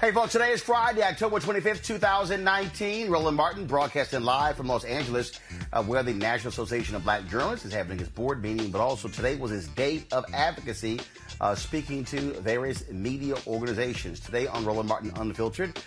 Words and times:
Hey, 0.00 0.12
folks, 0.12 0.32
today 0.32 0.52
is 0.52 0.62
Friday, 0.62 1.02
October 1.02 1.40
25th, 1.40 1.84
2019. 1.84 3.10
Roland 3.10 3.36
Martin 3.36 3.66
broadcasting 3.66 4.22
live 4.22 4.56
from 4.56 4.66
Los 4.66 4.82
Angeles, 4.84 5.32
uh, 5.74 5.84
where 5.84 6.02
the 6.02 6.14
National 6.14 6.48
Association 6.48 6.96
of 6.96 7.04
Black 7.04 7.28
Journalists 7.28 7.66
is 7.66 7.72
having 7.74 8.00
its 8.00 8.08
board 8.08 8.42
meeting, 8.42 8.70
but 8.70 8.80
also 8.80 9.08
today 9.08 9.36
was 9.36 9.50
his 9.50 9.68
day 9.68 10.02
of 10.10 10.24
advocacy, 10.32 11.00
uh, 11.42 11.54
speaking 11.54 12.02
to 12.06 12.32
various 12.40 12.88
media 12.90 13.34
organizations. 13.46 14.20
Today 14.20 14.46
on 14.46 14.64
Roland 14.64 14.88
Martin 14.88 15.12
Unfiltered, 15.16 15.78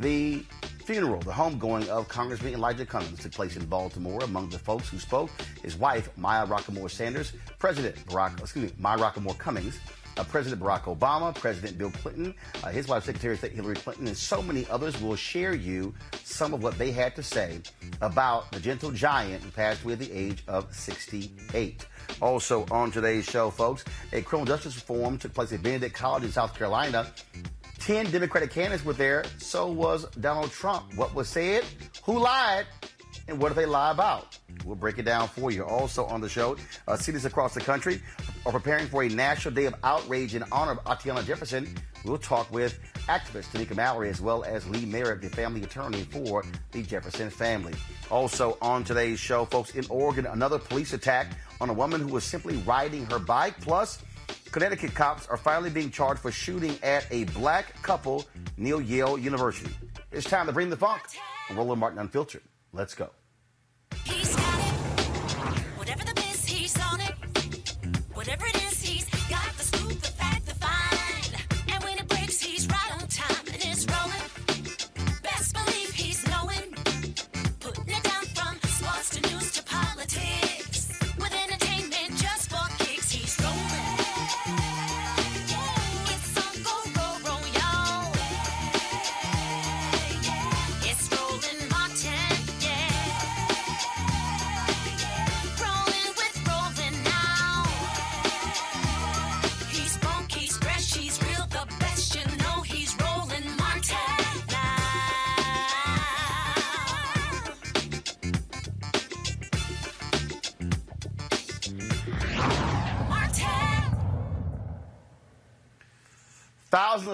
the 0.00 0.42
funeral, 0.86 1.20
the 1.20 1.30
homegoing 1.30 1.86
of 1.88 2.08
Congressman 2.08 2.54
Elijah 2.54 2.86
Cummings 2.86 3.20
took 3.20 3.32
place 3.32 3.58
in 3.58 3.66
Baltimore. 3.66 4.24
Among 4.24 4.48
the 4.48 4.58
folks 4.58 4.88
who 4.88 4.98
spoke, 4.98 5.28
his 5.62 5.76
wife, 5.76 6.08
Maya 6.16 6.46
Rockeymoore 6.46 6.90
Sanders, 6.90 7.34
President 7.58 7.96
Barack, 8.06 8.40
excuse 8.40 8.70
me, 8.70 8.76
Maya 8.78 8.96
Rockeymoore 8.96 9.36
Cummings, 9.36 9.78
uh, 10.18 10.24
President 10.24 10.60
Barack 10.60 10.82
Obama, 10.82 11.34
President 11.34 11.78
Bill 11.78 11.90
Clinton, 11.90 12.34
uh, 12.62 12.68
his 12.68 12.88
wife, 12.88 13.04
Secretary 13.04 13.34
of 13.34 13.38
State 13.38 13.52
Hillary 13.52 13.76
Clinton, 13.76 14.06
and 14.06 14.16
so 14.16 14.42
many 14.42 14.66
others 14.68 15.00
will 15.00 15.16
share 15.16 15.54
you 15.54 15.94
some 16.24 16.52
of 16.52 16.62
what 16.62 16.76
they 16.76 16.90
had 16.90 17.14
to 17.16 17.22
say 17.22 17.60
about 18.00 18.50
the 18.52 18.60
gentle 18.60 18.90
giant 18.90 19.42
who 19.42 19.50
passed 19.50 19.84
away 19.84 19.94
at 19.94 19.98
the 20.00 20.12
age 20.12 20.42
of 20.48 20.72
68. 20.74 21.86
Also 22.20 22.66
on 22.70 22.90
today's 22.90 23.24
show, 23.24 23.50
folks, 23.50 23.84
a 24.12 24.20
criminal 24.22 24.46
justice 24.46 24.74
reform 24.74 25.18
took 25.18 25.32
place 25.34 25.52
at 25.52 25.62
Benedict 25.62 25.94
College 25.94 26.24
in 26.24 26.32
South 26.32 26.54
Carolina. 26.56 27.12
Ten 27.78 28.10
Democratic 28.10 28.50
candidates 28.50 28.84
were 28.84 28.92
there. 28.92 29.24
So 29.38 29.70
was 29.70 30.04
Donald 30.20 30.50
Trump. 30.50 30.94
What 30.94 31.14
was 31.14 31.28
said? 31.28 31.64
Who 32.04 32.18
lied? 32.18 32.66
And 33.28 33.38
what 33.38 33.50
do 33.50 33.54
they 33.54 33.66
lie 33.66 33.90
about? 33.90 34.38
We'll 34.64 34.74
break 34.74 34.98
it 34.98 35.04
down 35.04 35.28
for 35.28 35.50
you. 35.50 35.62
Also 35.64 36.04
on 36.06 36.22
the 36.22 36.28
show, 36.28 36.56
uh, 36.88 36.96
cities 36.96 37.26
across 37.26 37.52
the 37.52 37.60
country 37.60 38.00
are 38.46 38.52
preparing 38.52 38.88
for 38.88 39.02
a 39.02 39.08
national 39.08 39.54
day 39.54 39.66
of 39.66 39.74
outrage 39.84 40.34
in 40.34 40.44
honor 40.50 40.72
of 40.72 40.84
Atatiana 40.84 41.24
Jefferson. 41.24 41.68
We'll 42.04 42.18
talk 42.18 42.50
with 42.50 42.78
activist 43.06 43.52
Tamika 43.52 43.76
Mallory 43.76 44.08
as 44.08 44.20
well 44.20 44.44
as 44.44 44.66
Lee 44.68 44.86
Merritt, 44.86 45.20
the 45.20 45.28
family 45.28 45.62
attorney 45.62 46.04
for 46.04 46.42
the 46.72 46.82
Jefferson 46.82 47.28
family. 47.28 47.74
Also 48.10 48.56
on 48.62 48.82
today's 48.82 49.20
show, 49.20 49.44
folks, 49.44 49.74
in 49.74 49.84
Oregon, 49.90 50.26
another 50.26 50.58
police 50.58 50.94
attack 50.94 51.28
on 51.60 51.68
a 51.68 51.72
woman 51.72 52.00
who 52.00 52.08
was 52.08 52.24
simply 52.24 52.56
riding 52.58 53.04
her 53.06 53.18
bike. 53.18 53.60
Plus, 53.60 54.02
Connecticut 54.52 54.94
cops 54.94 55.26
are 55.26 55.36
finally 55.36 55.70
being 55.70 55.90
charged 55.90 56.20
for 56.20 56.32
shooting 56.32 56.78
at 56.82 57.06
a 57.10 57.24
black 57.24 57.80
couple 57.82 58.24
near 58.56 58.80
Yale 58.80 59.18
University. 59.18 59.74
It's 60.10 60.28
time 60.28 60.46
to 60.46 60.52
bring 60.52 60.70
the 60.70 60.76
funk. 60.76 61.02
Roland 61.50 61.80
Martin 61.80 61.98
Unfiltered. 61.98 62.42
Let's 62.72 62.94
go. 62.94 63.10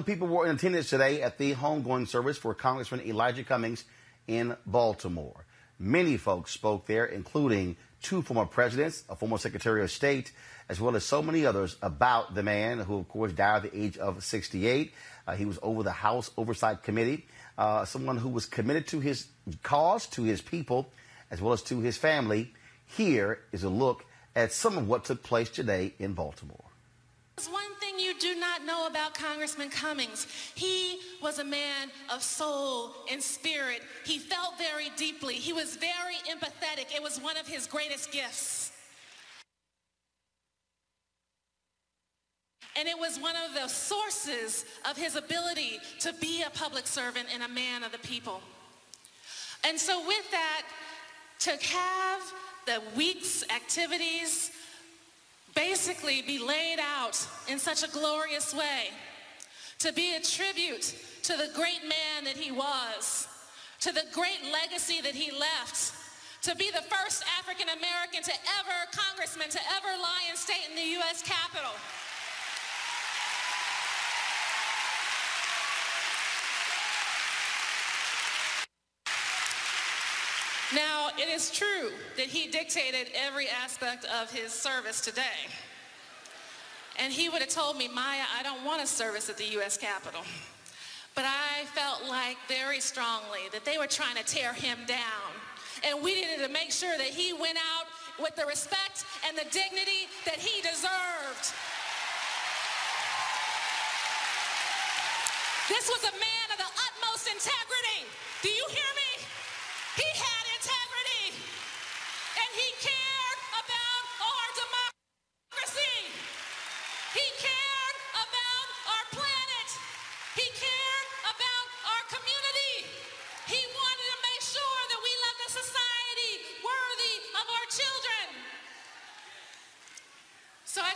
Thousands 0.05 0.21
of 0.21 0.21
people 0.21 0.37
were 0.37 0.47
in 0.47 0.57
attendance 0.57 0.91
today 0.91 1.23
at 1.23 1.39
the 1.39 1.55
homegoing 1.55 2.07
service 2.07 2.37
for 2.37 2.53
Congressman 2.53 3.01
Elijah 3.07 3.43
Cummings 3.43 3.85
in 4.27 4.55
Baltimore. 4.67 5.47
Many 5.79 6.19
folks 6.19 6.51
spoke 6.51 6.85
there, 6.85 7.07
including 7.07 7.77
two 8.03 8.21
former 8.21 8.45
presidents, 8.45 9.05
a 9.09 9.17
former 9.17 9.39
Secretary 9.39 9.83
of 9.83 9.91
State, 9.91 10.33
as 10.69 10.79
well 10.79 10.95
as 10.95 11.05
so 11.05 11.23
many 11.23 11.47
others 11.47 11.77
about 11.81 12.35
the 12.35 12.43
man 12.43 12.81
who, 12.81 12.99
of 12.99 13.09
course, 13.09 13.33
died 13.33 13.65
at 13.65 13.73
the 13.73 13.83
age 13.83 13.97
of 13.97 14.23
68. 14.23 14.93
Uh, 15.27 15.37
he 15.37 15.47
was 15.47 15.59
over 15.63 15.83
the 15.83 15.91
House 15.91 16.31
Oversight 16.37 16.83
Committee, 16.83 17.25
uh, 17.57 17.87
someone 17.87 18.19
who 18.19 18.29
was 18.29 18.45
committed 18.45 18.87
to 18.89 19.01
his 19.01 19.29
cause, 19.63 20.07
to 20.09 20.23
his 20.23 20.43
people, 20.43 20.93
as 21.31 21.41
well 21.41 21.55
as 21.55 21.63
to 21.63 21.81
his 21.81 21.97
family. 21.97 22.53
Here 22.85 23.39
is 23.53 23.65
a 23.65 23.71
look 23.71 24.05
at 24.37 24.53
some 24.53 24.77
of 24.77 24.87
what 24.87 25.07
took 25.07 25.23
place 25.23 25.49
today 25.49 25.95
in 25.99 26.13
Baltimore. 26.13 26.64
There's 27.37 27.49
one 27.49 27.75
thing 27.81 27.99
you 27.99 28.15
do 28.19 28.37
not 28.37 28.65
know 28.65 28.87
about 28.87 29.15
Congressman 29.15 29.69
Cummings. 29.69 30.29
He 30.55 31.01
was 31.21 31.41
a 31.41 31.45
man 31.45 31.91
of 32.13 32.23
soul 32.23 32.95
and 33.11 33.21
spirit. 33.21 33.83
He 34.05 34.19
felt 34.19 34.57
very 34.57 34.91
deeply. 34.97 35.35
He 35.35 35.53
was 35.53 35.77
very 35.77 36.15
empathetic. 36.31 36.95
It 36.95 37.03
was 37.03 37.21
one 37.21 37.37
of 37.37 37.49
his 37.49 37.67
greatest 37.67 38.13
gifts. 38.13 38.71
And 42.77 42.89
it 42.89 42.99
was 42.99 43.19
one 43.19 43.35
of 43.37 43.55
the 43.55 43.69
sources 43.69 44.65
of 44.89 44.97
his 44.97 45.17
ability 45.17 45.79
to 46.01 46.13
be 46.15 46.43
a 46.43 46.51
public 46.51 46.87
servant 46.87 47.29
and 47.33 47.43
a 47.43 47.49
man 47.49 47.83
of 47.83 47.93
the 47.93 47.99
people. 47.99 48.41
And 49.67 49.79
so 49.79 50.07
with 50.07 50.31
that, 50.31 50.63
to 51.41 51.51
have 51.51 52.23
the 52.67 52.83
week's 52.97 53.45
activities 53.51 54.51
basically 55.55 56.23
be 56.23 56.39
laid 56.39 56.79
out 56.81 57.19
in 57.49 57.59
such 57.59 57.83
a 57.83 57.91
glorious 57.91 58.55
way, 58.55 58.91
to 59.79 59.93
be 59.93 60.15
a 60.15 60.21
tribute 60.21 60.95
to 61.23 61.37
the 61.37 61.51
great 61.55 61.83
man 61.83 62.25
that 62.25 62.37
he 62.37 62.51
was, 62.53 63.29
to 63.81 63.93
the 63.93 64.05
great 64.13 64.41
legacy 64.53 65.01
that 65.01 65.15
he 65.15 65.31
left, 65.31 65.93
to 66.43 66.55
be 66.57 66.71
the 66.71 66.83
first 66.83 67.25
African 67.39 67.69
American 67.69 68.23
to 68.23 68.33
ever, 68.61 68.79
congressman, 68.93 69.49
to 69.49 69.61
ever 69.77 69.89
lie 70.01 70.29
in 70.31 70.37
state 70.37 70.69
in 70.69 70.77
the 70.77 70.91
U.S. 71.01 71.23
Capitol. 71.23 71.73
Now, 80.75 81.11
it 81.17 81.29
is 81.29 81.51
true 81.51 81.93
that 82.17 82.27
he 82.27 82.51
dictated 82.51 83.09
every 83.15 83.49
aspect 83.49 84.05
of 84.07 84.33
his 84.33 84.53
service 84.53 85.01
today. 85.01 85.47
And 86.99 87.13
he 87.13 87.29
would 87.29 87.41
have 87.41 87.51
told 87.51 87.77
me, 87.77 87.87
Maya, 87.87 88.25
I 88.37 88.43
don't 88.43 88.65
want 88.65 88.83
a 88.83 88.87
service 88.87 89.29
at 89.31 89.37
the 89.37 89.47
U.S. 89.59 89.77
Capitol. 89.77 90.23
But 91.15 91.27
I 91.27 91.65
felt 91.67 92.09
like 92.09 92.37
very 92.49 92.81
strongly 92.81 93.47
that 93.53 93.65
they 93.65 93.79
were 93.79 93.87
trying 93.87 94.17
to 94.17 94.25
tear 94.25 94.53
him 94.53 94.79
down. 94.87 95.31
And 95.87 96.03
we 96.03 96.15
needed 96.15 96.43
to 96.45 96.49
make 96.49 96.73
sure 96.73 96.97
that 96.99 97.07
he 97.07 97.33
went 97.33 97.59
out 97.59 97.87
with 98.19 98.35
the 98.35 98.47
respect 98.47 99.05
and 99.29 99.39
the 99.39 99.47
dignity 99.51 100.11
that 100.25 100.39
he 100.39 100.61
deserved. 100.63 101.55
This 105.71 105.87
was 105.87 106.03
a 106.03 106.15
man 106.19 106.47
of 106.51 106.59
the 106.59 106.67
utmost 106.67 107.31
integrity. 107.31 108.11
Do 108.43 108.51
you 108.51 108.67
hear 108.69 108.94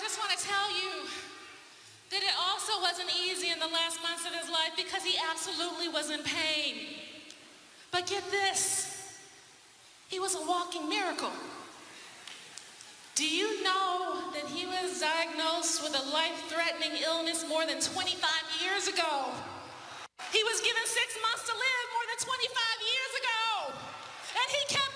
just 0.09 0.25
want 0.25 0.33
to 0.33 0.41
tell 0.41 0.73
you 0.73 1.05
that 2.09 2.25
it 2.25 2.37
also 2.49 2.81
wasn't 2.81 3.13
easy 3.13 3.53
in 3.53 3.61
the 3.61 3.69
last 3.69 4.01
months 4.01 4.25
of 4.25 4.33
his 4.33 4.49
life 4.49 4.73
because 4.73 5.05
he 5.05 5.21
absolutely 5.29 5.87
was 5.93 6.09
in 6.09 6.25
pain. 6.25 6.97
But 7.93 8.07
get 8.07 8.25
this, 8.31 9.21
he 10.09 10.19
was 10.19 10.35
a 10.35 10.41
walking 10.49 10.89
miracle. 10.89 11.29
Do 13.21 13.29
you 13.29 13.63
know 13.63 14.33
that 14.33 14.49
he 14.49 14.65
was 14.65 14.97
diagnosed 14.97 15.85
with 15.85 15.93
a 15.93 16.05
life-threatening 16.09 17.05
illness 17.05 17.45
more 17.45 17.69
than 17.69 17.77
25 17.77 18.17
years 18.65 18.89
ago? 18.89 19.29
He 20.33 20.41
was 20.41 20.57
given 20.65 20.85
six 20.89 21.21
months 21.21 21.45
to 21.45 21.53
live 21.53 21.87
more 21.93 22.07
than 22.09 22.19
25 22.25 22.49
years 22.81 23.13
ago. 23.21 23.77
And 24.41 24.49
he 24.57 24.63
kept 24.73 24.88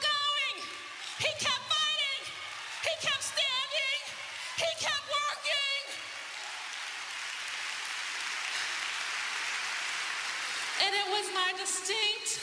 And 10.80 10.94
it 10.94 11.08
was 11.10 11.28
my 11.34 11.52
distinct 11.58 12.40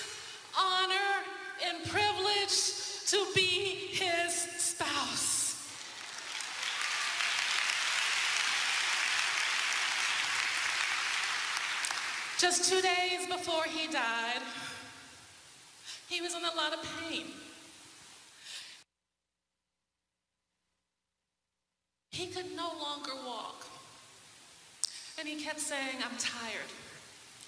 honor 0.57 1.23
and 1.65 1.83
privilege 1.89 3.05
to 3.07 3.25
be 3.33 3.89
his 3.91 4.33
spouse. 4.33 5.55
Just 12.39 12.69
two 12.69 12.81
days 12.81 13.27
before 13.27 13.63
he 13.65 13.91
died, 13.91 14.41
he 16.07 16.21
was 16.21 16.33
in 16.33 16.41
a 16.41 16.55
lot 16.55 16.73
of 16.73 16.79
pain. 17.09 17.25
He 22.11 22.27
could 22.27 22.55
no 22.55 22.71
longer 22.81 23.11
walk. 23.25 23.65
And 25.19 25.27
he 25.27 25.43
kept 25.43 25.59
saying, 25.59 25.97
I'm 25.97 26.17
tired. 26.17 26.69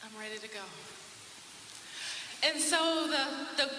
I'm 0.03 0.19
ready 0.19 0.39
to 0.39 0.47
go. 0.47 0.65
And 2.43 2.59
so 2.59 3.07
the, 3.07 3.63
the 3.63 3.71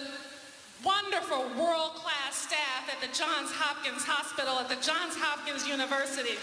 wonderful 0.85 1.43
world-class 1.61 2.35
staff 2.35 2.89
at 2.89 3.01
the 3.01 3.13
Johns 3.15 3.51
Hopkins 3.51 4.05
Hospital, 4.05 4.59
at 4.59 4.69
the 4.69 4.75
Johns 4.75 5.15
Hopkins 5.17 5.67
University, 5.67 6.37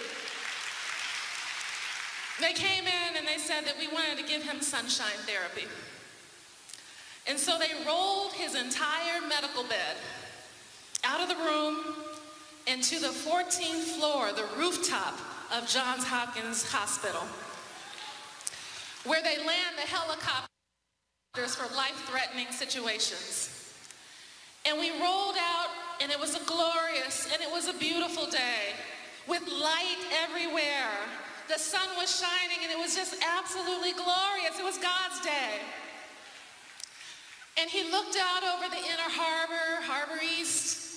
they 2.41 2.53
came 2.53 2.85
in 2.85 3.17
and 3.17 3.27
they 3.27 3.39
said 3.39 3.65
that 3.65 3.77
we 3.79 3.89
wanted 3.89 4.19
to 4.19 4.25
give 4.25 4.43
him 4.43 4.61
sunshine 4.61 5.17
therapy. 5.25 5.67
And 7.27 7.39
so 7.39 7.59
they 7.59 7.71
rolled 7.87 8.33
his 8.33 8.55
entire 8.55 9.21
medical 9.29 9.63
bed 9.65 9.97
out 11.05 11.21
of 11.21 11.29
the 11.29 11.43
room 11.45 11.95
into 12.67 12.99
the 12.99 13.09
14th 13.09 13.97
floor, 13.97 14.33
the 14.33 14.47
rooftop 14.59 15.19
of 15.57 15.69
Johns 15.69 16.05
Hopkins 16.05 16.71
Hospital, 16.71 17.23
where 19.05 19.23
they 19.23 19.39
land 19.39 19.77
the 19.77 19.87
helicopters 19.87 20.49
for 21.57 21.75
life-threatening 21.75 22.51
situations. 22.51 23.49
And 24.67 24.79
we 24.79 24.91
rolled 24.91 25.37
out, 25.39 25.69
and 26.03 26.13
it 26.13 26.21
was 26.21 26.37
a 26.37 26.45
glorious, 26.45 27.29
and 27.33 27.41
it 27.41 27.51
was 27.51 27.67
a 27.69 27.73
beautiful 27.75 28.27
day 28.27 28.75
with 29.27 29.43
light 29.49 29.99
everywhere. 30.23 30.93
The 31.49 31.59
sun 31.59 31.89
was 31.97 32.21
shining, 32.21 32.59
and 32.63 32.71
it 32.71 32.79
was 32.79 32.95
just 32.95 33.15
absolutely 33.39 33.93
glorious. 33.93 34.59
It 34.59 34.65
was 34.65 34.77
God's 34.77 35.21
day. 35.25 35.61
And 37.59 37.71
he 37.71 37.91
looked 37.91 38.17
out 38.17 38.43
over 38.45 38.69
the 38.69 38.79
inner 38.79 39.11
harbor, 39.11 39.83
Harbor 39.83 40.21
East. 40.39 40.89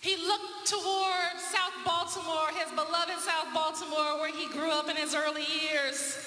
He 0.00 0.16
looked 0.16 0.66
toward 0.66 1.38
South 1.38 1.72
Baltimore, 1.84 2.48
his 2.58 2.70
beloved 2.72 3.18
South 3.20 3.54
Baltimore, 3.54 4.18
where 4.20 4.32
he 4.32 4.48
grew 4.48 4.70
up 4.70 4.88
in 4.88 4.96
his 4.96 5.14
early 5.14 5.44
years. 5.44 6.18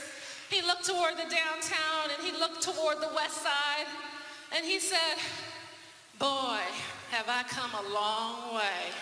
He 0.50 0.62
looked 0.62 0.86
toward 0.86 1.14
the 1.14 1.30
downtown 1.30 2.10
and 2.16 2.26
he 2.26 2.32
looked 2.40 2.62
toward 2.62 3.02
the 3.02 3.10
west 3.14 3.42
side 3.44 3.86
and 4.56 4.66
he 4.66 4.80
said, 4.80 5.18
boy, 6.20 6.60
have 7.12 7.28
I 7.28 7.44
come 7.44 7.72
a 7.74 7.94
long 7.94 8.56
way. 8.56 8.94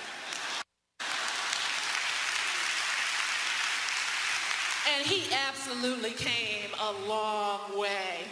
And 4.96 5.06
he 5.06 5.32
absolutely 5.48 6.12
came 6.12 6.70
a 6.80 7.08
long 7.08 7.78
way. 7.78 8.26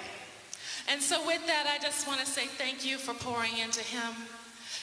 And 0.87 1.01
so 1.01 1.25
with 1.25 1.45
that, 1.47 1.67
I 1.67 1.81
just 1.83 2.07
want 2.07 2.19
to 2.19 2.25
say 2.25 2.45
thank 2.45 2.85
you 2.85 2.97
for 2.97 3.13
pouring 3.13 3.57
into 3.57 3.81
him. 3.81 4.13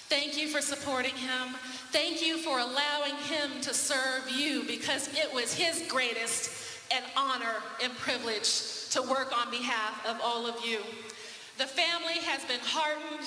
Thank 0.08 0.37
you 0.37 0.49
for 0.49 0.60
supporting 0.60 1.14
him. 1.14 1.54
Thank 1.92 2.22
you 2.22 2.38
for 2.38 2.58
allowing 2.58 3.14
him 3.28 3.60
to 3.62 3.75
serve 3.75 4.28
you 4.30 4.64
because 4.66 5.08
it 5.14 5.32
was 5.32 5.54
his 5.54 5.84
greatest 5.88 6.69
an 6.90 7.02
honor 7.16 7.56
and 7.82 7.97
privilege 7.99 8.88
to 8.90 9.02
work 9.02 9.37
on 9.37 9.50
behalf 9.50 10.04
of 10.06 10.20
all 10.23 10.47
of 10.47 10.64
you. 10.64 10.80
The 11.59 11.66
family 11.66 12.18
has 12.25 12.44
been 12.44 12.61
heartened. 12.62 13.26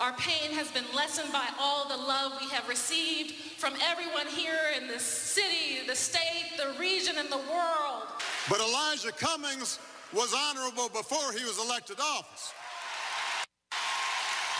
Our 0.00 0.12
pain 0.14 0.52
has 0.52 0.70
been 0.70 0.84
lessened 0.94 1.32
by 1.32 1.48
all 1.58 1.88
the 1.88 1.96
love 1.96 2.32
we 2.40 2.48
have 2.50 2.68
received 2.68 3.34
from 3.58 3.74
everyone 3.90 4.26
here 4.26 4.58
in 4.76 4.86
the 4.88 4.98
city, 4.98 5.86
the 5.86 5.96
state, 5.96 6.52
the 6.56 6.78
region, 6.78 7.16
and 7.18 7.28
the 7.30 7.38
world. 7.38 8.04
But 8.48 8.60
Elijah 8.60 9.12
Cummings 9.12 9.78
was 10.12 10.34
honorable 10.34 10.88
before 10.88 11.32
he 11.32 11.44
was 11.44 11.58
elected 11.58 11.98
office. 12.00 12.52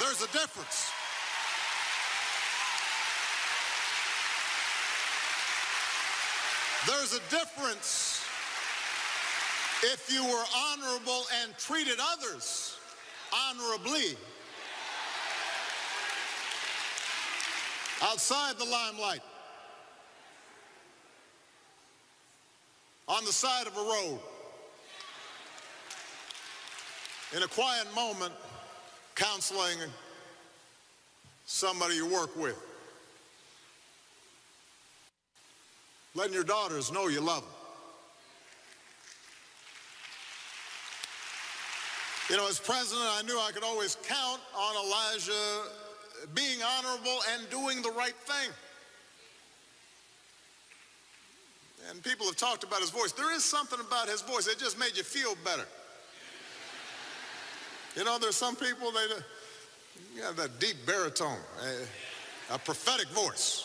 There's 0.01 0.23
a 0.23 0.33
difference. 0.33 0.91
There's 6.87 7.15
a 7.15 7.21
difference 7.31 8.28
if 9.83 10.11
you 10.13 10.25
were 10.25 10.45
honorable 10.57 11.23
and 11.43 11.57
treated 11.57 11.99
others 12.13 12.77
honorably 13.33 14.17
outside 18.03 18.57
the 18.59 18.65
limelight, 18.65 19.21
on 23.09 23.25
the 23.25 23.33
side 23.33 23.67
of 23.67 23.77
a 23.77 23.81
road, 23.81 24.19
in 27.37 27.43
a 27.43 27.49
quiet 27.49 27.87
moment, 27.95 28.33
counseling 29.15 29.79
somebody 31.45 31.95
you 31.95 32.07
work 32.07 32.35
with. 32.37 32.57
Letting 36.15 36.35
your 36.35 36.45
daughters 36.45 36.91
know 36.91 37.09
you 37.09 37.21
love 37.21 37.43
them. 37.43 37.58
You 42.29 42.37
know, 42.37 42.47
as 42.47 42.61
president, 42.61 43.07
I 43.11 43.23
knew 43.23 43.39
I 43.39 43.53
could 43.53 43.65
always 43.65 43.97
count 44.07 44.41
on 44.55 44.87
Elijah 44.87 45.63
being 46.35 46.59
honorable 46.63 47.21
and 47.33 47.49
doing 47.49 47.81
the 47.81 47.91
right 47.91 48.15
thing. 48.15 48.51
And 51.89 52.03
people 52.03 52.27
have 52.27 52.37
talked 52.37 52.65
about 52.65 52.81
his 52.81 52.91
voice. 52.91 53.13
There 53.13 53.35
is 53.35 53.45
something 53.45 53.81
about 53.81 54.09
his 54.09 54.21
voice 54.21 54.45
that 54.45 54.59
just 54.59 54.79
made 54.79 54.95
you 54.95 55.05
feel 55.05 55.37
better. 55.43 55.65
You 57.97 58.05
know, 58.05 58.19
there's 58.19 58.37
some 58.37 58.57
people, 58.57 58.93
they 58.93 60.21
have 60.23 60.37
that 60.37 60.61
deep 60.61 60.77
baritone, 60.87 61.39
a, 62.51 62.55
a 62.57 62.59
prophetic 62.59 63.09
voice. 63.09 63.65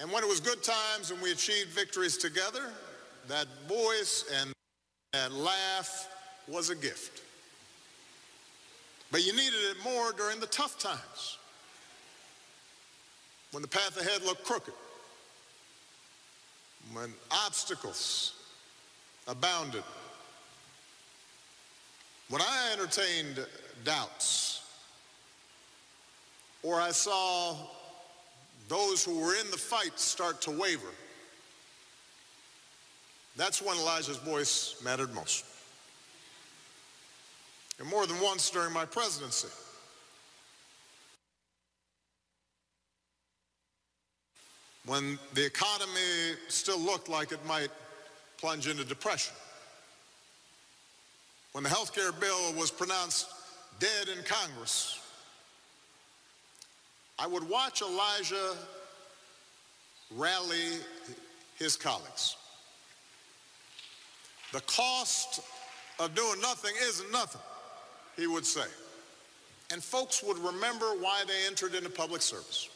And 0.00 0.12
when 0.12 0.22
it 0.22 0.28
was 0.28 0.38
good 0.38 0.62
times 0.62 1.10
and 1.10 1.20
we 1.22 1.32
achieved 1.32 1.70
victories 1.70 2.18
together, 2.18 2.70
that 3.28 3.46
voice 3.66 4.26
and 4.38 4.52
that 5.12 5.32
laugh 5.32 6.08
was 6.46 6.70
a 6.70 6.74
gift. 6.74 7.22
But 9.10 9.24
you 9.24 9.32
needed 9.32 9.58
it 9.70 9.76
more 9.82 10.12
during 10.12 10.38
the 10.38 10.46
tough 10.46 10.78
times, 10.78 11.38
when 13.52 13.62
the 13.62 13.68
path 13.68 13.98
ahead 13.98 14.22
looked 14.22 14.44
crooked, 14.44 14.74
when 16.92 17.12
obstacles 17.30 18.34
abounded, 19.26 19.84
when 22.28 22.42
I 22.42 22.70
entertained 22.74 23.46
doubts, 23.84 24.62
or 26.62 26.80
I 26.80 26.90
saw 26.90 27.56
those 28.68 29.02
who 29.02 29.20
were 29.20 29.34
in 29.36 29.50
the 29.50 29.56
fight 29.56 29.98
start 29.98 30.42
to 30.42 30.50
waver, 30.50 30.92
that's 33.38 33.62
when 33.62 33.78
Elijah's 33.78 34.16
voice 34.16 34.74
mattered 34.84 35.14
most. 35.14 35.44
And 37.78 37.88
more 37.88 38.04
than 38.04 38.20
once 38.20 38.50
during 38.50 38.72
my 38.72 38.84
presidency. 38.84 39.48
When 44.84 45.18
the 45.34 45.46
economy 45.46 46.34
still 46.48 46.80
looked 46.80 47.08
like 47.08 47.30
it 47.30 47.44
might 47.46 47.68
plunge 48.38 48.66
into 48.66 48.84
depression. 48.84 49.34
When 51.52 51.62
the 51.62 51.70
health 51.70 51.94
care 51.94 52.10
bill 52.10 52.52
was 52.54 52.70
pronounced 52.70 53.28
dead 53.78 54.08
in 54.08 54.24
Congress, 54.24 54.98
I 57.18 57.26
would 57.26 57.48
watch 57.48 57.82
Elijah 57.82 58.56
rally 60.16 60.78
his 61.58 61.76
colleagues. 61.76 62.37
The 64.52 64.60
cost 64.62 65.40
of 65.98 66.14
doing 66.14 66.40
nothing 66.40 66.72
isn't 66.82 67.12
nothing, 67.12 67.40
he 68.16 68.26
would 68.26 68.46
say. 68.46 68.66
And 69.72 69.82
folks 69.82 70.22
would 70.22 70.38
remember 70.38 70.86
why 71.00 71.24
they 71.26 71.46
entered 71.46 71.74
into 71.74 71.90
public 71.90 72.22
service. 72.22 72.68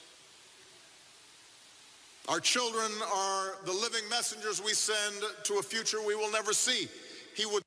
Our 2.28 2.40
children 2.40 2.90
are 3.12 3.56
the 3.64 3.72
living 3.72 4.08
messengers 4.08 4.62
we 4.62 4.74
send 4.74 5.22
to 5.44 5.54
a 5.54 5.62
future 5.62 5.98
we 6.06 6.14
will 6.14 6.30
never 6.30 6.52
see, 6.52 6.88
he 7.34 7.46
would 7.46 7.62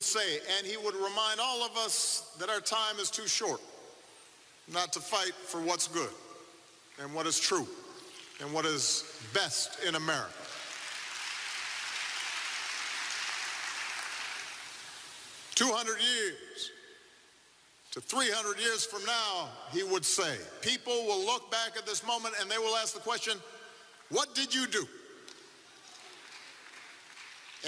say. 0.00 0.38
And 0.58 0.66
he 0.66 0.76
would 0.76 0.94
remind 0.94 1.38
all 1.40 1.64
of 1.64 1.76
us 1.76 2.34
that 2.38 2.48
our 2.48 2.60
time 2.60 2.98
is 2.98 3.10
too 3.10 3.28
short 3.28 3.60
not 4.72 4.92
to 4.94 5.00
fight 5.00 5.34
for 5.34 5.60
what's 5.60 5.86
good 5.88 6.10
and 7.00 7.12
what 7.14 7.26
is 7.26 7.38
true 7.38 7.66
and 8.40 8.52
what 8.52 8.64
is 8.64 9.04
best 9.34 9.78
in 9.86 9.94
America. 9.94 10.39
200 15.60 15.98
years 16.00 16.70
to 17.90 18.00
300 18.00 18.58
years 18.58 18.86
from 18.86 19.04
now, 19.04 19.50
he 19.70 19.82
would 19.82 20.06
say, 20.06 20.38
people 20.62 21.04
will 21.04 21.22
look 21.26 21.50
back 21.50 21.76
at 21.76 21.84
this 21.84 22.06
moment 22.06 22.34
and 22.40 22.50
they 22.50 22.56
will 22.56 22.74
ask 22.76 22.94
the 22.94 23.00
question, 23.00 23.34
what 24.08 24.34
did 24.34 24.54
you 24.54 24.66
do? 24.66 24.88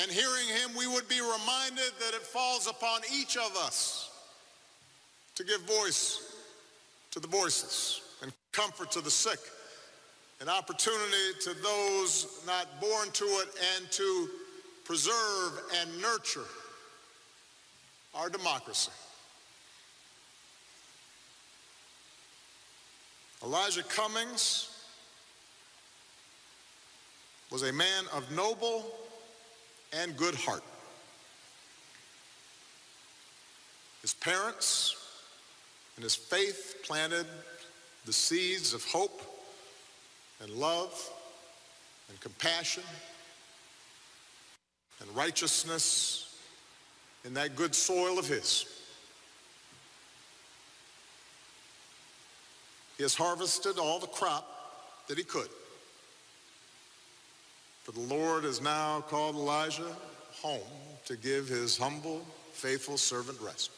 And 0.01 0.11
hearing 0.11 0.49
him, 0.49 0.71
we 0.75 0.87
would 0.87 1.07
be 1.07 1.21
reminded 1.21 1.93
that 2.01 2.15
it 2.15 2.23
falls 2.23 2.67
upon 2.67 3.03
each 3.15 3.37
of 3.37 3.55
us 3.59 4.11
to 5.35 5.45
give 5.45 5.61
voice 5.61 6.35
to 7.11 7.21
the 7.21 7.29
voiceless 7.29 8.01
and 8.23 8.33
comfort 8.53 8.91
to 8.93 9.03
the 9.03 9.11
sick, 9.11 9.39
an 10.41 10.49
opportunity 10.49 11.39
to 11.43 11.53
those 11.63 12.41
not 12.47 12.81
born 12.81 13.11
to 13.13 13.25
it, 13.25 13.49
and 13.77 13.91
to 13.91 14.31
preserve 14.87 15.61
and 15.79 16.01
nurture 16.01 16.47
our 18.15 18.29
democracy. 18.29 18.93
Elijah 23.43 23.83
Cummings 23.83 24.69
was 27.51 27.63
a 27.63 27.73
man 27.73 28.05
of 28.15 28.31
noble 28.31 28.85
and 29.93 30.17
good 30.17 30.35
heart. 30.35 30.63
His 34.01 34.15
parents 34.15 34.97
and 35.97 36.03
his 36.03 36.15
faith 36.15 36.77
planted 36.85 37.27
the 38.05 38.13
seeds 38.13 38.75
of 38.75 38.85
hope 38.85 39.23
and 40.41 40.51
love 40.51 41.11
and 42.09 42.21
compassion 42.21 42.83
and 45.01 45.17
righteousness 45.17 46.32
in 47.25 47.35
that 47.35 47.57
good 47.57 47.75
soil 47.75 48.19
of 48.19 48.27
his. 48.27 48.67
He 52.97 53.03
has 53.03 53.15
harvested 53.15 53.79
all 53.79 53.99
the 53.99 54.07
crop 54.07 54.49
that 55.09 55.19
he 55.19 55.25
could. 55.25 55.49
For 57.85 57.93
the 57.93 58.01
Lord 58.01 58.45
has 58.45 58.61
now 58.61 59.01
called 59.01 59.35
Elijah 59.35 59.97
home 60.41 60.61
to 61.07 61.17
give 61.17 61.49
his 61.49 61.77
humble, 61.77 62.25
faithful 62.53 62.97
servant 62.97 63.41
rest. 63.41 63.71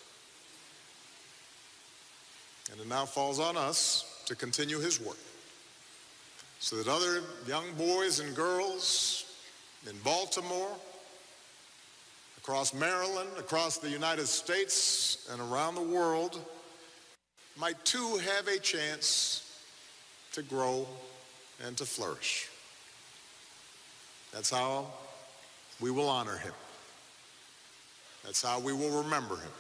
And 2.70 2.80
it 2.80 2.88
now 2.88 3.06
falls 3.06 3.40
on 3.40 3.56
us 3.56 4.22
to 4.26 4.34
continue 4.34 4.78
his 4.78 5.00
work 5.00 5.18
so 6.60 6.76
that 6.76 6.88
other 6.88 7.22
young 7.46 7.64
boys 7.76 8.20
and 8.20 8.34
girls 8.34 9.26
in 9.88 9.96
Baltimore, 9.98 10.70
across 12.44 12.74
Maryland, 12.74 13.30
across 13.38 13.78
the 13.78 13.88
United 13.88 14.26
States, 14.26 15.26
and 15.32 15.40
around 15.40 15.74
the 15.74 15.80
world 15.80 16.38
might 17.58 17.82
too 17.86 18.18
have 18.18 18.46
a 18.48 18.58
chance 18.58 19.62
to 20.30 20.42
grow 20.42 20.86
and 21.64 21.74
to 21.78 21.86
flourish. 21.86 22.50
That's 24.30 24.50
how 24.50 24.88
we 25.80 25.90
will 25.90 26.06
honor 26.06 26.36
him. 26.36 26.52
That's 28.24 28.42
how 28.42 28.60
we 28.60 28.74
will 28.74 29.02
remember 29.02 29.36
him. 29.36 29.52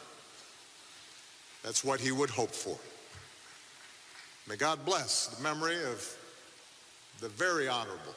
That's 1.62 1.82
what 1.82 2.00
he 2.00 2.12
would 2.12 2.28
hope 2.28 2.50
for. 2.50 2.76
May 4.46 4.56
God 4.56 4.84
bless 4.84 5.28
the 5.28 5.42
memory 5.42 5.82
of 5.86 6.06
the 7.20 7.30
very 7.30 7.66
honorable 7.66 8.14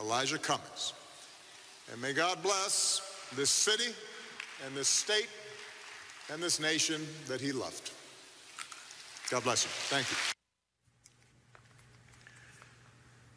Elijah 0.00 0.38
Cummings. 0.38 0.94
And 1.92 2.02
may 2.02 2.12
God 2.12 2.42
bless 2.42 3.11
this 3.36 3.50
city 3.50 3.92
and 4.66 4.74
this 4.76 4.88
state 4.88 5.28
and 6.32 6.42
this 6.42 6.60
nation 6.60 7.06
that 7.26 7.40
he 7.40 7.52
loved. 7.52 7.90
God 9.30 9.44
bless 9.44 9.64
you. 9.64 9.70
Thank 9.70 10.10
you. 10.10 10.16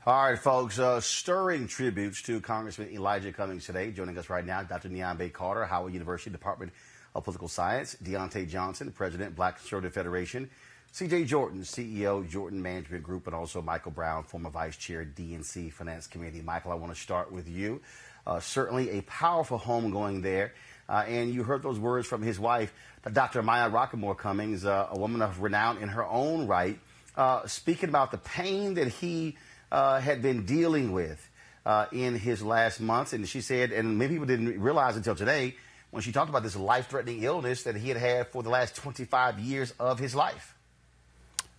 All 0.06 0.30
right, 0.30 0.38
folks. 0.38 0.78
Uh, 0.78 1.02
stirring 1.02 1.68
tributes 1.68 2.22
to 2.24 2.40
Congressman 2.40 2.90
Elijah 2.92 3.32
Cummings 3.32 3.66
today. 3.66 3.92
Joining 3.92 4.18
us 4.18 4.30
right 4.30 4.46
now, 4.46 4.62
Dr. 4.62 4.90
Niambi 4.90 5.34
Carter, 5.34 5.66
Howard 5.66 5.94
University 5.94 6.30
Department 6.30 6.74
of 7.16 7.24
Political 7.24 7.48
Science, 7.48 7.96
Diante 8.04 8.46
Johnson, 8.46 8.92
President, 8.92 9.36
Black 9.36 9.58
Conservative 9.58 9.94
Federation, 9.94 10.50
CJ 10.94 11.26
Jordan, 11.26 11.62
CEO, 11.62 12.30
Jordan 12.30 12.62
Management 12.62 13.04
Group, 13.04 13.26
and 13.26 13.36
also 13.36 13.62
Michael 13.62 13.92
Brown, 13.92 14.24
former 14.24 14.50
Vice 14.50 14.78
Chair, 14.78 15.06
DNC 15.06 15.74
Finance 15.74 16.08
Committee. 16.08 16.42
Michael, 16.42 16.72
I 16.72 16.76
want 16.76 16.94
to 16.94 17.00
start 17.00 17.32
with 17.32 17.50
you. 17.50 17.82
Uh, 18.26 18.40
certainly 18.40 18.92
a 18.92 19.02
powerful 19.04 19.58
home 19.58 19.92
going 19.92 20.22
there. 20.22 20.54
Uh, 20.88 21.04
and 21.08 21.34
you 21.34 21.44
heard 21.44 21.64
those 21.64 21.80
words 21.80 22.08
from 22.08 22.22
his 22.22 22.40
wife, 22.40 22.74
Dr. 23.12 23.42
Maya 23.42 23.70
Rockeymoore 23.70 24.18
Cummings, 24.18 24.66
uh, 24.66 24.88
a 24.92 24.98
woman 24.98 25.22
of 25.22 25.42
renown 25.42 25.78
in 25.80 25.90
her 25.90 26.06
own 26.06 26.48
right, 26.48 26.80
uh, 27.16 27.46
speaking 27.48 27.90
about 27.90 28.12
the 28.12 28.18
pain 28.18 28.76
that 28.76 28.88
he 28.88 29.38
uh, 29.72 30.00
had 30.00 30.22
been 30.22 30.46
dealing 30.46 30.92
with 30.92 31.28
uh, 31.66 31.88
in 31.92 32.16
his 32.16 32.44
last 32.44 32.80
months. 32.80 33.14
And 33.14 33.28
she 33.28 33.42
said, 33.42 33.72
and 33.72 33.98
many 33.98 34.14
people 34.14 34.28
didn't 34.28 34.60
realize 34.60 34.96
until 34.96 35.16
today, 35.16 35.56
when 35.92 36.02
she 36.02 36.12
talked 36.12 36.30
about 36.30 36.44
this 36.44 36.56
life 36.56 36.90
threatening 36.90 37.24
illness 37.24 37.64
that 37.64 37.76
he 37.76 37.90
had 37.90 37.98
had 37.98 38.28
for 38.28 38.44
the 38.44 38.50
last 38.50 38.76
25 38.76 39.40
years 39.40 39.74
of 39.80 39.98
his 39.98 40.14
life. 40.14 40.56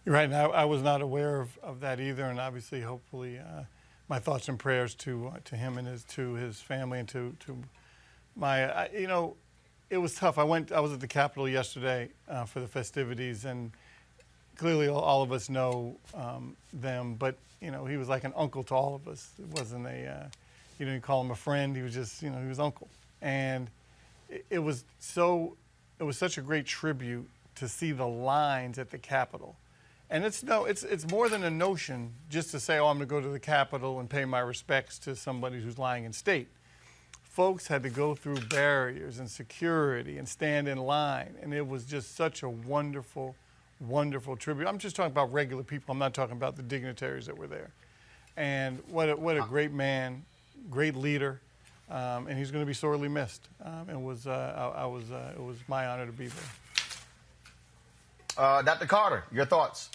Right. 0.05 0.33
I, 0.33 0.45
I 0.45 0.65
was 0.67 0.83
not 0.83 1.03
aware 1.03 1.41
of, 1.41 1.59
of, 1.63 1.81
that 1.81 2.01
either. 2.01 2.25
And 2.25 2.39
obviously, 2.39 2.81
hopefully, 2.81 3.41
my 4.09 4.19
thoughts 4.19 4.49
and 4.49 4.59
prayers 4.59 4.95
to 4.95 5.29
uh, 5.29 5.39
to 5.45 5.57
him 5.57 5.79
and 5.79 5.87
his 5.87 6.05
to 6.05 6.35
his 6.35 6.61
family 6.61 6.99
and 6.99 7.09
to 7.09 7.35
to 7.41 7.57
my 8.37 8.89
you 8.91 9.07
know, 9.07 9.37
it 9.91 9.99
was 9.99 10.15
tough. 10.15 10.39
I 10.39 10.45
went. 10.45 10.73
I 10.73 10.81
was 10.81 10.93
at 10.93 11.01
the 11.01 11.09
Capitol 11.09 11.49
yesterday 11.49 12.11
uh, 12.29 12.45
for 12.45 12.61
the 12.61 12.69
festivities, 12.69 13.45
and 13.45 13.73
clearly 14.57 14.89
all 14.89 15.23
of 15.23 15.33
us 15.33 15.49
know 15.49 15.97
um, 16.15 16.57
them. 16.73 17.15
But 17.15 17.37
you 17.61 17.71
know, 17.71 17.87
he 17.87 17.97
was 17.97 18.09
like 18.09 18.25
an 18.25 18.33
uncle 18.37 18.63
to 18.65 18.75
all 18.75 18.95
of 18.95 19.09
us. 19.09 19.31
It 19.39 19.47
wasn't 19.47 19.87
a 19.87 20.07
uh, 20.07 20.29
you 20.79 20.87
didn't 20.87 21.03
call 21.03 21.23
him 21.23 21.31
a 21.31 21.37
friend. 21.37 21.75
He 21.75 21.83
was 21.83 21.95
just 21.95 22.23
you 22.23 22.31
know 22.31 22.41
he 22.41 22.49
was 22.49 22.61
uncle, 22.61 22.89
and 23.23 23.71
it, 24.29 24.45
it 24.51 24.59
was 24.59 24.85
so 24.99 25.57
it 25.99 26.05
was 26.05 26.19
such 26.19 26.37
a 26.37 26.43
great 26.43 26.67
tribute 26.67 27.29
to 27.57 27.69
see 27.69 27.93
the 27.93 28.07
lines 28.07 28.79
at 28.79 28.91
the 28.91 28.99
Capitol. 28.99 29.57
And 30.09 30.25
it's 30.25 30.43
no, 30.43 30.65
it's 30.65 30.83
it's 30.85 31.11
more 31.11 31.29
than 31.29 31.43
a 31.43 31.51
notion 31.51 32.13
just 32.31 32.51
to 32.53 32.61
say, 32.61 32.79
oh, 32.79 32.87
I'm 32.87 32.99
going 32.99 33.09
to 33.09 33.13
go 33.13 33.21
to 33.21 33.29
the 33.29 33.41
Capitol 33.41 33.99
and 33.99 34.09
pay 34.09 34.25
my 34.25 34.41
respects 34.41 34.99
to 35.01 35.17
somebody 35.17 35.61
who's 35.61 35.79
lying 35.79 36.05
in 36.05 36.13
state 36.13 36.49
folks 37.37 37.67
had 37.67 37.83
to 37.83 37.91
go 37.91 38.15
through 38.15 38.41
barriers 38.47 39.19
and 39.19 39.31
security 39.31 40.17
and 40.17 40.27
stand 40.27 40.67
in 40.67 40.79
line. 40.79 41.35
And 41.43 41.53
it 41.53 41.69
was 41.69 41.85
just 41.85 42.17
such 42.17 42.43
a 42.43 42.49
wonderful, 42.49 43.37
wonderful 43.79 44.37
tribute. 44.37 44.67
I'm 44.67 44.79
just 44.79 44.97
talking 44.97 45.13
about 45.13 45.31
regular 45.31 45.63
people. 45.63 45.93
I'm 45.93 45.99
not 45.99 46.15
talking 46.15 46.35
about 46.35 46.57
the 46.57 46.63
dignitaries 46.63 47.27
that 47.27 47.37
were 47.37 47.47
there. 47.47 47.73
And 48.39 48.83
what 48.89 49.11
a, 49.11 49.17
what 49.17 49.37
a 49.37 49.43
great 49.43 49.71
man, 49.71 50.25
great 50.71 50.97
leader. 50.97 51.43
Um, 51.91 52.27
and 52.27 52.39
he's 52.39 52.51
going 52.51 52.63
to 52.63 52.67
be 52.67 52.73
sorely 52.73 53.09
missed. 53.09 53.51
Um, 53.63 53.91
it 53.91 54.01
was, 54.01 54.27
uh, 54.27 54.73
I, 54.75 54.85
I, 54.85 54.87
was, 54.87 55.11
uh, 55.11 55.35
it 55.37 55.43
was 55.43 55.59
my 55.69 55.89
honor 55.89 56.07
to 56.07 56.13
be 56.13 56.29
there. 56.29 56.45
Uh, 58.37 58.63
Dr. 58.63 58.87
Carter, 58.87 59.25
your 59.33 59.47
thoughts? 59.47 59.91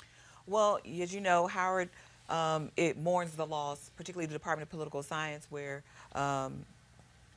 Well, 0.48 0.80
as 1.00 1.14
you 1.14 1.22
know, 1.22 1.48
Howard, 1.48 1.90
um, 2.30 2.72
it 2.76 2.98
mourns 2.98 3.36
the 3.36 3.46
loss, 3.46 3.92
particularly 3.96 4.26
the 4.26 4.34
Department 4.34 4.64
of 4.68 4.70
Political 4.70 5.04
Science, 5.04 5.48
where 5.50 5.84
um, 6.16 6.66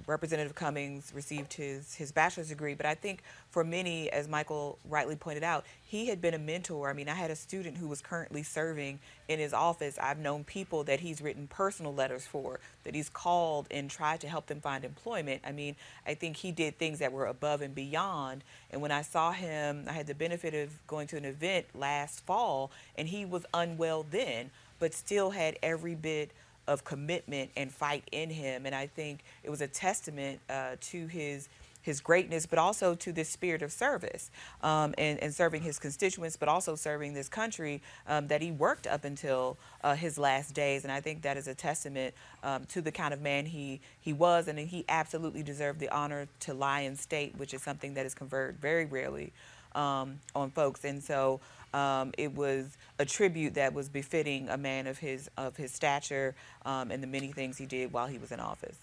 Representative 0.06 0.54
Cummings 0.54 1.12
received 1.14 1.54
his, 1.54 1.94
his 1.94 2.12
bachelor's 2.12 2.48
degree, 2.48 2.74
but 2.74 2.86
I 2.86 2.94
think 2.94 3.22
for 3.50 3.64
many, 3.64 4.10
as 4.10 4.28
Michael 4.28 4.78
rightly 4.88 5.16
pointed 5.16 5.42
out, 5.42 5.64
he 5.82 6.06
had 6.06 6.20
been 6.20 6.34
a 6.34 6.38
mentor. 6.38 6.90
I 6.90 6.92
mean, 6.92 7.08
I 7.08 7.14
had 7.14 7.30
a 7.30 7.36
student 7.36 7.78
who 7.78 7.88
was 7.88 8.02
currently 8.02 8.42
serving 8.42 8.98
in 9.28 9.38
his 9.38 9.52
office. 9.52 9.98
I've 9.98 10.18
known 10.18 10.44
people 10.44 10.84
that 10.84 11.00
he's 11.00 11.22
written 11.22 11.46
personal 11.46 11.94
letters 11.94 12.26
for, 12.26 12.60
that 12.84 12.94
he's 12.94 13.08
called 13.08 13.66
and 13.70 13.88
tried 13.88 14.20
to 14.20 14.28
help 14.28 14.46
them 14.46 14.60
find 14.60 14.84
employment. 14.84 15.42
I 15.44 15.52
mean, 15.52 15.76
I 16.06 16.14
think 16.14 16.36
he 16.36 16.52
did 16.52 16.78
things 16.78 16.98
that 16.98 17.12
were 17.12 17.26
above 17.26 17.62
and 17.62 17.74
beyond. 17.74 18.44
And 18.70 18.82
when 18.82 18.90
I 18.90 19.02
saw 19.02 19.32
him, 19.32 19.84
I 19.88 19.92
had 19.92 20.06
the 20.06 20.14
benefit 20.14 20.54
of 20.54 20.86
going 20.86 21.06
to 21.08 21.16
an 21.16 21.24
event 21.24 21.66
last 21.74 22.26
fall, 22.26 22.70
and 22.96 23.08
he 23.08 23.24
was 23.24 23.46
unwell 23.54 24.04
then, 24.10 24.50
but 24.78 24.92
still 24.92 25.30
had 25.30 25.56
every 25.62 25.94
bit 25.94 26.32
of 26.66 26.84
commitment 26.84 27.50
and 27.56 27.72
fight 27.72 28.04
in 28.12 28.30
him. 28.30 28.66
And 28.66 28.74
I 28.74 28.86
think 28.86 29.20
it 29.42 29.50
was 29.50 29.60
a 29.60 29.68
testament 29.68 30.40
uh, 30.48 30.76
to 30.80 31.06
his 31.06 31.48
his 31.84 32.00
greatness, 32.00 32.46
but 32.46 32.58
also 32.58 32.94
to 32.94 33.12
this 33.12 33.28
spirit 33.28 33.60
of 33.60 33.70
service 33.70 34.30
um, 34.62 34.94
and, 34.96 35.22
and, 35.22 35.34
serving 35.34 35.60
his 35.60 35.78
constituents, 35.78 36.34
but 36.34 36.48
also 36.48 36.74
serving 36.74 37.12
this 37.12 37.28
country 37.28 37.82
um, 38.08 38.26
that 38.28 38.40
he 38.40 38.50
worked 38.50 38.86
up 38.86 39.04
until 39.04 39.58
uh, 39.82 39.94
his 39.94 40.16
last 40.16 40.54
days. 40.54 40.84
And 40.84 40.90
I 40.90 41.02
think 41.02 41.20
that 41.22 41.36
is 41.36 41.46
a 41.46 41.54
testament 41.54 42.14
um, 42.42 42.64
to 42.70 42.80
the 42.80 42.90
kind 42.90 43.12
of 43.12 43.20
man 43.20 43.44
he, 43.44 43.82
he 44.00 44.14
was. 44.14 44.48
And 44.48 44.58
he 44.58 44.86
absolutely 44.88 45.42
deserved 45.42 45.78
the 45.78 45.90
honor 45.90 46.26
to 46.40 46.54
lie 46.54 46.80
in 46.80 46.96
state, 46.96 47.36
which 47.36 47.52
is 47.52 47.62
something 47.62 47.92
that 47.94 48.06
is 48.06 48.14
conferred 48.14 48.56
very 48.58 48.86
rarely 48.86 49.34
um, 49.74 50.20
on 50.34 50.50
folks. 50.50 50.84
And 50.84 51.02
so 51.02 51.40
um, 51.72 52.12
it 52.16 52.34
was 52.34 52.76
a 52.98 53.04
tribute 53.04 53.54
that 53.54 53.74
was 53.74 53.88
befitting 53.88 54.48
a 54.48 54.56
man 54.56 54.86
of 54.86 54.98
his 54.98 55.28
of 55.36 55.56
his 55.56 55.72
stature 55.72 56.34
um, 56.64 56.90
and 56.90 57.02
the 57.02 57.06
many 57.06 57.32
things 57.32 57.58
he 57.58 57.66
did 57.66 57.92
while 57.92 58.06
he 58.06 58.18
was 58.18 58.32
in 58.32 58.40
office. 58.40 58.76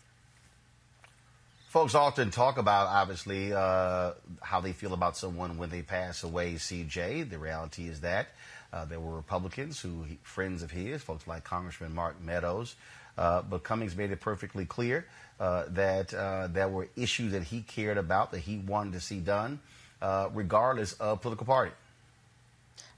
Folks 1.70 1.96
often 1.96 2.32
talk 2.32 2.58
about, 2.58 2.88
obviously, 2.88 3.54
uh, 3.54 4.12
how 4.42 4.60
they 4.60 4.74
feel 4.74 4.94
about 4.94 5.16
someone 5.16 5.58
when 5.58 5.70
they 5.70 5.82
pass 5.82 6.22
away. 6.22 6.56
CJ, 6.56 7.30
the 7.30 7.38
reality 7.38 7.88
is 7.88 8.02
that 8.02 8.28
uh, 8.74 8.84
there 8.84 9.00
were 9.00 9.16
Republicans 9.16 9.80
who 9.80 10.04
friends 10.22 10.64
of 10.64 10.72
his, 10.72 11.02
folks 11.02 11.28
like 11.28 11.46
Congressman 11.46 11.96
Mark 11.96 12.22
Meadows, 12.22 12.76
uh, 13.18 13.42
but 13.42 13.64
Cummings 13.64 13.96
made 13.96 14.12
it 14.12 14.20
perfectly 14.20 14.66
clear 14.66 15.06
uh, 15.40 15.64
that 15.70 16.14
uh, 16.14 16.48
there 16.48 16.68
were 16.68 16.90
issues 16.98 17.32
that 17.32 17.44
he 17.44 17.62
cared 17.62 17.98
about 17.98 18.32
that 18.32 18.40
he 18.40 18.58
wanted 18.58 18.94
to 18.94 19.00
see 19.00 19.20
done, 19.20 19.60
uh, 20.02 20.30
regardless 20.34 20.94
of 20.94 21.22
political 21.22 21.46
party. 21.46 21.72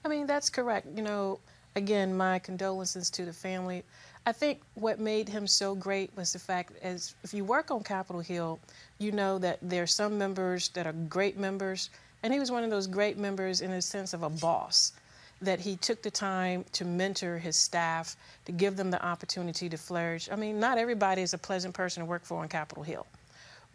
I 0.06 0.08
mean, 0.08 0.28
that's 0.28 0.50
correct. 0.50 0.88
You 0.96 1.04
know, 1.04 1.40
again, 1.76 2.16
my 2.16 2.40
condolences 2.40 3.10
to 3.12 3.26
the 3.26 3.34
family. 3.34 3.84
I 4.26 4.32
think 4.32 4.62
what 4.76 5.00
made 5.00 5.28
him 5.28 5.48
so 5.48 5.76
great 5.76 6.16
was 6.16 6.32
the 6.32 6.40
fact 6.40 6.72
as 6.82 7.16
if 7.24 7.34
you 7.34 7.44
work 7.44 7.72
on 7.72 7.84
Capitol 7.84 8.22
Hill, 8.22 8.60
you 8.98 9.12
know 9.12 9.38
that 9.40 9.60
there 9.62 9.84
are 9.84 9.88
some 9.88 10.18
members 10.18 10.70
that 10.70 10.88
are 10.88 10.94
great 11.10 11.38
members, 11.38 11.90
and 12.22 12.32
he 12.32 12.40
was 12.40 12.52
one 12.52 12.64
of 12.64 12.70
those 12.70 12.88
great 12.88 13.18
members 13.18 13.60
in 13.60 13.72
a 13.72 13.82
sense 13.82 14.14
of 14.14 14.24
a 14.24 14.30
boss. 14.30 14.94
That 15.42 15.60
he 15.60 15.76
took 15.76 16.02
the 16.02 16.12
time 16.12 16.64
to 16.72 16.86
mentor 16.86 17.38
his 17.38 17.58
staff, 17.58 18.16
to 18.46 18.54
give 18.54 18.78
them 18.78 18.90
the 18.90 19.06
opportunity 19.06 19.68
to 19.68 19.78
flourish. 19.78 20.30
I 20.32 20.38
mean, 20.38 20.58
not 20.58 20.78
everybody 20.78 21.22
is 21.22 21.34
a 21.34 21.38
pleasant 21.38 21.74
person 21.74 22.02
to 22.02 22.06
work 22.06 22.24
for 22.24 22.42
on 22.42 22.48
Capitol 22.48 22.84
Hill, 22.84 23.06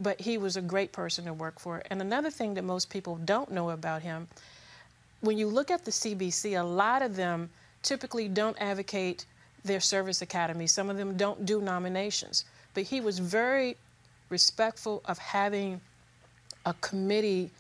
but 0.00 0.20
he 0.20 0.38
was 0.38 0.56
a 0.56 0.62
great 0.62 0.92
person 0.92 1.24
to 1.24 1.32
work 1.32 1.58
for. 1.58 1.82
And 1.90 2.00
another 2.00 2.30
thing 2.30 2.54
that 2.54 2.64
most 2.64 2.90
people 2.90 3.16
don't 3.24 3.50
know 3.50 3.70
about 3.70 4.02
him 4.02 4.28
when 5.20 5.37
you 5.37 5.48
look 5.48 5.70
at 5.70 5.84
the 5.84 5.90
CBC, 5.90 6.58
a 6.58 6.62
lot 6.62 7.02
of 7.02 7.16
them 7.16 7.50
typically 7.82 8.28
don't 8.28 8.56
advocate 8.61 9.26
their 9.64 9.80
service 9.80 10.22
academy. 10.22 10.66
Some 10.66 10.90
of 10.90 10.96
them 10.96 11.16
don't 11.16 11.44
do 11.44 11.61
nominations. 11.61 12.44
But 12.74 12.84
he 12.84 13.00
was 13.00 13.18
very 13.18 13.76
respectful 14.30 15.02
of 15.06 15.18
having 15.18 15.80
a 16.66 16.74
committee 16.74 17.50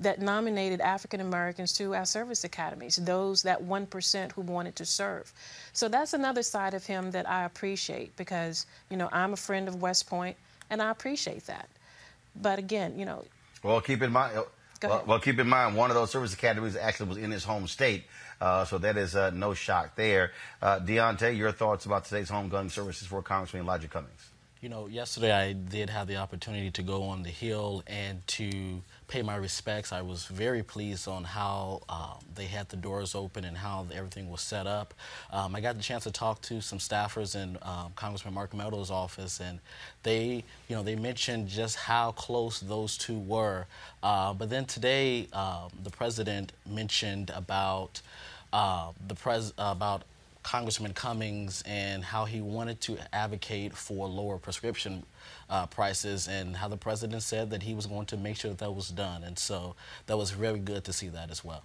that 0.00 0.20
nominated 0.20 0.82
African 0.82 1.20
Americans 1.20 1.72
to 1.74 1.94
our 1.94 2.04
service 2.04 2.44
academies, 2.44 2.96
those 2.96 3.42
that 3.42 3.62
1% 3.62 4.32
who 4.32 4.42
wanted 4.42 4.76
to 4.76 4.84
serve. 4.84 5.32
So 5.72 5.88
that's 5.88 6.12
another 6.12 6.42
side 6.42 6.74
of 6.74 6.84
him 6.84 7.10
that 7.12 7.26
I 7.28 7.44
appreciate 7.44 8.14
because, 8.16 8.66
you 8.90 8.98
know, 8.98 9.08
I'm 9.12 9.32
a 9.32 9.36
friend 9.36 9.66
of 9.66 9.80
West 9.80 10.06
Point 10.06 10.36
and 10.68 10.82
I 10.82 10.90
appreciate 10.90 11.46
that. 11.46 11.68
But 12.40 12.58
again, 12.58 12.98
you 12.98 13.04
know. 13.04 13.24
Well, 13.62 13.80
keep 13.80 14.02
in 14.02 14.12
mind, 14.12 14.34
well, 14.82 15.04
well, 15.06 15.18
keep 15.18 15.38
in 15.38 15.48
mind, 15.48 15.76
one 15.76 15.90
of 15.90 15.96
those 15.96 16.10
service 16.10 16.32
academies 16.32 16.76
actually 16.76 17.08
was 17.08 17.18
in 17.18 17.30
his 17.30 17.44
home 17.44 17.66
state, 17.66 18.04
uh, 18.40 18.64
so 18.64 18.78
that 18.78 18.96
is 18.96 19.16
uh, 19.16 19.30
no 19.30 19.54
shock 19.54 19.96
there. 19.96 20.32
Uh, 20.62 20.78
Deontay, 20.78 21.36
your 21.36 21.52
thoughts 21.52 21.86
about 21.86 22.04
today's 22.04 22.30
homegoing 22.30 22.70
services 22.70 23.08
for 23.08 23.22
Congressman 23.22 23.62
Elijah 23.62 23.88
Cummings? 23.88 24.30
You 24.60 24.68
know, 24.68 24.86
yesterday 24.86 25.32
I 25.32 25.52
did 25.52 25.90
have 25.90 26.08
the 26.08 26.16
opportunity 26.16 26.70
to 26.72 26.82
go 26.82 27.04
on 27.04 27.22
the 27.22 27.30
Hill 27.30 27.82
and 27.86 28.26
to 28.28 28.82
pay 29.08 29.22
my 29.22 29.36
respects. 29.36 29.90
I 29.90 30.02
was 30.02 30.26
very 30.26 30.62
pleased 30.62 31.08
on 31.08 31.24
how 31.24 31.82
uh, 31.88 32.14
they 32.34 32.44
had 32.44 32.68
the 32.68 32.76
doors 32.76 33.14
open 33.14 33.44
and 33.44 33.56
how 33.56 33.86
everything 33.92 34.30
was 34.30 34.42
set 34.42 34.66
up. 34.66 34.92
Um, 35.32 35.56
I 35.56 35.60
got 35.60 35.76
the 35.76 35.82
chance 35.82 36.04
to 36.04 36.10
talk 36.10 36.42
to 36.42 36.60
some 36.60 36.78
staffers 36.78 37.34
in 37.34 37.56
um, 37.62 37.92
Congressman 37.96 38.34
Mark 38.34 38.54
Meadows' 38.54 38.90
office, 38.90 39.40
and 39.40 39.58
they, 40.02 40.44
you 40.68 40.76
know, 40.76 40.82
they 40.82 40.94
mentioned 40.94 41.48
just 41.48 41.76
how 41.76 42.12
close 42.12 42.60
those 42.60 42.98
two 42.98 43.18
were. 43.18 43.66
Uh, 44.02 44.34
but 44.34 44.50
then 44.50 44.66
today, 44.66 45.26
um, 45.32 45.70
the 45.82 45.90
president 45.90 46.52
mentioned 46.70 47.30
about 47.34 48.02
uh, 48.52 48.92
the 49.06 49.14
pres 49.14 49.52
about 49.58 50.02
Congressman 50.48 50.94
Cummings 50.94 51.62
and 51.66 52.02
how 52.02 52.24
he 52.24 52.40
wanted 52.40 52.80
to 52.80 52.96
advocate 53.12 53.74
for 53.74 54.08
lower 54.08 54.38
prescription 54.38 55.02
uh, 55.50 55.66
prices 55.66 56.26
and 56.26 56.56
how 56.56 56.68
the 56.68 56.76
president 56.78 57.22
said 57.22 57.50
that 57.50 57.62
he 57.62 57.74
was 57.74 57.84
going 57.84 58.06
to 58.06 58.16
make 58.16 58.34
sure 58.34 58.52
that 58.52 58.58
that 58.60 58.70
was 58.70 58.88
done. 58.88 59.24
And 59.24 59.38
so 59.38 59.74
that 60.06 60.16
was 60.16 60.30
very 60.30 60.58
good 60.58 60.84
to 60.84 60.92
see 60.94 61.08
that 61.08 61.30
as 61.30 61.44
well. 61.44 61.64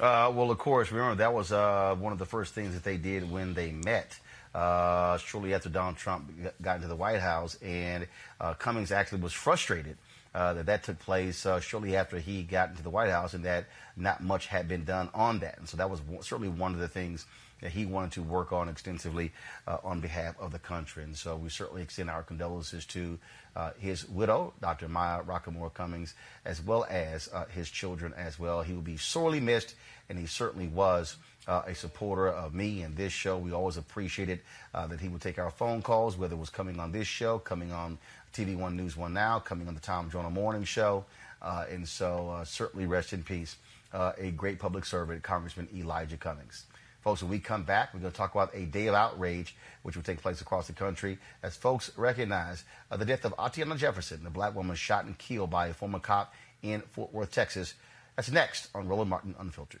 Uh, 0.00 0.32
well, 0.34 0.50
of 0.50 0.58
course, 0.58 0.90
remember 0.90 1.14
that 1.14 1.32
was 1.32 1.52
uh, 1.52 1.94
one 1.96 2.12
of 2.12 2.18
the 2.18 2.26
first 2.26 2.54
things 2.54 2.74
that 2.74 2.82
they 2.82 2.96
did 2.96 3.30
when 3.30 3.54
they 3.54 3.70
met. 3.70 4.18
Uh, 4.52 5.16
shortly 5.18 5.54
after 5.54 5.68
Donald 5.68 5.96
Trump 5.96 6.28
got 6.60 6.76
into 6.76 6.88
the 6.88 6.96
White 6.96 7.20
House, 7.20 7.56
and 7.62 8.08
uh, 8.40 8.54
Cummings 8.54 8.90
actually 8.90 9.20
was 9.20 9.32
frustrated 9.32 9.96
that 10.34 10.66
that 10.66 10.82
took 10.82 10.98
place 10.98 11.46
uh, 11.46 11.60
shortly 11.60 11.96
after 11.96 12.18
he 12.18 12.42
got 12.42 12.70
into 12.70 12.82
the 12.82 12.90
White 12.90 13.10
House, 13.10 13.34
and 13.34 13.44
that 13.44 13.66
not 13.96 14.22
much 14.22 14.46
had 14.48 14.68
been 14.68 14.84
done 14.84 15.08
on 15.14 15.38
that. 15.38 15.58
And 15.58 15.68
so 15.68 15.76
that 15.76 15.88
was 15.88 16.00
certainly 16.22 16.48
one 16.48 16.74
of 16.74 16.80
the 16.80 16.88
things 16.88 17.26
that 17.64 17.72
he 17.72 17.86
wanted 17.86 18.12
to 18.12 18.22
work 18.22 18.52
on 18.52 18.68
extensively 18.68 19.32
uh, 19.66 19.78
on 19.82 20.00
behalf 20.00 20.38
of 20.38 20.52
the 20.52 20.58
country. 20.58 21.02
And 21.02 21.16
so 21.16 21.34
we 21.36 21.48
certainly 21.48 21.82
extend 21.82 22.10
our 22.10 22.22
condolences 22.22 22.84
to 22.86 23.18
uh, 23.56 23.70
his 23.78 24.06
widow, 24.08 24.52
Dr. 24.60 24.88
Maya 24.88 25.22
Rockeymoore 25.22 25.72
Cummings, 25.72 26.14
as 26.44 26.60
well 26.60 26.84
as 26.90 27.28
uh, 27.32 27.46
his 27.46 27.70
children 27.70 28.12
as 28.16 28.38
well. 28.38 28.62
He 28.62 28.74
will 28.74 28.82
be 28.82 28.98
sorely 28.98 29.40
missed, 29.40 29.74
and 30.08 30.18
he 30.18 30.26
certainly 30.26 30.68
was. 30.68 31.16
Uh, 31.46 31.60
a 31.66 31.74
supporter 31.74 32.26
of 32.26 32.54
me 32.54 32.80
and 32.80 32.96
this 32.96 33.12
show. 33.12 33.36
We 33.36 33.52
always 33.52 33.76
appreciated 33.76 34.40
uh, 34.72 34.86
that 34.86 34.98
he 34.98 35.10
would 35.10 35.20
take 35.20 35.38
our 35.38 35.50
phone 35.50 35.82
calls, 35.82 36.16
whether 36.16 36.34
it 36.34 36.38
was 36.38 36.48
coming 36.48 36.80
on 36.80 36.90
this 36.90 37.06
show, 37.06 37.38
coming 37.38 37.70
on 37.70 37.98
TV 38.34 38.56
One 38.56 38.76
News 38.76 38.96
One 38.96 39.14
Now, 39.14 39.38
coming 39.38 39.68
on 39.68 39.74
the 39.74 39.80
Tom 39.80 40.10
Joyner 40.10 40.28
Morning 40.28 40.64
Show. 40.64 41.04
Uh, 41.40 41.66
and 41.70 41.86
so 41.86 42.30
uh, 42.30 42.44
certainly 42.44 42.86
rest 42.86 43.12
in 43.12 43.22
peace, 43.22 43.56
uh, 43.92 44.12
a 44.18 44.30
great 44.32 44.58
public 44.58 44.84
servant, 44.84 45.22
Congressman 45.22 45.68
Elijah 45.74 46.16
Cummings. 46.16 46.66
Folks, 47.02 47.22
when 47.22 47.30
we 47.30 47.38
come 47.38 47.62
back, 47.62 47.92
we're 47.92 48.00
going 48.00 48.10
to 48.10 48.16
talk 48.16 48.34
about 48.34 48.50
a 48.54 48.64
day 48.64 48.86
of 48.86 48.94
outrage, 48.94 49.54
which 49.82 49.94
will 49.94 50.02
take 50.02 50.20
place 50.20 50.40
across 50.40 50.66
the 50.66 50.72
country 50.72 51.18
as 51.42 51.54
folks 51.54 51.92
recognize 51.96 52.64
uh, 52.90 52.96
the 52.96 53.04
death 53.04 53.24
of 53.24 53.36
Atatiana 53.36 53.76
Jefferson, 53.76 54.24
the 54.24 54.30
black 54.30 54.54
woman 54.54 54.74
shot 54.74 55.04
and 55.04 55.16
killed 55.16 55.50
by 55.50 55.68
a 55.68 55.74
former 55.74 56.00
cop 56.00 56.34
in 56.62 56.80
Fort 56.92 57.12
Worth, 57.12 57.30
Texas. 57.30 57.74
That's 58.16 58.30
next 58.30 58.68
on 58.74 58.88
Roland 58.88 59.10
Martin 59.10 59.34
Unfiltered. 59.38 59.80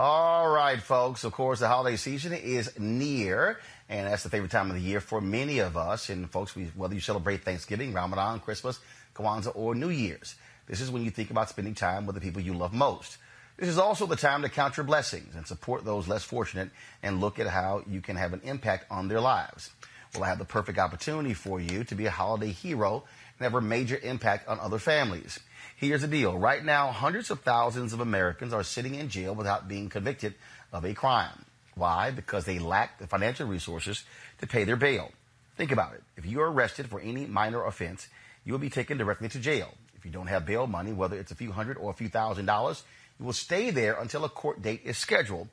All 0.00 0.48
right, 0.48 0.80
folks. 0.80 1.24
Of 1.24 1.32
course, 1.32 1.58
the 1.58 1.66
holiday 1.66 1.96
season 1.96 2.32
is 2.32 2.70
near, 2.78 3.58
and 3.88 4.06
that's 4.06 4.22
the 4.22 4.30
favorite 4.30 4.52
time 4.52 4.70
of 4.70 4.76
the 4.76 4.80
year 4.80 5.00
for 5.00 5.20
many 5.20 5.58
of 5.58 5.76
us. 5.76 6.08
And 6.08 6.30
folks, 6.30 6.54
we, 6.54 6.66
whether 6.76 6.94
you 6.94 7.00
celebrate 7.00 7.42
Thanksgiving, 7.42 7.92
Ramadan, 7.92 8.38
Christmas, 8.38 8.78
Kwanzaa, 9.16 9.50
or 9.56 9.74
New 9.74 9.88
Year's, 9.88 10.36
this 10.68 10.80
is 10.80 10.88
when 10.88 11.04
you 11.04 11.10
think 11.10 11.32
about 11.32 11.48
spending 11.48 11.74
time 11.74 12.06
with 12.06 12.14
the 12.14 12.20
people 12.20 12.40
you 12.40 12.54
love 12.54 12.72
most. 12.72 13.18
This 13.56 13.68
is 13.68 13.76
also 13.76 14.06
the 14.06 14.14
time 14.14 14.42
to 14.42 14.48
count 14.48 14.76
your 14.76 14.86
blessings 14.86 15.34
and 15.34 15.44
support 15.48 15.84
those 15.84 16.06
less 16.06 16.22
fortunate 16.22 16.70
and 17.02 17.20
look 17.20 17.40
at 17.40 17.48
how 17.48 17.82
you 17.90 18.00
can 18.00 18.14
have 18.14 18.32
an 18.32 18.42
impact 18.44 18.86
on 18.92 19.08
their 19.08 19.20
lives. 19.20 19.70
Well, 20.14 20.22
I 20.22 20.28
have 20.28 20.38
the 20.38 20.44
perfect 20.44 20.78
opportunity 20.78 21.34
for 21.34 21.60
you 21.60 21.82
to 21.82 21.94
be 21.96 22.06
a 22.06 22.10
holiday 22.12 22.52
hero 22.52 23.02
and 23.38 23.44
have 23.44 23.54
a 23.54 23.60
major 23.60 23.98
impact 24.02 24.48
on 24.48 24.60
other 24.60 24.78
families. 24.78 25.40
Here's 25.76 26.02
the 26.02 26.08
deal. 26.08 26.36
Right 26.36 26.64
now, 26.64 26.90
hundreds 26.90 27.30
of 27.30 27.40
thousands 27.40 27.92
of 27.92 28.00
Americans 28.00 28.52
are 28.52 28.64
sitting 28.64 28.96
in 28.96 29.08
jail 29.08 29.34
without 29.34 29.68
being 29.68 29.88
convicted 29.88 30.34
of 30.72 30.84
a 30.84 30.94
crime. 30.94 31.44
Why? 31.74 32.10
Because 32.10 32.44
they 32.44 32.58
lack 32.58 32.98
the 32.98 33.06
financial 33.06 33.46
resources 33.46 34.04
to 34.40 34.46
pay 34.46 34.64
their 34.64 34.76
bail. 34.76 35.12
Think 35.56 35.70
about 35.70 35.94
it. 35.94 36.02
If 36.16 36.26
you 36.26 36.40
are 36.40 36.50
arrested 36.50 36.88
for 36.88 37.00
any 37.00 37.26
minor 37.26 37.64
offense, 37.64 38.08
you 38.44 38.52
will 38.52 38.58
be 38.58 38.70
taken 38.70 38.98
directly 38.98 39.28
to 39.28 39.38
jail. 39.38 39.72
If 39.96 40.04
you 40.04 40.10
don't 40.10 40.26
have 40.26 40.46
bail 40.46 40.66
money, 40.66 40.92
whether 40.92 41.16
it's 41.16 41.32
a 41.32 41.36
few 41.36 41.52
hundred 41.52 41.76
or 41.76 41.90
a 41.90 41.94
few 41.94 42.08
thousand 42.08 42.46
dollars, 42.46 42.82
you 43.18 43.26
will 43.26 43.32
stay 43.32 43.70
there 43.70 43.94
until 43.94 44.24
a 44.24 44.28
court 44.28 44.62
date 44.62 44.82
is 44.84 44.96
scheduled. 44.96 45.48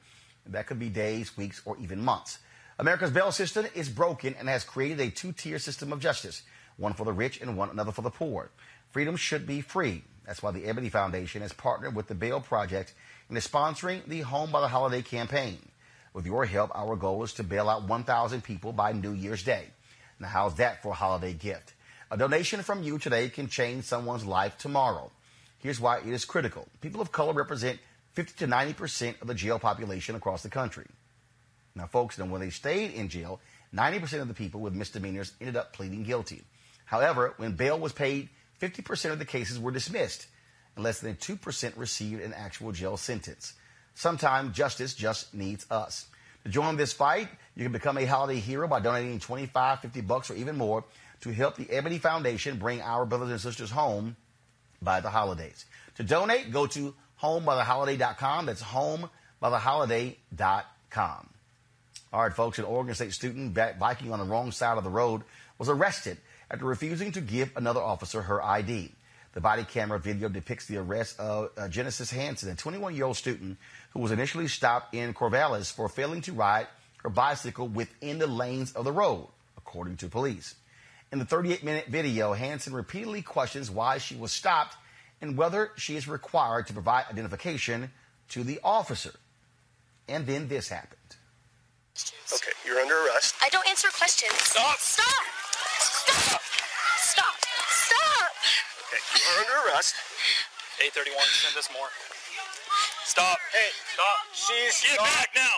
That 0.48 0.68
could 0.68 0.80
be 0.80 0.90
days, 0.90 1.36
weeks, 1.36 1.62
or 1.66 1.78
even 1.80 2.02
months. 2.02 2.40
America's 2.78 3.12
bail 3.12 3.32
system 3.32 3.66
is 3.74 3.90
broken 3.90 4.36
and 4.38 4.50
has 4.50 4.64
created 4.64 5.00
a 5.00 5.10
two-tier 5.10 5.60
system 5.60 5.94
of 5.94 6.00
justice, 6.00 6.44
one 6.78 6.94
for 6.94 7.06
the 7.06 7.14
rich 7.14 7.42
and 7.42 7.58
one 7.58 7.70
another 7.70 7.92
for 7.92 8.02
the 8.02 8.10
poor. 8.10 8.50
Freedom 8.92 9.16
should 9.16 9.46
be 9.46 9.62
free. 9.62 10.04
That's 10.26 10.42
why 10.42 10.52
the 10.52 10.66
Ebony 10.66 10.90
Foundation 10.90 11.42
has 11.42 11.54
partnered 11.54 11.96
with 11.96 12.08
the 12.08 12.16
Bail 12.16 12.40
Project 12.40 12.94
and 13.30 13.38
is 13.38 13.48
sponsoring 13.48 14.06
the 14.08 14.22
Home 14.22 14.52
by 14.52 14.62
the 14.62 14.68
Holiday 14.68 15.02
campaign. 15.02 15.58
With 16.14 16.26
your 16.26 16.46
help, 16.46 16.72
our 16.74 16.96
goal 16.96 17.24
is 17.24 17.34
to 17.34 17.44
bail 17.44 17.70
out 17.70 17.88
1,000 17.88 18.44
people 18.44 18.72
by 18.72 18.94
New 18.94 19.12
Year's 19.12 19.44
Day. 19.44 19.66
Now, 20.20 20.30
how's 20.30 20.56
that 20.56 20.82
for 20.82 20.90
a 20.90 20.96
holiday 20.96 21.34
gift? 21.34 21.74
A 22.10 22.18
donation 22.18 22.64
from 22.64 22.84
you 22.84 22.98
today 22.98 23.30
can 23.30 23.50
change 23.50 23.84
someone's 23.84 24.26
life 24.26 24.58
tomorrow. 24.58 25.12
Here's 25.60 25.80
why 25.80 25.98
it 25.98 26.08
is 26.08 26.24
critical. 26.24 26.68
People 26.80 27.02
of 27.02 27.12
color 27.12 27.34
represent 27.34 27.80
50 28.14 28.46
to 28.46 28.52
90% 28.52 29.22
of 29.22 29.28
the 29.28 29.34
jail 29.34 29.60
population 29.60 30.16
across 30.16 30.42
the 30.42 30.50
country. 30.50 30.86
Now, 31.76 31.88
folks, 31.88 32.18
when 32.18 32.40
they 32.40 32.50
stayed 32.50 32.94
in 32.94 33.10
jail, 33.10 33.42
90% 33.74 34.22
of 34.22 34.30
the 34.30 34.34
people 34.34 34.62
with 34.62 34.74
misdemeanors 34.74 35.34
ended 35.42 35.58
up 35.58 35.74
pleading 35.74 36.04
guilty. 36.04 36.44
However, 36.86 37.34
when 37.38 37.54
bail 37.54 37.80
was 37.80 37.94
paid, 37.94 38.30
50% 38.62 39.12
of 39.12 39.20
the 39.20 39.26
cases 39.26 39.60
were 39.60 39.72
dismissed, 39.72 40.28
and 40.76 40.84
less 40.84 41.00
than 41.00 41.16
2% 41.16 41.78
received 41.78 42.22
an 42.22 42.34
actual 42.34 42.72
jail 42.72 42.98
sentence. 42.98 43.54
Sometimes 43.96 44.56
justice 44.56 44.94
just 44.94 45.34
needs 45.34 45.66
us. 45.72 46.06
To 46.44 46.50
join 46.50 46.78
this 46.78 46.94
fight, 46.94 47.28
you 47.56 47.64
can 47.64 47.72
become 47.72 47.98
a 47.98 48.06
holiday 48.06 48.40
hero 48.40 48.68
by 48.68 48.80
donating 48.80 49.20
25, 49.20 49.80
50 49.80 50.02
bucks, 50.02 50.30
or 50.30 50.36
even 50.36 50.58
more 50.58 50.84
to 51.22 51.32
help 51.32 51.56
the 51.56 51.68
Ebony 51.72 51.98
Foundation 51.98 52.60
bring 52.60 52.82
our 52.82 53.06
brothers 53.06 53.32
and 53.32 53.42
sisters 53.42 53.72
home 53.72 54.16
by 54.82 55.00
the 55.00 55.10
holidays. 55.10 55.66
To 55.96 56.04
donate, 56.04 56.52
go 56.52 56.68
to 56.68 56.94
homebytheholiday.com. 57.22 58.46
That's 58.46 58.62
homebytheholiday.com. 58.62 61.30
All 62.14 62.22
right, 62.22 62.34
folks, 62.34 62.60
an 62.60 62.66
Oregon 62.66 62.94
State 62.94 63.14
student 63.14 63.58
biking 63.80 64.14
on 64.14 64.20
the 64.20 64.26
wrong 64.26 64.52
side 64.52 64.78
of 64.78 64.84
the 64.84 64.90
road 64.90 65.24
was 65.58 65.70
arrested 65.70 66.18
after 66.50 66.66
refusing 66.66 67.12
to 67.14 67.22
give 67.22 67.52
another 67.56 67.82
officer 67.82 68.22
her 68.22 68.44
ID. 68.44 68.92
The 69.34 69.42
body 69.42 69.66
camera 69.66 70.00
video 70.00 70.30
depicts 70.30 70.66
the 70.66 70.78
arrest 70.78 71.20
of 71.20 71.50
uh, 71.58 71.68
Genesis 71.68 72.10
Hanson, 72.10 72.50
a 72.50 72.56
21 72.56 72.96
year 72.96 73.06
old 73.06 73.18
student 73.18 73.58
who 73.92 74.00
was 74.00 74.12
initially 74.12 74.48
stopped 74.48 74.96
in 74.96 75.14
Corvallis 75.14 75.72
for 75.74 75.90
failing 75.90 76.22
to 76.22 76.34
ride 76.34 76.68
her 77.04 77.10
bicycle 77.10 77.68
within 77.68 78.18
the 78.18 78.28
lanes 78.28 78.72
of 78.72 78.86
the 78.86 78.92
road, 78.92 79.28
according 79.58 79.98
to 79.98 80.08
police. 80.08 80.56
In 81.12 81.20
the 81.20 81.26
38 81.26 81.64
minute 81.64 81.88
video, 81.88 82.34
Hanson 82.34 82.74
repeatedly 82.74 83.22
questions 83.22 83.70
why 83.70 83.98
she 83.98 84.16
was 84.16 84.32
stopped 84.32 84.76
and 85.22 85.38
whether 85.38 85.72
she 85.76 85.96
is 85.96 86.08
required 86.08 86.68
to 86.68 86.74
provide 86.74 87.06
identification 87.10 87.92
to 88.30 88.44
the 88.44 88.60
officer. 88.64 89.14
And 90.08 90.26
then 90.26 90.48
this 90.48 90.70
happened. 90.70 91.00
Okay, 92.34 92.52
you're 92.66 92.80
under 92.80 92.96
arrest. 92.96 93.36
I 93.42 93.50
don't 93.50 93.68
answer 93.70 93.88
questions. 93.98 94.34
Stop. 94.34 94.78
Stop! 94.78 95.45
Stop! 96.24 96.42
Stop! 97.04 97.36
Stop! 97.70 98.32
Okay, 98.88 99.02
you 99.20 99.24
are 99.28 99.40
under 99.44 99.58
arrest. 99.70 99.96
831, 100.80 101.18
send 101.44 101.56
us 101.60 101.68
more. 101.76 101.90
Stop. 103.04 103.40
Hey, 103.52 103.72
stop. 103.96 104.20
She's 104.32 104.80
Get 104.84 104.98
not, 105.00 105.08
back 105.12 105.32
now! 105.36 105.58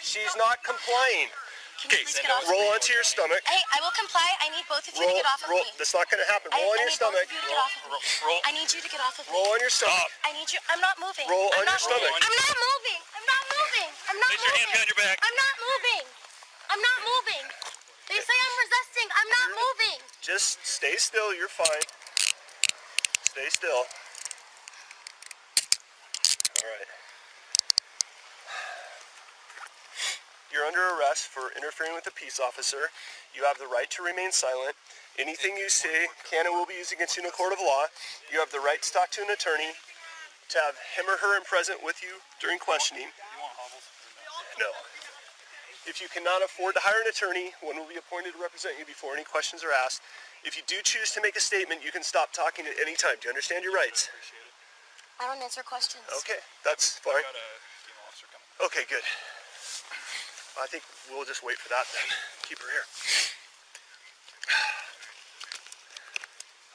She's 0.00 0.32
not 0.40 0.60
complying. 0.64 1.28
Okay, 1.86 2.02
you 2.02 2.08
please 2.10 2.18
get 2.18 2.28
roll 2.50 2.72
me? 2.72 2.74
onto 2.74 2.90
your 2.96 3.06
stomach. 3.06 3.40
Hey, 3.46 3.60
I 3.72 3.78
will 3.84 3.94
comply. 3.94 4.26
I 4.42 4.50
need 4.50 4.66
both 4.66 4.82
of 4.88 4.92
you 4.96 5.04
Roll, 5.04 5.14
to 5.14 5.20
get 5.22 5.28
off 5.30 5.40
of 5.46 5.50
roll. 5.52 5.62
me. 5.62 5.70
That's 5.78 5.94
not 5.94 6.10
going 6.10 6.18
to 6.20 6.28
happen. 6.28 6.50
I, 6.50 6.58
Roll 6.58 6.74
on 6.74 6.80
I 6.80 6.82
your 6.88 6.94
stomach. 6.96 7.24
both 7.28 7.30
of 7.30 7.36
you 7.38 7.42
to 7.44 7.48
get 7.52 7.60
off 7.60 7.74
of 7.78 7.82
me. 7.86 7.98
Roll. 8.26 8.40
I 8.42 8.50
need 8.56 8.68
you 8.74 8.80
to 8.82 8.90
get 8.90 9.00
off 9.04 9.16
of 9.20 9.24
me. 9.28 9.32
Roll 9.36 9.50
on 9.54 9.60
your 9.62 9.70
stomach. 9.72 9.94
Stop. 9.94 10.10
I 10.26 10.30
need 10.34 10.48
you. 10.50 10.60
I'm 10.72 10.82
not 10.82 10.96
moving. 10.98 11.26
Roll 11.30 11.48
I'm 11.54 11.62
on 11.62 11.66
not 11.70 11.78
your 11.78 11.86
stomach. 11.92 12.10
moving. 12.10 12.24
I'm 12.26 12.36
not 12.40 12.56
moving. 12.58 13.00
I'm 13.14 13.26
not 13.30 13.42
moving. 13.54 13.90
I'm 14.10 14.18
not 14.18 14.28
Place 14.32 14.42
your 14.42 14.50
moving. 14.50 14.58
hand 14.58 14.70
behind 14.74 14.88
your 14.90 15.00
back. 15.06 15.16
I'm 15.22 15.36
not 15.38 15.54
moving. 15.62 16.04
I'm 16.72 16.82
not 16.82 16.98
moving. 17.06 17.44
They 18.08 18.16
say 18.16 18.36
I'm 18.40 18.56
resisting. 18.64 19.08
I'm 19.12 19.28
not 19.28 19.48
moving. 19.52 20.00
Just 20.24 20.64
stay 20.64 20.96
still. 20.96 21.36
You're 21.36 21.52
fine. 21.52 21.84
Stay 23.28 23.48
still. 23.52 23.84
All 26.56 26.68
right. 26.72 26.88
You're 30.48 30.64
under 30.64 30.80
arrest 30.96 31.28
for 31.28 31.52
interfering 31.52 31.92
with 31.92 32.06
a 32.08 32.14
peace 32.16 32.40
officer. 32.40 32.88
You 33.36 33.44
have 33.44 33.58
the 33.58 33.68
right 33.68 33.90
to 33.92 34.02
remain 34.02 34.32
silent. 34.32 34.72
Anything 35.18 35.56
you 35.60 35.68
say 35.68 36.08
can 36.24 36.46
and 36.46 36.54
will 36.54 36.64
be 36.64 36.80
used 36.80 36.92
against 36.92 37.16
you 37.16 37.22
in 37.22 37.28
a 37.28 37.32
court 37.32 37.52
of 37.52 37.60
law. 37.60 37.84
You 38.32 38.40
have 38.40 38.50
the 38.50 38.64
right 38.64 38.80
to 38.80 38.90
talk 38.90 39.10
to 39.12 39.20
an 39.20 39.28
attorney, 39.28 39.76
to 40.48 40.56
have 40.58 40.74
him 40.96 41.04
or 41.04 41.20
her 41.20 41.36
in 41.36 41.44
present 41.44 41.84
with 41.84 42.00
you 42.02 42.24
during 42.40 42.58
questioning. 42.58 43.12
No. 44.58 44.72
If 45.88 46.04
you 46.04 46.08
cannot 46.12 46.44
afford 46.44 46.76
to 46.76 46.82
hire 46.84 47.00
an 47.00 47.08
attorney, 47.08 47.56
one 47.64 47.80
will 47.80 47.88
be 47.88 47.96
appointed 47.96 48.36
to 48.36 48.40
represent 48.40 48.76
you 48.76 48.84
before 48.84 49.16
any 49.16 49.24
questions 49.24 49.64
are 49.64 49.72
asked. 49.72 50.04
If 50.44 50.52
you 50.52 50.62
do 50.68 50.76
choose 50.84 51.16
to 51.16 51.24
make 51.24 51.32
a 51.34 51.40
statement, 51.40 51.80
you 51.80 51.90
can 51.90 52.04
stop 52.04 52.36
talking 52.36 52.68
at 52.68 52.76
any 52.76 52.92
time. 52.92 53.16
Do 53.18 53.26
you 53.26 53.32
understand 53.32 53.64
your 53.64 53.72
rights? 53.72 54.12
I 55.16 55.26
don't 55.26 55.40
answer 55.40 55.64
questions. 55.64 56.04
Okay, 56.22 56.38
that's 56.60 57.00
fine. 57.00 57.24
officer 58.04 58.28
coming. 58.28 58.44
Okay, 58.60 58.84
good. 58.84 59.02
I 60.60 60.68
think 60.68 60.84
we'll 61.08 61.24
just 61.24 61.40
wait 61.40 61.56
for 61.56 61.72
that 61.72 61.88
then. 61.88 62.06
Keep 62.44 62.60
her 62.60 62.68
here. 62.68 62.86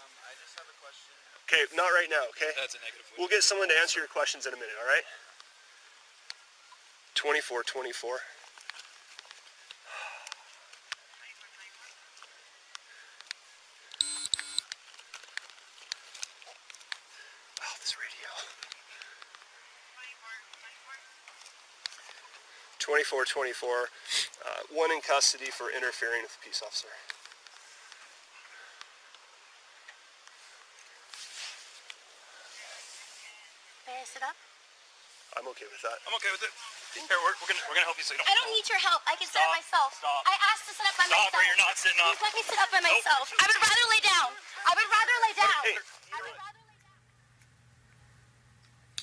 Um, 0.02 0.10
I 0.26 0.34
just 0.42 0.58
have 0.58 0.66
a 0.66 0.78
question. 0.82 1.14
Okay, 1.46 1.64
not 1.78 1.94
right 1.94 2.10
now, 2.10 2.26
okay? 2.34 2.50
That's 2.58 2.74
a 2.74 2.82
negative. 2.82 3.06
We'll 3.22 3.30
get 3.30 3.46
someone 3.46 3.70
to 3.70 3.78
answer 3.78 4.02
your 4.02 4.10
questions 4.10 4.50
in 4.50 4.54
a 4.56 4.60
minute, 4.60 4.74
all 4.82 4.90
right? 4.90 5.06
24 7.16 7.64
24. 7.64 8.20
Oh, 17.64 17.76
this 17.80 17.96
radio. 17.96 18.30
24 23.04 23.26
24. 23.26 23.68
Uh, 23.68 24.64
one 24.72 24.88
in 24.92 25.02
custody 25.04 25.52
for 25.52 25.68
interfering 25.76 26.24
with 26.24 26.32
a 26.40 26.42
peace 26.44 26.64
officer. 26.64 26.88
May 33.84 34.00
I 34.00 34.06
sit 34.08 34.24
up? 34.24 34.36
I'm 35.36 35.44
okay 35.52 35.68
with 35.68 35.84
that. 35.84 36.00
I'm 36.08 36.16
okay 36.16 36.32
with 36.32 36.48
it. 36.48 36.54
Here, 36.96 37.04
we're, 37.20 37.34
we're 37.42 37.50
gonna 37.50 37.60
we're 37.68 37.76
gonna 37.76 37.90
help 37.90 37.98
you 38.00 38.06
so 38.06 38.14
you 38.14 38.22
don't. 38.22 38.30
I 38.30 38.38
don't 38.40 38.54
need 38.54 38.70
your 38.72 38.78
help. 38.80 39.02
I 39.10 39.18
can 39.20 39.26
sit 39.28 39.42
up 39.42 39.50
myself. 39.52 39.98
Stop. 39.98 40.24
I 40.30 40.38
asked 40.54 40.70
to 40.70 40.74
sit 40.78 40.86
up 40.86 40.94
by 40.96 41.10
Stop, 41.10 41.18
myself. 41.28 41.36
or 41.36 41.44
you're 41.44 41.60
not 41.66 41.74
sitting 41.76 42.00
up. 42.06 42.14
Please 42.16 42.22
let 42.24 42.34
me 42.38 42.44
sit 42.48 42.60
up 42.62 42.70
by 42.72 42.80
Nope. 42.86 42.94
myself. 43.02 43.26
I 43.36 43.44
would 43.50 43.60
rather 43.60 43.86
lay 43.92 44.02
down. 44.06 44.30
I 44.64 44.72
would 44.78 44.90
rather 44.94 45.16
lay 45.28 45.34
down. 45.36 45.62
Hey, 45.66 45.76
I 46.14 46.18
would 46.22 46.38
rather 46.38 46.62
lay 46.70 46.78
down. 46.86 46.96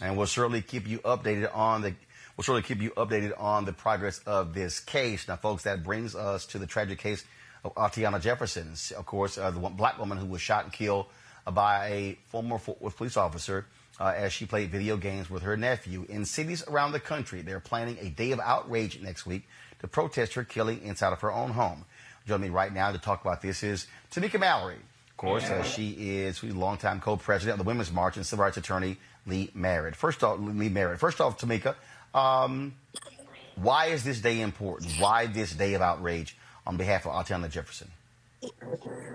And 0.07 0.11
we'll 0.15 0.31
certainly 0.31 0.63
keep 0.63 0.87
you 0.87 1.03
updated 1.03 1.51
on 1.51 1.83
the 1.83 1.93
we'll 2.41 2.45
surely 2.45 2.63
keep 2.63 2.81
you 2.81 2.89
updated 2.93 3.39
on 3.39 3.67
the 3.67 3.73
progress 3.75 4.19
of 4.25 4.55
this 4.55 4.81
case. 4.81 5.29
Now, 5.29 5.37
folks, 5.37 5.65
that 5.65 5.85
brings 5.85 6.15
us 6.15 6.47
to 6.47 6.59
the 6.59 6.67
tragic 6.67 6.99
case 6.99 7.23
of 7.63 7.75
Atatiana 7.75 8.19
Jefferson. 8.19 8.73
Of 8.97 9.05
course, 9.05 9.37
uh, 9.37 9.51
the 9.51 9.59
one 9.59 9.75
black 9.75 9.99
woman 9.99 10.17
who 10.17 10.25
was 10.25 10.41
shot 10.41 10.65
and 10.65 10.73
killed 10.73 11.05
uh, 11.47 11.51
by 11.51 11.89
a 11.89 12.19
former 12.29 12.57
Fort 12.57 12.81
Worth 12.81 12.97
police 12.97 13.19
officer 13.19 13.67
uh, 14.01 14.15
as 14.17 14.33
she 14.33 14.47
played 14.47 14.71
video 14.71 14.97
games 14.97 15.29
with 15.29 15.43
her 15.43 15.55
nephew. 15.55 16.07
In 16.09 16.25
cities 16.25 16.65
around 16.67 16.93
the 16.93 17.01
country, 17.01 17.43
they're 17.43 17.61
planning 17.61 17.99
a 18.01 18.09
day 18.09 18.31
of 18.31 18.41
outrage 18.41 18.99
next 19.03 19.27
week 19.27 19.47
to 19.81 19.87
protest 19.87 20.33
her 20.33 20.43
killing 20.43 20.81
inside 20.83 21.13
of 21.13 21.21
her 21.21 21.31
own 21.31 21.51
home. 21.51 21.85
Joining 22.27 22.45
me 22.45 22.49
right 22.49 22.73
now 22.73 22.91
to 22.91 22.97
talk 22.97 23.21
about 23.21 23.43
this 23.43 23.63
is 23.63 23.87
Tamika 24.11 24.41
Mallory. 24.41 24.77
Of 25.11 25.17
course, 25.19 25.45
uh, 25.45 25.63
she 25.63 25.91
is 25.91 26.43
longtime 26.43 27.01
co-president 27.01 27.61
of 27.61 27.67
the 27.67 27.69
Women's 27.69 27.93
March 27.93 28.17
and 28.17 28.25
civil 28.25 28.47
rights 28.47 28.57
attorney 28.57 28.97
Lee 29.27 29.51
Merritt. 29.55 29.95
First 29.95 30.25
off, 30.25 30.39
Lee 30.41 30.71
Merritt. 30.71 30.99
First 30.99 31.21
off, 31.21 31.39
Tamika, 31.39 31.75
um, 32.15 32.75
why 33.57 33.87
is 33.87 34.05
this 34.05 34.21
day 34.21 34.41
important? 34.41 34.93
Why 34.99 35.27
this 35.27 35.53
day 35.53 35.75
of 35.75 35.83
outrage 35.83 36.37
on 36.67 36.77
behalf 36.77 37.07
of 37.07 37.13
Atatiana 37.13 37.51
Jefferson? 37.51 37.91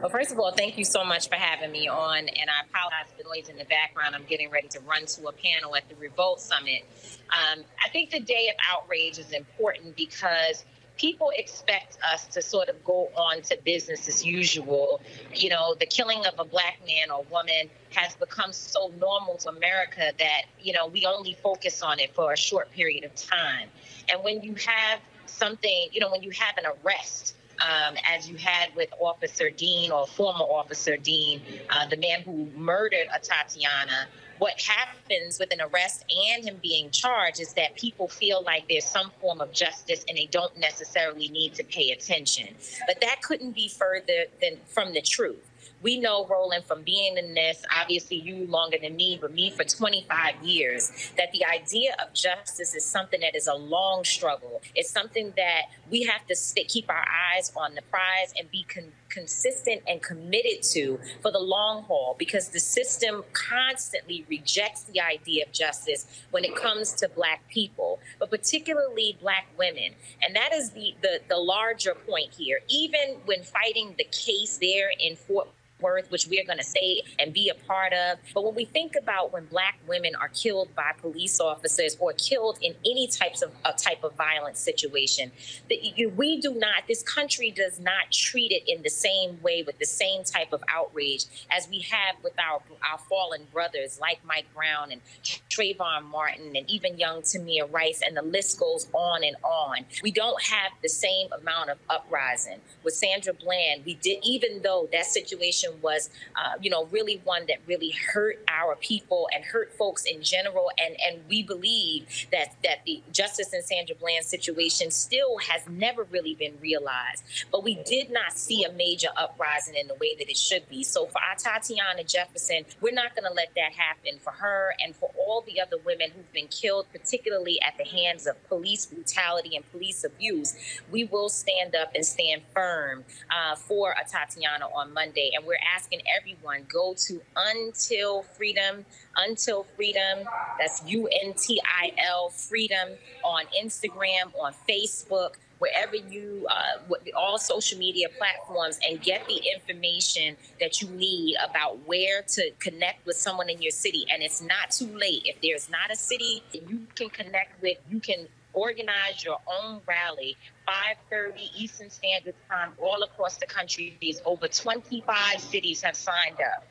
Well, 0.02 0.10
first 0.10 0.32
of 0.32 0.40
all, 0.40 0.52
thank 0.52 0.78
you 0.78 0.86
so 0.86 1.04
much 1.04 1.30
for 1.30 1.36
having 1.36 1.72
me 1.72 1.88
on, 1.88 2.20
and 2.20 2.50
I 2.50 2.68
apologize 2.70 3.12
for 3.12 3.24
the 3.24 3.30
noise 3.30 3.50
in 3.50 3.58
the 3.58 3.66
background. 3.66 4.14
I'm 4.14 4.26
getting 4.26 4.52
ready 4.52 4.68
to 4.70 4.80
run 4.82 5.06
to 5.06 5.28
a 5.28 5.32
panel 5.32 5.76
at 5.76 5.90
the 5.90 5.96
Revolt 5.96 6.40
Summit. 6.40 6.86
Um, 7.32 7.64
I 7.84 7.90
think 7.90 8.12
the 8.12 8.20
day 8.20 8.50
of 8.50 8.56
outrage 8.72 9.18
is 9.18 9.32
important 9.32 9.96
because 9.96 10.64
people 10.98 11.32
expect 11.36 11.98
us 12.14 12.26
to 12.28 12.42
sort 12.42 12.70
of 12.70 12.84
go 12.84 13.10
on 13.16 13.42
to 13.44 13.58
business 13.64 14.08
as 14.08 14.26
usual. 14.26 15.02
You 15.34 15.50
know, 15.50 15.76
the 15.76 15.86
killing 15.86 16.26
of 16.26 16.34
a 16.40 16.46
black 16.46 16.80
man 16.88 17.12
or 17.12 17.24
woman 17.32 17.70
has 17.94 18.16
become 18.16 18.54
so 18.54 18.92
normal 19.00 19.38
to 19.38 19.50
America 19.50 20.14
that, 20.18 20.44
you 20.60 20.74
know, 20.74 20.88
we 20.88 21.06
only 21.06 21.34
focus 21.42 21.82
on 21.82 22.00
it 22.00 22.14
for 22.14 22.34
a 22.34 22.38
short 22.38 22.72
period 22.72 23.04
of 23.04 23.16
time. 23.16 23.70
And 24.10 24.24
when 24.24 24.42
you 24.42 24.56
have 24.66 25.00
something, 25.26 25.88
you 25.92 26.00
know, 26.00 26.12
when 26.12 26.24
you 26.24 26.32
have 26.32 26.58
an 26.58 26.66
arrest, 26.66 27.36
um, 27.62 27.96
as 28.10 28.30
you 28.30 28.36
had 28.36 28.76
with 28.76 28.90
Officer 29.00 29.50
Dean 29.50 29.92
or 29.92 30.08
former 30.08 30.44
Officer 30.44 30.98
Dean, 30.98 31.42
uh, 31.70 31.88
the 31.88 31.98
man 31.98 32.22
who 32.22 32.48
murdered 32.56 33.08
Atatiana. 33.14 34.08
What 34.38 34.60
happens 34.60 35.40
with 35.40 35.54
an 35.54 35.62
arrest 35.62 36.04
and 36.10 36.44
him 36.44 36.60
being 36.62 36.92
charged 36.92 37.40
is 37.40 37.54
that 37.54 37.76
people 37.76 38.08
feel 38.08 38.44
like 38.44 38.68
there's 38.68 38.86
some 38.86 39.12
form 39.22 39.40
of 39.40 39.54
justice 39.54 40.04
and 40.08 40.18
they 40.18 40.26
don't 40.26 40.58
necessarily 40.58 41.30
need 41.30 41.54
to 41.56 41.64
pay 41.64 41.92
attention. 41.92 42.56
But 42.86 43.02
that 43.02 43.22
couldn't 43.22 43.54
be 43.54 43.70
further 43.70 44.26
than 44.42 44.58
from 44.68 44.94
the 44.94 45.02
truth. 45.02 45.50
We 45.82 46.00
know, 46.00 46.26
Roland, 46.26 46.66
from 46.66 46.82
being 46.82 47.18
in 47.18 47.36
this, 47.36 47.64
obviously 47.80 48.18
you 48.18 48.48
longer 48.48 48.78
than 48.82 48.96
me, 48.96 49.20
but 49.22 49.34
me 49.34 49.52
for 49.52 49.64
25 49.64 50.44
years, 50.44 50.92
that 51.16 51.32
the 51.32 51.46
idea 51.46 51.96
of 52.04 52.14
justice 52.14 52.74
is 52.74 52.84
something 52.84 53.20
that 53.22 53.36
is 53.36 53.46
a 53.46 53.54
long 53.54 54.04
struggle. 54.04 54.62
It's 54.74 54.90
something 54.90 55.34
that 55.38 55.64
we 55.92 56.04
have 56.04 56.26
to 56.28 56.36
stick, 56.36 56.70
keep 56.70 56.90
our 56.90 57.06
eyes 57.36 57.52
on 57.56 57.76
the 57.76 57.84
prize 57.84 58.34
and 58.38 58.50
be 58.50 58.66
con- 58.68 58.94
consistent 59.16 59.82
and 59.88 60.02
committed 60.02 60.62
to 60.62 61.00
for 61.22 61.32
the 61.32 61.40
long 61.40 61.84
haul 61.84 62.16
because 62.20 62.50
the 62.50 62.60
system 62.60 63.24
constantly 63.32 64.26
rejects 64.30 64.84
the 64.84 65.00
idea 65.00 65.46
of 65.46 65.52
justice 65.54 66.06
when 66.32 66.44
it 66.44 66.54
comes 66.56 66.94
to 66.94 67.08
black 67.08 67.48
people, 67.48 68.00
but 68.20 68.30
particularly 68.30 69.18
black 69.22 69.48
women. 69.58 69.96
And 70.22 70.36
that 70.36 70.54
is 70.54 70.72
the, 70.72 70.94
the, 71.02 71.22
the 71.30 71.38
larger 71.38 71.96
point 71.96 72.34
here. 72.38 72.60
Even 72.68 73.22
when 73.26 73.44
fighting 73.44 73.96
the 73.98 74.04
case 74.04 74.58
there 74.60 74.92
in 75.00 75.16
Fort 75.16 75.48
Worth, 75.82 76.10
which 76.10 76.28
we're 76.28 76.46
going 76.46 76.58
to 76.58 76.64
stay 76.64 77.02
and 77.20 77.34
be 77.34 77.50
a 77.50 77.54
part 77.54 77.92
of. 77.92 78.18
But 78.34 78.46
when 78.46 78.56
we 78.56 78.66
think 78.66 78.96
about 78.96 79.34
when 79.34 79.46
black 79.46 79.78
women 79.88 80.16
are 80.16 80.30
killed 80.30 80.74
by 80.74 80.94
police 81.00 81.40
officers 81.40 81.98
or 82.00 82.14
killed 82.14 82.58
in 82.62 82.76
any 82.86 83.08
types 83.08 83.42
of 83.42 83.52
a 83.66 83.74
type 83.74 84.04
of 84.04 84.16
violent 84.16 84.58
situation, 84.58 85.32
that 85.70 85.78
we 86.16 86.40
do 86.40 86.54
not, 86.54 86.88
this 86.88 87.04
country 87.04 87.52
does 87.52 87.80
not 87.80 88.12
treat 88.12 88.52
it 88.52 88.64
in 88.68 88.84
the 88.84 88.90
same 88.90 89.42
way 89.42 89.64
with 89.64 89.78
the 89.78 89.86
same 89.86 90.24
type 90.24 90.54
of 90.54 90.64
outrage 90.70 91.26
as 91.52 91.68
we 91.70 91.80
have 91.80 92.16
with 92.24 92.34
our 92.40 92.62
our 92.92 92.98
fallen 92.98 93.48
brothers 93.52 94.00
like 94.00 94.20
Mike 94.26 94.46
Brown 94.54 94.92
and 94.92 95.02
Trayvon 95.24 96.04
Martin 96.04 96.56
and 96.56 96.70
even 96.70 96.98
young 96.98 97.22
Tamir 97.22 97.72
Rice, 97.72 98.02
and 98.06 98.16
the 98.16 98.22
list 98.22 98.60
goes 98.60 98.88
on 98.94 99.24
and 99.24 99.36
on. 99.44 99.86
We 100.04 100.12
don't 100.12 100.42
have 100.42 100.72
the 100.82 100.90
same 100.90 101.30
amount 101.34 101.70
of 101.70 101.78
uprising 101.90 102.60
with 102.84 102.94
Sandra 102.94 103.34
Bland. 103.34 103.84
We 103.86 103.96
did, 103.96 104.20
even 104.24 104.62
though 104.62 104.88
that 104.92 105.06
situation 105.06 105.65
was, 105.82 106.10
uh, 106.36 106.58
you 106.62 106.70
know, 106.70 106.86
really 106.86 107.22
one 107.24 107.46
that 107.48 107.58
really 107.68 107.92
hurt 107.92 108.44
our 108.48 108.76
people 108.76 109.28
and 109.34 109.44
hurt 109.44 109.74
folks 109.78 110.06
in 110.06 110.22
general. 110.22 110.72
And 110.78 110.96
and 111.06 111.22
we 111.30 111.44
believe 111.44 112.28
that 112.32 112.56
that 112.64 112.86
the 112.86 113.02
Justice 113.12 113.54
and 113.54 113.64
Sandra 113.64 113.96
Bland 113.96 114.26
situation 114.26 114.92
still 114.92 115.38
has 115.38 115.62
never 115.70 116.04
really 116.04 116.36
been 116.36 116.58
realized. 116.62 117.24
But 117.52 117.64
we 117.64 117.76
did 117.86 118.12
not 118.12 118.38
see 118.38 118.64
a 118.64 118.72
major 118.72 119.10
uprising 119.18 119.76
in 119.76 119.88
the 119.88 119.96
way 119.96 120.16
that 120.18 120.30
it 120.30 120.38
should 120.38 120.68
be. 120.70 120.84
So 120.84 121.06
for 121.08 121.20
our 121.22 121.36
Tatiana 121.36 122.04
Jefferson, 122.04 122.66
we're 122.82 122.94
not 122.94 123.16
going 123.16 123.28
to 123.28 123.34
let 123.34 123.54
that 123.56 123.74
happen 123.74 124.20
for 124.20 124.32
her 124.32 124.74
and 124.84 124.96
for 124.96 125.12
all 125.18 125.42
the 125.42 125.62
other 125.62 125.78
women 125.86 126.12
who've 126.12 126.32
been 126.34 126.48
killed, 126.48 126.88
particularly 126.92 127.60
at 127.62 127.78
the 127.78 127.86
hands 127.86 128.28
of 128.28 128.42
police 128.48 128.86
brutality 128.86 129.56
and 129.56 129.70
police 129.72 130.04
abuse. 130.04 130.56
We 130.92 131.04
will 131.06 131.30
stand 131.30 131.76
up 131.76 131.92
and 131.96 132.06
stand 132.06 132.42
firm 132.54 133.04
uh, 133.30 133.56
for 133.56 133.96
Atatiana 133.96 134.74
on 134.74 134.94
Monday, 134.94 135.32
and 135.36 135.46
we're 135.46 135.55
asking 135.76 136.02
everyone 136.18 136.66
go 136.72 136.94
to 137.08 137.22
Until 137.36 138.24
Freedom, 138.24 138.86
Until 139.16 139.66
Freedom. 139.76 140.28
That's 140.60 140.82
U 140.86 141.08
N 141.24 141.34
T 141.34 141.62
I 141.66 141.92
L 141.98 142.30
Freedom 142.30 142.90
on 143.24 143.44
Instagram, 143.62 144.34
on 144.40 144.54
Facebook 144.68 145.36
wherever 145.60 145.96
you 145.96 146.48
uh, 146.50 146.94
all 147.16 147.38
social 147.38 147.78
media 147.78 148.08
platforms 148.18 148.80
and 148.88 149.02
get 149.02 149.26
the 149.28 149.42
information 149.56 150.36
that 150.60 150.82
you 150.82 150.88
need 150.90 151.36
about 151.50 151.80
where 151.88 152.22
to 152.24 152.52
connect 152.60 153.06
with 153.06 153.16
someone 153.16 153.50
in 153.50 153.62
your 153.62 153.72
city 153.72 154.06
and 154.12 154.22
it's 154.22 154.42
not 154.42 154.70
too 154.70 154.98
late 154.98 155.22
if 155.26 155.40
there's 155.42 155.70
not 155.70 155.92
a 155.92 155.96
city 155.96 156.44
you 156.52 156.86
can 156.96 157.10
connect 157.10 157.62
with 157.62 157.78
you 157.90 158.00
can 158.00 158.28
organize 158.56 159.24
your 159.24 159.38
own 159.62 159.82
rally 159.88 160.36
5.30 160.68 161.50
eastern 161.56 161.90
standard 161.90 162.34
time 162.50 162.72
all 162.82 163.04
across 163.04 163.38
the 163.38 163.46
country 163.46 163.96
These 164.02 164.22
over 164.26 164.48
25 164.48 165.40
cities 165.40 165.82
have 165.84 165.96
signed 165.96 166.38
up 166.42 166.66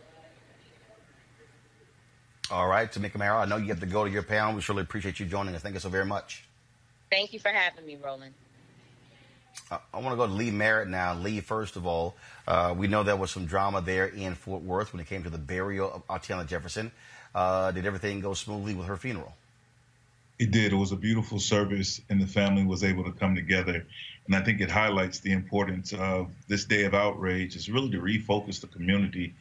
All 2.51 2.67
right, 2.69 2.91
Tamika 2.91 3.17
Mara, 3.17 3.39
I 3.41 3.45
know 3.47 3.57
you 3.57 3.69
have 3.69 3.81
to 3.81 3.87
go 3.87 4.05
to 4.05 4.11
your 4.11 4.23
panel. 4.23 4.55
We 4.55 4.61
surely 4.61 4.83
appreciate 4.83 5.19
you 5.21 5.27
joining 5.27 5.55
us. 5.55 5.63
Thank 5.63 5.75
you 5.75 5.81
so 5.81 5.89
very 5.89 6.05
much. 6.07 6.45
thank 7.11 7.33
you 7.33 7.39
for 7.39 7.49
having 7.51 7.87
me 7.87 7.97
roland 8.03 8.35
I, 9.71 9.79
I 9.93 9.99
want 10.01 10.11
to 10.13 10.17
go 10.17 10.27
to 10.27 10.33
Lee 10.33 10.51
Merritt 10.51 10.89
now. 10.89 11.15
Lee, 11.15 11.41
first 11.41 11.77
of 11.77 11.87
all, 11.87 12.17
uh, 12.49 12.75
we 12.77 12.89
know 12.89 13.05
there 13.05 13.17
was 13.17 13.31
some 13.31 13.47
drama 13.47 13.81
there 13.81 14.07
in 14.07 14.35
Fort 14.35 14.63
Worth 14.63 14.93
when 14.93 15.01
it 15.01 15.07
came 15.07 15.23
to 15.23 15.31
the 15.31 15.39
burial 15.39 15.93
of 15.93 16.07
Atatiana 16.09 16.47
Jefferson. 16.47 16.91
Uh, 17.35 17.71
did 17.71 17.87
everything 17.87 18.21
go 18.21 18.35
smoothly 18.35 18.75
with 18.75 18.87
her 18.89 18.97
funeral? 18.97 19.33
It 20.39 20.51
did. 20.51 20.73
It 20.73 20.77
was 20.77 20.91
a 20.91 20.97
beautiful 20.97 21.39
service, 21.39 22.01
and 22.11 22.21
the 22.21 22.27
family 22.27 22.65
was 22.65 22.83
able 22.83 23.05
to 23.05 23.13
come 23.13 23.37
together. 23.37 23.87
And 24.27 24.35
I 24.35 24.41
think 24.41 24.61
it 24.61 24.71
highlights 24.71 25.21
the 25.21 25.33
importance 25.33 25.93
of 25.93 26.33
this 26.49 26.65
day 26.65 26.85
of 26.85 26.95
outrage 26.95 27.55
is 27.55 27.71
really 27.71 27.91
to 27.91 28.01
refocus 28.01 28.61
the 28.61 28.67
community 28.67 29.35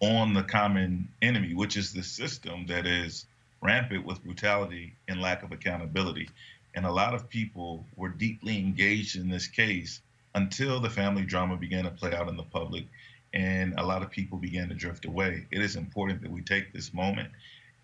on 0.00 0.32
the 0.32 0.42
common 0.42 1.08
enemy, 1.20 1.52
which 1.54 1.76
is 1.76 1.92
the 1.92 2.02
system 2.02 2.66
that 2.68 2.86
is 2.86 3.26
rampant 3.60 4.06
with 4.06 4.24
brutality 4.24 4.94
and 5.06 5.20
lack 5.20 5.42
of 5.42 5.52
accountability. 5.52 6.30
And 6.74 6.86
a 6.86 6.92
lot 6.92 7.14
of 7.14 7.28
people 7.28 7.84
were 7.96 8.08
deeply 8.08 8.58
engaged 8.58 9.16
in 9.16 9.28
this 9.28 9.48
case 9.48 10.00
until 10.34 10.80
the 10.80 10.90
family 10.90 11.24
drama 11.24 11.56
began 11.56 11.84
to 11.84 11.90
play 11.90 12.14
out 12.14 12.28
in 12.28 12.36
the 12.36 12.42
public 12.44 12.86
and 13.34 13.74
a 13.78 13.84
lot 13.84 14.02
of 14.02 14.10
people 14.10 14.38
began 14.38 14.68
to 14.68 14.74
drift 14.74 15.04
away. 15.04 15.46
It 15.50 15.60
is 15.60 15.76
important 15.76 16.22
that 16.22 16.30
we 16.30 16.40
take 16.40 16.72
this 16.72 16.94
moment 16.94 17.28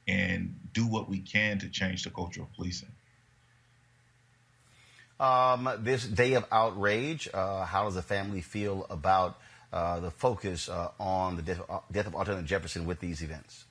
and 0.07 0.55
do 0.73 0.87
what 0.87 1.09
we 1.09 1.21
can 1.21 1.59
to 1.61 1.69
change 1.69 2.05
the 2.05 2.11
culture 2.11 2.43
of 2.43 2.53
policing. 2.55 2.93
Um, 5.21 5.71
this 5.81 6.05
day 6.07 6.35
of 6.35 6.45
outrage, 6.51 7.29
uh, 7.33 7.64
how 7.64 7.85
does 7.85 7.95
the 7.95 8.03
family 8.03 8.40
feel 8.40 8.87
about 8.90 9.38
uh, 9.73 10.01
the 10.01 10.11
focus 10.11 10.69
uh, 10.69 10.90
on 10.99 11.37
the 11.37 11.43
death, 11.43 11.61
uh, 11.69 11.79
death 11.90 12.07
of 12.07 12.14
Atatiana 12.14 12.45
Jefferson 12.45 12.85
with 12.85 13.01
these 13.01 13.23
events? 13.23 13.64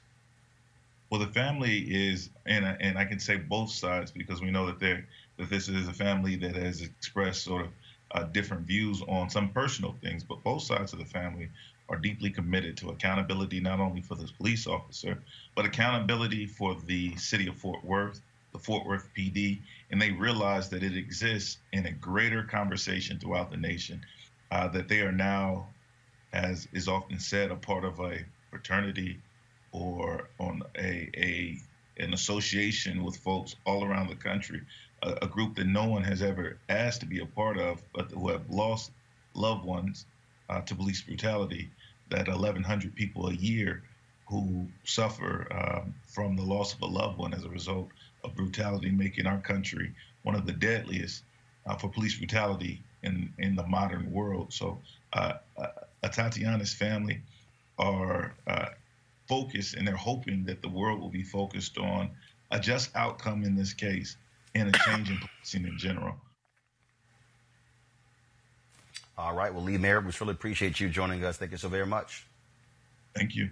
Well, 1.09 1.19
the 1.19 1.27
family 1.27 1.77
is, 1.77 2.29
and 2.45 2.65
and 2.65 2.97
I 2.97 3.05
can 3.05 3.19
say 3.19 3.37
both 3.37 3.69
sides 3.69 4.09
because 4.11 4.41
we 4.41 4.49
know 4.49 4.65
that 4.65 4.79
they 4.79 5.03
that 5.37 5.49
this 5.49 5.67
is 5.67 5.87
a 5.87 5.93
family 5.93 6.37
that 6.37 6.55
has 6.55 6.81
expressed 6.81 7.43
sort 7.43 7.65
of 7.65 7.71
uh, 8.11 8.23
different 8.23 8.65
views 8.65 9.01
on 9.07 9.29
some 9.29 9.49
personal 9.49 9.95
things, 10.01 10.23
but 10.23 10.43
both 10.43 10.63
sides 10.63 10.93
of 10.93 10.99
the 10.99 11.05
family 11.05 11.49
are 11.93 11.97
deeply 11.97 12.31
committed 12.31 12.75
to 12.75 12.89
accountability 12.89 13.59
not 13.59 13.79
only 13.79 14.01
for 14.01 14.15
this 14.15 14.31
police 14.31 14.65
officer, 14.65 15.21
but 15.55 15.63
accountability 15.63 16.47
for 16.47 16.75
the 16.87 17.15
city 17.17 17.47
of 17.47 17.55
Fort 17.55 17.85
Worth, 17.85 18.19
the 18.51 18.57
Fort 18.57 18.87
Worth 18.87 19.07
PD, 19.15 19.59
and 19.91 20.01
they 20.01 20.09
realize 20.09 20.69
that 20.69 20.81
it 20.81 20.97
exists 20.97 21.59
in 21.71 21.85
a 21.85 21.91
greater 21.91 22.41
conversation 22.41 23.19
throughout 23.19 23.51
the 23.51 23.57
nation, 23.57 24.03
uh, 24.49 24.67
that 24.69 24.87
they 24.87 25.01
are 25.01 25.11
now, 25.11 25.67
as 26.33 26.67
is 26.73 26.87
often 26.87 27.19
said, 27.19 27.51
a 27.51 27.55
part 27.55 27.85
of 27.85 27.99
a 27.99 28.25
fraternity 28.49 29.19
or 29.71 30.29
on 30.39 30.63
a, 30.75 31.09
a 31.15 31.59
an 31.97 32.11
association 32.15 33.03
with 33.03 33.15
folks 33.17 33.55
all 33.67 33.83
around 33.83 34.09
the 34.09 34.15
country, 34.15 34.61
a, 35.03 35.13
a 35.21 35.27
group 35.27 35.55
that 35.55 35.67
no 35.67 35.85
one 35.85 36.03
has 36.03 36.23
ever 36.23 36.57
asked 36.69 37.01
to 37.01 37.05
be 37.05 37.19
a 37.19 37.25
part 37.25 37.59
of, 37.59 37.83
but 37.93 38.09
who 38.09 38.29
have 38.29 38.49
lost 38.49 38.89
loved 39.35 39.63
ones 39.63 40.07
uh, 40.49 40.61
to 40.61 40.75
police 40.75 41.01
brutality, 41.01 41.69
that 42.13 42.27
1,100 42.27 42.95
people 42.95 43.27
a 43.27 43.33
year 43.33 43.83
who 44.27 44.67
suffer 44.83 45.47
um, 45.51 45.93
from 46.07 46.35
the 46.35 46.43
loss 46.43 46.73
of 46.73 46.81
a 46.81 46.85
loved 46.85 47.17
one 47.17 47.33
as 47.33 47.43
a 47.43 47.49
result 47.49 47.89
of 48.23 48.35
brutality, 48.35 48.89
making 48.89 49.27
our 49.27 49.39
country 49.39 49.93
one 50.23 50.35
of 50.35 50.45
the 50.45 50.53
deadliest 50.53 51.23
uh, 51.65 51.75
for 51.75 51.89
police 51.89 52.17
brutality 52.17 52.81
in, 53.03 53.33
in 53.37 53.55
the 53.55 53.65
modern 53.67 54.11
world. 54.11 54.53
So, 54.53 54.79
uh, 55.11 55.33
uh, 55.57 55.67
Tatiana's 56.03 56.73
family 56.73 57.21
are 57.77 58.33
uh, 58.47 58.67
focused 59.27 59.73
and 59.75 59.87
they're 59.87 59.95
hoping 59.95 60.45
that 60.45 60.61
the 60.61 60.69
world 60.69 60.99
will 60.99 61.09
be 61.09 61.23
focused 61.23 61.77
on 61.77 62.11
a 62.51 62.59
just 62.59 62.95
outcome 62.95 63.43
in 63.43 63.55
this 63.55 63.73
case 63.73 64.17
and 64.55 64.73
a 64.73 64.79
change 64.79 65.09
in 65.09 65.17
policing 65.17 65.65
in 65.65 65.77
general. 65.77 66.15
All 69.17 69.33
right. 69.35 69.53
Well, 69.53 69.63
Lee 69.63 69.77
Merritt, 69.77 70.05
we 70.05 70.11
really 70.19 70.31
appreciate 70.31 70.79
you 70.79 70.89
joining 70.89 71.23
us. 71.23 71.37
Thank 71.37 71.51
you 71.51 71.57
so 71.57 71.69
very 71.69 71.85
much. 71.85 72.25
Thank 73.15 73.35
you. 73.35 73.49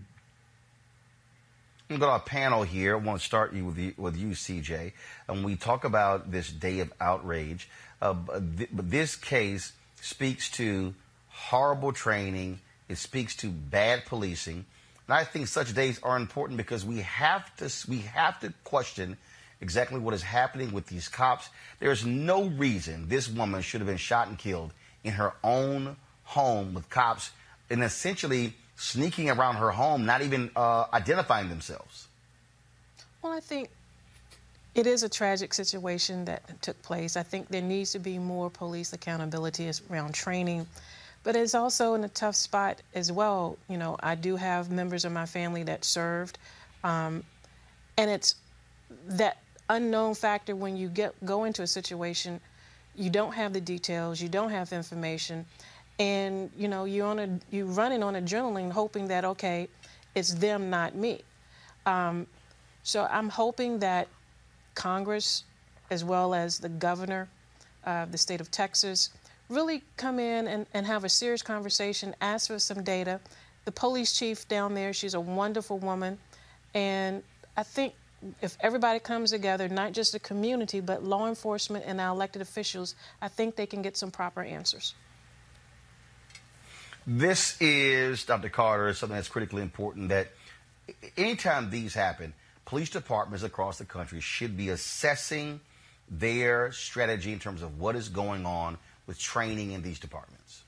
I'm 1.89 1.97
going 1.97 1.99
to 1.99 2.05
go 2.05 2.07
to 2.07 2.13
our 2.13 2.19
panel 2.19 2.63
here. 2.63 2.95
I 2.95 2.99
want 2.99 3.19
to 3.19 3.25
start 3.25 3.53
you 3.53 3.65
with, 3.65 3.77
you, 3.77 3.93
with 3.97 4.17
you, 4.17 4.29
CJ. 4.29 4.93
And 5.27 5.45
we 5.45 5.55
talk 5.55 5.83
about 5.83 6.31
this 6.31 6.49
day 6.49 6.79
of 6.79 6.91
outrage. 6.99 7.69
Uh, 8.01 8.15
th- 8.57 8.69
this 8.71 9.15
case 9.15 9.73
speaks 10.01 10.49
to 10.51 10.95
horrible 11.29 11.91
training. 11.93 12.59
It 12.89 12.97
speaks 12.97 13.35
to 13.37 13.49
bad 13.49 14.05
policing. 14.05 14.65
And 15.07 15.13
I 15.13 15.25
think 15.25 15.47
such 15.47 15.75
days 15.75 15.99
are 16.01 16.15
important 16.15 16.57
because 16.57 16.85
we 16.85 16.99
have 17.01 17.55
to 17.57 17.69
we 17.89 17.99
have 17.99 18.39
to 18.39 18.53
question 18.63 19.17
exactly 19.59 19.99
what 19.99 20.13
is 20.13 20.23
happening 20.23 20.71
with 20.71 20.87
these 20.87 21.07
cops. 21.07 21.49
There 21.79 21.91
is 21.91 22.05
no 22.05 22.45
reason 22.45 23.09
this 23.09 23.29
woman 23.29 23.61
should 23.61 23.81
have 23.81 23.87
been 23.87 23.97
shot 23.97 24.27
and 24.27 24.37
killed 24.37 24.71
in 25.03 25.13
her 25.13 25.33
own 25.43 25.95
home 26.23 26.73
with 26.73 26.89
cops 26.89 27.31
and 27.69 27.83
essentially 27.83 28.53
sneaking 28.75 29.29
around 29.29 29.55
her 29.55 29.71
home, 29.71 30.05
not 30.05 30.21
even 30.21 30.49
uh, 30.55 30.85
identifying 30.93 31.49
themselves. 31.49 32.07
Well, 33.21 33.31
I 33.31 33.39
think 33.39 33.69
it 34.73 34.87
is 34.87 35.03
a 35.03 35.09
tragic 35.09 35.53
situation 35.53 36.25
that 36.25 36.61
took 36.61 36.81
place. 36.81 37.15
I 37.15 37.23
think 37.23 37.49
there 37.49 37.61
needs 37.61 37.91
to 37.91 37.99
be 37.99 38.17
more 38.17 38.49
police 38.49 38.93
accountability 38.93 39.69
around 39.89 40.13
training, 40.13 40.65
but 41.23 41.35
it's 41.35 41.53
also 41.53 41.93
in 41.93 42.03
a 42.03 42.09
tough 42.09 42.35
spot 42.35 42.81
as 42.95 43.11
well. 43.11 43.57
You 43.69 43.77
know, 43.77 43.97
I 43.99 44.15
do 44.15 44.35
have 44.35 44.71
members 44.71 45.05
of 45.05 45.11
my 45.11 45.25
family 45.25 45.63
that 45.63 45.85
served, 45.85 46.39
um, 46.83 47.23
and 47.97 48.09
it's 48.09 48.35
that 49.07 49.37
unknown 49.69 50.15
factor 50.15 50.55
when 50.55 50.75
you 50.75 50.89
get 50.89 51.13
go 51.23 51.43
into 51.43 51.61
a 51.61 51.67
situation 51.67 52.41
you 52.95 53.09
don't 53.09 53.33
have 53.33 53.53
the 53.53 53.61
details, 53.61 54.21
you 54.21 54.29
don't 54.29 54.49
have 54.49 54.71
information, 54.73 55.45
and 55.99 56.49
you 56.57 56.67
know 56.67 56.85
you're 56.85 57.07
on 57.07 57.19
a 57.19 57.39
you're 57.51 57.65
running 57.65 58.03
on 58.03 58.15
adrenaline, 58.15 58.71
hoping 58.71 59.07
that 59.07 59.25
okay, 59.25 59.67
it's 60.15 60.33
them, 60.33 60.69
not 60.69 60.95
me. 60.95 61.21
Um, 61.85 62.27
so 62.83 63.07
I'm 63.11 63.29
hoping 63.29 63.79
that 63.79 64.07
Congress, 64.75 65.43
as 65.89 66.03
well 66.03 66.33
as 66.33 66.57
the 66.59 66.69
governor 66.69 67.27
of 67.85 68.11
the 68.11 68.17
state 68.17 68.41
of 68.41 68.51
Texas, 68.51 69.09
really 69.49 69.83
come 69.97 70.19
in 70.19 70.47
and, 70.47 70.65
and 70.73 70.85
have 70.85 71.03
a 71.03 71.09
serious 71.09 71.41
conversation, 71.41 72.15
ask 72.21 72.47
for 72.47 72.59
some 72.59 72.83
data. 72.83 73.19
The 73.65 73.71
police 73.71 74.17
chief 74.17 74.47
down 74.47 74.73
there, 74.73 74.93
she's 74.93 75.13
a 75.13 75.19
wonderful 75.19 75.77
woman, 75.79 76.17
and 76.73 77.21
I 77.57 77.63
think 77.63 77.93
if 78.41 78.57
everybody 78.59 78.99
comes 78.99 79.31
together, 79.31 79.67
not 79.67 79.93
just 79.93 80.11
the 80.11 80.19
community, 80.19 80.79
but 80.79 81.03
law 81.03 81.27
enforcement 81.27 81.85
and 81.87 81.99
our 81.99 82.09
elected 82.09 82.41
officials, 82.41 82.95
I 83.21 83.27
think 83.27 83.55
they 83.55 83.65
can 83.65 83.81
get 83.81 83.97
some 83.97 84.11
proper 84.11 84.41
answers. 84.41 84.93
This 87.07 87.59
is, 87.59 88.23
Dr. 88.25 88.49
Carter, 88.49 88.93
something 88.93 89.15
that's 89.15 89.27
critically 89.27 89.63
important 89.63 90.09
that 90.09 90.27
anytime 91.17 91.69
these 91.69 91.93
happen, 91.93 92.33
police 92.65 92.89
departments 92.89 93.43
across 93.43 93.79
the 93.79 93.85
country 93.85 94.19
should 94.19 94.55
be 94.55 94.69
assessing 94.69 95.59
their 96.09 96.71
strategy 96.71 97.33
in 97.33 97.39
terms 97.39 97.63
of 97.63 97.79
what 97.79 97.95
is 97.95 98.09
going 98.09 98.45
on 98.45 98.77
with 99.07 99.17
training 99.17 99.71
in 99.71 99.81
these 99.81 99.99
departments. 99.99 100.63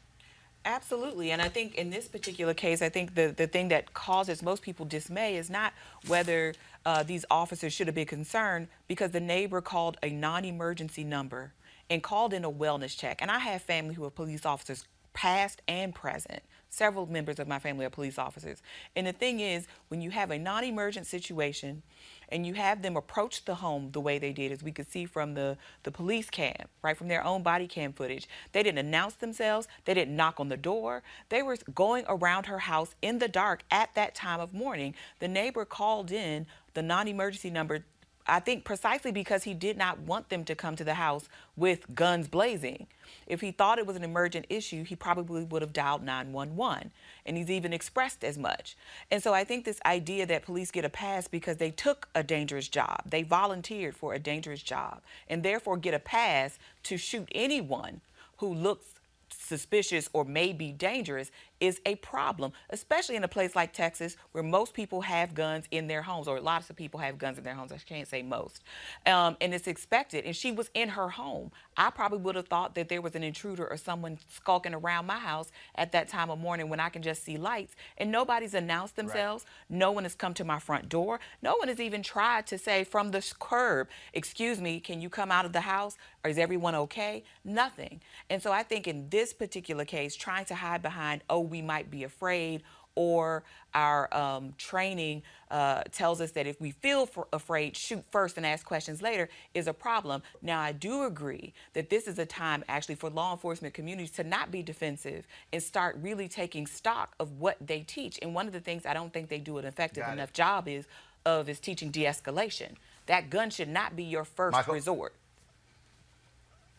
Absolutely. 0.65 1.31
And 1.31 1.41
I 1.41 1.49
think 1.49 1.75
in 1.75 1.89
this 1.89 2.07
particular 2.07 2.53
case, 2.53 2.81
I 2.81 2.87
think 2.87 3.15
the, 3.15 3.33
the 3.35 3.47
thing 3.47 3.67
that 3.67 3.93
causes 3.93 4.41
most 4.41 4.63
people 4.63 4.85
dismay 4.85 5.35
is 5.35 5.49
not 5.49 5.73
whether 6.07 6.53
uh, 6.85 7.03
these 7.03 7.25
officers 7.31 7.73
should 7.73 7.87
have 7.87 7.95
been 7.95 8.05
concerned 8.05 8.67
because 8.87 9.11
the 9.11 9.19
neighbor 9.19 9.61
called 9.61 9.97
a 10.03 10.09
non 10.09 10.45
emergency 10.45 11.03
number 11.03 11.53
and 11.89 12.01
called 12.01 12.33
in 12.33 12.43
a 12.43 12.51
wellness 12.51 12.97
check. 12.97 13.21
And 13.21 13.29
I 13.29 13.39
have 13.39 13.61
family 13.61 13.95
who 13.95 14.03
are 14.03 14.09
police 14.09 14.45
officers, 14.45 14.85
past 15.13 15.61
and 15.67 15.93
present. 15.93 16.41
Several 16.69 17.05
members 17.05 17.37
of 17.39 17.47
my 17.47 17.59
family 17.59 17.85
are 17.85 17.91
police 17.91 18.17
officers. 18.17 18.63
And 18.95 19.05
the 19.05 19.13
thing 19.13 19.39
is, 19.39 19.67
when 19.89 20.01
you 20.01 20.09
have 20.09 20.31
a 20.31 20.39
non 20.39 20.63
emergent 20.63 21.05
situation, 21.05 21.83
and 22.29 22.47
you 22.47 22.55
have 22.55 22.81
them 22.81 22.97
approach 22.97 23.45
the 23.45 23.53
home 23.53 23.91
the 23.91 24.01
way 24.01 24.17
they 24.17 24.33
did, 24.33 24.51
as 24.51 24.63
we 24.63 24.71
could 24.71 24.91
see 24.91 25.05
from 25.05 25.35
the, 25.35 25.55
the 25.83 25.91
police 25.91 26.31
cam, 26.31 26.67
right, 26.81 26.97
from 26.97 27.07
their 27.07 27.23
own 27.23 27.43
body 27.43 27.67
cam 27.67 27.93
footage. 27.93 28.27
They 28.53 28.63
didn't 28.63 28.79
announce 28.79 29.13
themselves, 29.15 29.67
they 29.85 29.93
didn't 29.93 30.15
knock 30.15 30.39
on 30.39 30.49
the 30.49 30.57
door. 30.57 31.03
They 31.29 31.43
were 31.43 31.57
going 31.75 32.05
around 32.07 32.47
her 32.47 32.59
house 32.59 32.95
in 33.03 33.19
the 33.19 33.27
dark 33.27 33.63
at 33.69 33.93
that 33.93 34.15
time 34.15 34.39
of 34.39 34.51
morning. 34.51 34.95
The 35.19 35.27
neighbor 35.27 35.63
called 35.63 36.11
in 36.11 36.47
the 36.73 36.81
non 36.81 37.07
emergency 37.07 37.49
number 37.49 37.83
I 38.25 38.39
think 38.39 38.63
precisely 38.63 39.11
because 39.11 39.43
he 39.43 39.53
did 39.53 39.77
not 39.77 39.99
want 39.99 40.29
them 40.29 40.45
to 40.45 40.55
come 40.55 40.75
to 40.77 40.83
the 40.83 40.93
house 40.93 41.27
with 41.57 41.93
guns 41.93 42.27
blazing. 42.27 42.87
If 43.27 43.41
he 43.41 43.51
thought 43.51 43.79
it 43.79 43.85
was 43.85 43.97
an 43.97 44.03
emergent 44.03 44.45
issue, 44.49 44.83
he 44.83 44.95
probably 44.95 45.43
would 45.43 45.61
have 45.61 45.73
dialed 45.73 46.03
911. 46.03 46.91
And 47.25 47.37
he's 47.37 47.51
even 47.51 47.73
expressed 47.73 48.23
as 48.23 48.37
much. 48.37 48.77
And 49.11 49.21
so 49.21 49.33
I 49.33 49.43
think 49.43 49.65
this 49.65 49.81
idea 49.85 50.25
that 50.25 50.43
police 50.43 50.71
get 50.71 50.85
a 50.85 50.89
pass 50.89 51.27
because 51.27 51.57
they 51.57 51.71
took 51.71 52.07
a 52.15 52.23
dangerous 52.23 52.69
job, 52.69 53.01
they 53.05 53.23
volunteered 53.23 53.95
for 53.95 54.13
a 54.13 54.19
dangerous 54.19 54.63
job, 54.63 55.01
and 55.27 55.43
therefore 55.43 55.77
get 55.77 55.93
a 55.93 55.99
pass 55.99 56.57
to 56.83 56.97
shoot 56.97 57.27
anyone 57.33 58.01
who 58.37 58.53
looks 58.53 58.85
suspicious 59.29 60.09
or 60.13 60.23
may 60.23 60.53
be 60.53 60.71
dangerous 60.71 61.31
is 61.63 61.79
a 61.85 61.95
problem, 61.95 62.51
especially 62.71 63.15
in 63.15 63.23
a 63.23 63.27
place 63.29 63.55
like 63.55 63.71
Texas 63.71 64.17
where 64.33 64.43
most 64.43 64.73
people 64.73 64.99
have 64.99 65.33
guns 65.33 65.65
in 65.71 65.87
their 65.87 66.01
homes, 66.01 66.27
or 66.27 66.41
lots 66.41 66.69
of 66.69 66.75
people 66.75 66.99
have 66.99 67.17
guns 67.17 67.37
in 67.37 67.45
their 67.45 67.55
homes. 67.55 67.71
I 67.71 67.77
can't 67.77 68.05
say 68.05 68.21
most. 68.21 68.61
Um, 69.05 69.37
and 69.39 69.53
it's 69.53 69.65
expected. 69.65 70.25
And 70.25 70.35
she 70.35 70.51
was 70.51 70.69
in 70.73 70.89
her 70.89 71.07
home. 71.07 71.51
I 71.77 71.89
probably 71.89 72.17
would 72.17 72.35
have 72.35 72.49
thought 72.49 72.75
that 72.75 72.89
there 72.89 73.01
was 73.01 73.15
an 73.15 73.23
intruder 73.23 73.65
or 73.65 73.77
someone 73.77 74.19
skulking 74.29 74.73
around 74.73 75.05
my 75.05 75.17
house 75.17 75.53
at 75.75 75.93
that 75.93 76.09
time 76.09 76.29
of 76.29 76.37
morning 76.37 76.67
when 76.67 76.81
I 76.81 76.89
can 76.89 77.01
just 77.01 77.23
see 77.23 77.37
lights. 77.37 77.77
And 77.97 78.11
nobody's 78.11 78.53
announced 78.53 78.97
themselves. 78.97 79.45
Right. 79.69 79.77
No 79.77 79.91
one 79.93 80.03
has 80.03 80.15
come 80.15 80.33
to 80.33 80.43
my 80.43 80.59
front 80.59 80.89
door. 80.89 81.21
No 81.41 81.55
one 81.55 81.69
has 81.69 81.79
even 81.79 82.03
tried 82.03 82.45
to 82.47 82.57
say 82.57 82.83
from 82.83 83.11
the 83.11 83.33
curb, 83.39 83.87
excuse 84.13 84.59
me, 84.59 84.81
can 84.81 85.01
you 85.01 85.09
come 85.09 85.31
out 85.31 85.45
of 85.45 85.53
the 85.53 85.61
house? 85.61 85.97
Or 86.25 86.29
is 86.29 86.37
everyone 86.37 86.75
okay? 86.75 87.23
Nothing. 87.45 88.01
And 88.29 88.41
so 88.41 88.51
I 88.51 88.63
think 88.63 88.87
in 88.87 89.09
this 89.09 89.33
particular 89.33 89.85
case, 89.85 90.15
trying 90.15 90.45
to 90.45 90.55
hide 90.55 90.81
behind, 90.81 91.21
oh, 91.29 91.39
we 91.53 91.61
might 91.61 91.91
be 91.91 92.03
afraid 92.03 92.63
or 92.95 93.43
our 93.73 94.11
um, 94.15 94.53
training 94.57 95.21
uh, 95.49 95.83
tells 95.91 96.19
us 96.19 96.31
that 96.31 96.47
if 96.47 96.59
we 96.59 96.71
feel 96.71 97.07
afraid, 97.31 97.75
shoot 97.75 98.03
first 98.11 98.37
and 98.37 98.45
ask 98.45 98.65
questions 98.65 99.01
later 99.01 99.29
is 99.53 99.67
a 99.67 99.73
problem. 99.73 100.21
Now, 100.41 100.59
I 100.59 100.71
do 100.71 101.03
agree 101.03 101.53
that 101.73 101.89
this 101.89 102.07
is 102.07 102.19
a 102.19 102.25
time 102.25 102.63
actually 102.67 102.95
for 102.95 103.09
law 103.09 103.31
enforcement 103.31 103.73
communities 103.73 104.11
to 104.11 104.23
not 104.23 104.51
be 104.51 104.61
defensive 104.61 105.27
and 105.51 105.61
start 105.61 105.97
really 106.01 106.27
taking 106.27 106.67
stock 106.67 107.15
of 107.19 107.39
what 107.39 107.57
they 107.61 107.81
teach. 107.81 108.19
And 108.21 108.33
one 108.33 108.47
of 108.47 108.53
the 108.53 108.59
things 108.59 108.85
I 108.85 108.93
don't 108.93 109.13
think 109.13 109.29
they 109.29 109.39
do 109.39 109.57
an 109.57 109.65
effective 109.65 110.03
Got 110.03 110.11
it. 110.11 110.13
enough 110.13 110.33
job 110.33 110.67
is 110.67 110.85
of 111.25 111.49
is 111.49 111.59
teaching 111.59 111.89
de-escalation. 111.89 112.73
That 113.05 113.29
gun 113.29 113.49
should 113.49 113.69
not 113.69 113.95
be 113.95 114.03
your 114.03 114.23
first 114.23 114.53
Michael? 114.53 114.73
resort. 114.73 115.13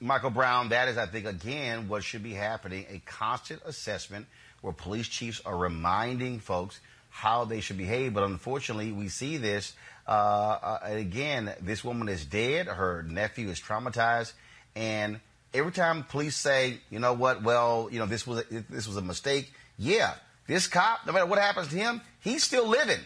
Michael 0.01 0.31
Brown, 0.31 0.68
that 0.68 0.89
is, 0.89 0.99
I 0.99 1.07
think, 1.07 1.25
again, 1.25 1.89
what 1.89 2.05
should 2.05 2.22
be 2.22 2.35
happening 2.35 2.85
a 2.91 2.99
constant 3.07 3.62
assessment 3.64 4.27
where 4.64 4.72
police 4.72 5.06
chiefs 5.08 5.42
are 5.44 5.54
reminding 5.54 6.40
folks 6.40 6.80
how 7.10 7.44
they 7.44 7.60
should 7.60 7.76
behave. 7.76 8.14
But 8.14 8.24
unfortunately, 8.24 8.92
we 8.92 9.08
see 9.08 9.36
this. 9.36 9.74
Uh, 10.08 10.10
uh, 10.10 10.78
again, 10.84 11.52
this 11.60 11.84
woman 11.84 12.08
is 12.08 12.24
dead. 12.24 12.66
Her 12.66 13.02
nephew 13.02 13.50
is 13.50 13.60
traumatized. 13.60 14.32
And 14.74 15.20
every 15.52 15.70
time 15.70 16.02
police 16.04 16.34
say, 16.34 16.78
you 16.90 16.98
know 16.98 17.12
what, 17.12 17.42
well, 17.42 17.90
you 17.92 17.98
know, 17.98 18.06
this 18.06 18.26
was 18.26 18.40
a, 18.40 18.64
this 18.70 18.88
was 18.88 18.96
a 18.96 19.02
mistake. 19.02 19.52
Yeah, 19.78 20.14
this 20.46 20.66
cop, 20.66 21.06
no 21.06 21.12
matter 21.12 21.26
what 21.26 21.38
happens 21.38 21.68
to 21.68 21.76
him, 21.76 22.00
he's 22.20 22.42
still 22.42 22.66
living. 22.66 23.00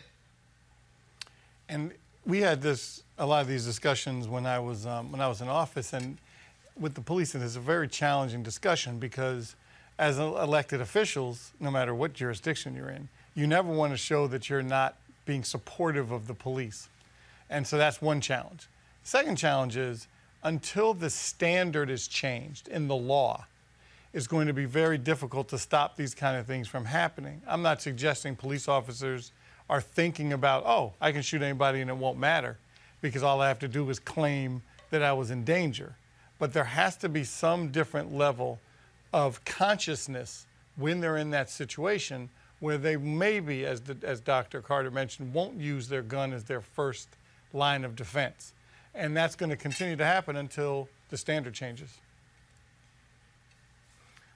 And 1.68 1.92
we 2.24 2.38
had 2.38 2.62
this 2.62 3.02
a 3.18 3.26
lot 3.26 3.42
of 3.42 3.48
these 3.48 3.64
discussions 3.64 4.28
when 4.28 4.46
I 4.46 4.61
was 4.61 4.86
um, 4.86 5.11
when 5.11 5.20
I 5.20 5.26
was 5.26 5.40
in 5.40 5.48
office 5.48 5.92
and 5.92 6.18
with 6.78 6.94
the 6.94 7.00
police, 7.00 7.34
and 7.34 7.42
it's 7.42 7.56
a 7.56 7.61
very 7.61 7.88
challenging 7.88 8.44
discussion 8.44 9.00
because 9.00 9.56
as 9.99 10.18
elected 10.18 10.80
officials, 10.80 11.53
no 11.59 11.70
matter 11.70 11.94
what 11.94 12.12
jurisdiction 12.12 12.74
you're 12.74 12.90
in, 12.90 13.09
you 13.34 13.46
never 13.46 13.70
want 13.70 13.92
to 13.92 13.96
show 13.96 14.26
that 14.28 14.49
you're 14.49 14.62
not 14.62 14.96
being 15.24 15.42
supportive 15.42 16.11
of 16.11 16.26
the 16.26 16.34
police, 16.34 16.88
and 17.51 17.66
so 17.66 17.76
that's 17.76 18.01
one 18.01 18.20
challenge. 18.20 18.66
Second 19.03 19.36
challenge 19.36 19.76
is 19.76 20.07
until 20.42 20.94
the 20.94 21.11
standard 21.11 21.90
is 21.90 22.07
changed 22.07 22.68
in 22.68 22.88
the 22.88 22.96
law, 22.96 23.46
it's 24.12 24.26
going 24.26 24.46
to 24.46 24.53
be 24.53 24.64
very 24.64 24.99
difficult 24.99 25.49
to 25.49 25.59
stop 25.59 25.96
these 25.96 26.14
kind 26.14 26.36
of 26.36 26.46
things 26.46 26.68
from 26.68 26.84
happening. 26.84 27.42
I'm 27.46 27.62
not 27.62 27.82
suggesting 27.82 28.36
police 28.36 28.68
officers 28.68 29.32
are 29.68 29.80
thinking 29.80 30.32
about, 30.32 30.64
oh, 30.64 30.94
I 31.01 31.12
can 31.12 31.22
shoot 31.22 31.42
anybody 31.42 31.80
and 31.80 31.90
it 31.90 31.96
won't 31.96 32.18
matter 32.18 32.57
because 33.03 33.22
all 33.22 33.40
I 33.40 33.49
have 33.49 33.59
to 33.61 33.68
do 33.68 33.88
is 33.90 33.99
claim 33.99 34.62
that 34.90 35.03
I 35.03 35.12
was 35.12 35.30
in 35.30 35.44
danger. 35.44 35.94
But 36.38 36.53
there 36.53 36.64
has 36.64 36.96
to 36.99 37.09
be 37.09 37.24
some 37.24 37.68
different 37.68 38.14
level 38.14 38.61
of 39.12 39.44
consciousness 39.44 40.46
when 40.76 41.00
they're 41.00 41.16
in 41.16 41.30
that 41.30 41.50
situation 41.50 42.30
where 42.61 42.78
they 42.78 42.96
maybe, 42.96 43.64
as, 43.64 43.82
the, 43.82 43.96
as 44.02 44.20
Dr. 44.20 44.61
Carter 44.61 44.90
mentioned, 44.90 45.32
won't 45.32 45.59
use 45.59 45.88
their 45.88 46.02
gun 46.02 46.32
as 46.32 46.44
their 46.44 46.61
first 46.61 47.09
line 47.52 47.84
of 47.84 47.94
defense. 47.94 48.52
And 48.94 49.16
that's 49.16 49.36
going 49.36 49.50
to 49.50 49.56
continue 49.56 49.96
to 49.96 50.04
happen 50.04 50.36
until 50.36 50.88
the 51.11 51.16
standard 51.16 51.54
changes. 51.54 51.96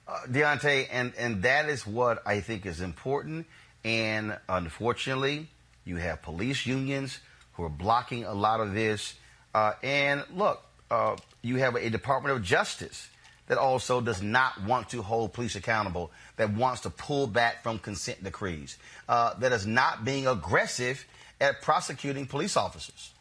Uh, 0.06 0.18
Diante, 0.30 0.86
and, 0.90 1.12
and 1.18 1.42
that 1.42 1.68
is 1.68 1.86
what 1.86 2.22
I 2.26 2.40
think 2.40 2.66
is 2.66 2.80
important. 2.80 3.46
And 3.84 4.38
unfortunately, 4.48 5.48
you 5.84 5.96
have 5.96 6.22
police 6.22 6.66
unions 6.66 7.18
who 7.54 7.64
are 7.64 7.68
blocking 7.68 8.24
a 8.24 8.34
lot 8.34 8.60
of 8.60 8.74
this. 8.74 9.14
Uh, 9.54 9.72
and 9.82 10.24
look, 10.32 10.62
uh, 10.90 11.16
you 11.42 11.56
have 11.56 11.74
a 11.74 11.90
Department 11.90 12.36
of 12.36 12.42
Justice 12.42 13.08
that 13.48 13.58
also 13.58 14.00
does 14.00 14.22
not 14.22 14.62
want 14.64 14.88
to 14.90 15.02
hold 15.02 15.32
police 15.32 15.56
accountable, 15.56 16.10
that 16.36 16.52
wants 16.52 16.80
to 16.82 16.90
pull 16.90 17.26
back 17.26 17.62
from 17.62 17.78
consent 17.78 18.22
decrees, 18.22 18.78
uh, 19.08 19.34
that 19.34 19.52
is 19.52 19.66
not 19.66 20.04
being 20.04 20.26
aggressive 20.26 21.04
at 21.40 21.60
prosecuting 21.60 22.26
police 22.26 22.56
officers. 22.56 23.12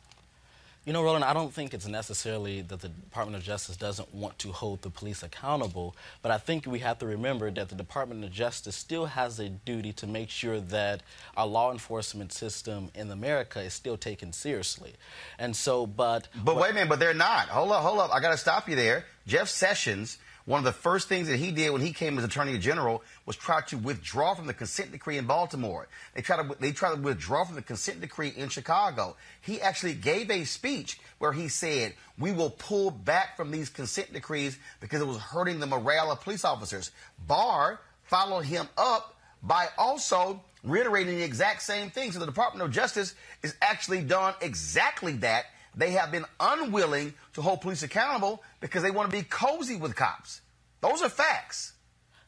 You 0.84 0.94
know, 0.94 1.04
Roland, 1.04 1.24
I 1.24 1.34
don't 1.34 1.54
think 1.54 1.76
it's 1.76 1.88
necessarily 1.88 2.62
that 2.64 2.82
the 2.82 2.90
Department 2.90 3.38
of 3.38 3.44
Justice 3.44 3.78
doesn't 3.78 4.16
want 4.16 4.40
to 4.40 4.52
hold 4.52 4.82
the 4.82 4.90
police 4.90 5.22
accountable, 5.22 5.96
but 6.24 6.32
I 6.32 6.40
think 6.40 6.66
we 6.66 6.80
have 6.80 6.98
to 7.00 7.06
remember 7.06 7.52
that 7.52 7.70
the 7.70 7.76
Department 7.76 8.24
of 8.24 8.32
Justice 8.32 8.76
still 8.76 9.06
has 9.06 9.40
a 9.40 9.48
duty 9.48 9.94
to 9.94 10.08
make 10.08 10.32
sure 10.32 10.60
that 10.60 11.04
our 11.38 11.46
law 11.46 11.72
enforcement 11.72 12.34
system 12.34 12.90
in 12.96 13.12
America 13.12 13.62
is 13.62 13.76
still 13.76 13.96
taken 13.96 14.34
seriously. 14.34 14.96
And 15.38 15.56
so, 15.56 15.86
but. 15.86 16.30
But 16.44 16.56
wait 16.56 16.72
a 16.72 16.74
minute, 16.74 16.90
but 16.90 17.00
they're 17.00 17.14
not. 17.14 17.50
Hold 17.50 17.72
up, 17.74 17.84
hold 17.84 18.00
up. 18.00 18.10
I 18.12 18.20
got 18.20 18.32
to 18.32 18.38
stop 18.38 18.68
you 18.68 18.76
there. 18.76 19.06
Jeff 19.28 19.50
Sessions, 19.50 20.18
one 20.52 20.58
of 20.58 20.66
the 20.66 20.74
first 20.74 21.08
things 21.08 21.30
that 21.30 21.38
he 21.38 21.54
did 21.54 21.70
when 21.70 21.80
he 21.80 21.94
came 21.94 22.18
as 22.18 22.26
Attorney 22.26 22.58
General 22.58 23.02
was 23.26 23.38
try 23.38 23.62
to 23.62 23.78
withdraw 23.78 24.36
from 24.36 24.48
the 24.48 24.54
consent 24.54 24.92
decree 24.92 25.18
in 25.18 25.26
Baltimore. 25.26 25.88
They 26.14 26.22
tried 26.22 26.46
to 26.46 26.58
they 26.60 26.74
tried 26.74 26.96
to 26.96 27.02
withdraw 27.02 27.46
from 27.46 27.56
the 27.56 27.62
consent 27.62 28.02
decree 28.02 28.34
in 28.36 28.50
Chicago. 28.50 29.16
He 29.40 29.62
actually 29.62 29.94
gave 29.94 30.30
a 30.30 30.44
speech 30.44 31.00
where 31.20 31.32
he 31.32 31.48
said, 31.48 31.94
"We 32.20 32.34
will 32.34 32.50
pull 32.50 32.92
back 32.92 33.38
from 33.38 33.52
these 33.52 33.70
consent 33.70 34.12
decrees 34.12 34.58
because 34.82 35.00
it 35.00 35.08
was 35.08 35.20
hurting 35.20 35.62
the 35.62 35.68
morale 35.68 36.12
of 36.12 36.20
police 36.20 36.44
officers." 36.44 36.92
Barr 37.26 37.80
followed 38.04 38.44
him 38.44 38.68
up 38.78 39.16
by 39.42 39.70
also 39.78 40.44
reiterating 40.66 41.16
the 41.16 41.24
exact 41.24 41.62
same 41.62 41.90
thing. 41.92 42.12
So 42.12 42.20
the 42.20 42.26
Department 42.26 42.66
of 42.66 42.72
Justice 42.72 43.16
is 43.42 43.56
actually 43.62 44.02
done 44.02 44.34
exactly 44.42 45.14
that. 45.14 45.46
They 45.76 45.92
have 45.92 46.12
been 46.12 46.26
unwilling 46.40 47.14
to 47.34 47.42
hold 47.42 47.62
police 47.62 47.84
accountable 47.84 48.44
because 48.60 48.84
they 48.84 48.92
want 48.92 49.10
to 49.10 49.18
be 49.18 49.24
cozy 49.24 49.76
with 49.78 49.96
cops. 49.96 50.42
Those 50.82 51.02
are 51.02 51.10
facts. 51.10 51.74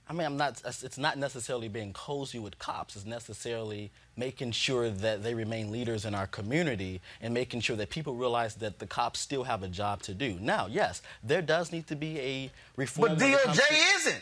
I 0.08 0.14
mean, 0.14 0.26
I'm 0.26 0.38
not. 0.38 0.62
It's 0.66 0.98
not 0.98 1.18
necessarily 1.18 1.70
being 1.70 1.94
cozy 1.94 2.38
with 2.38 2.60
cops. 2.60 2.96
It's 2.98 3.06
necessarily 3.06 3.90
making 4.18 4.52
sure 4.52 4.90
that 4.90 5.24
they 5.24 5.34
remain 5.34 5.72
leaders 5.72 6.04
in 6.06 6.14
our 6.14 6.28
community 6.28 7.00
and 7.22 7.34
making 7.34 7.62
sure 7.62 7.76
that 7.78 7.90
people 7.90 8.14
realize 8.16 8.56
that 8.56 8.80
the 8.80 8.86
cops 8.86 9.20
still 9.22 9.44
have 9.46 9.64
a 9.64 9.68
job 9.70 10.02
to 10.04 10.14
do. 10.14 10.38
Now, 10.42 10.68
yes, 10.70 11.02
there 11.24 11.42
does 11.42 11.72
need 11.72 11.88
to 11.88 11.96
be 11.96 12.20
a 12.20 12.52
reform. 12.76 13.10
But 13.16 13.20
DOJ 13.20 13.54
to- 13.56 13.74
isn't. 13.96 14.22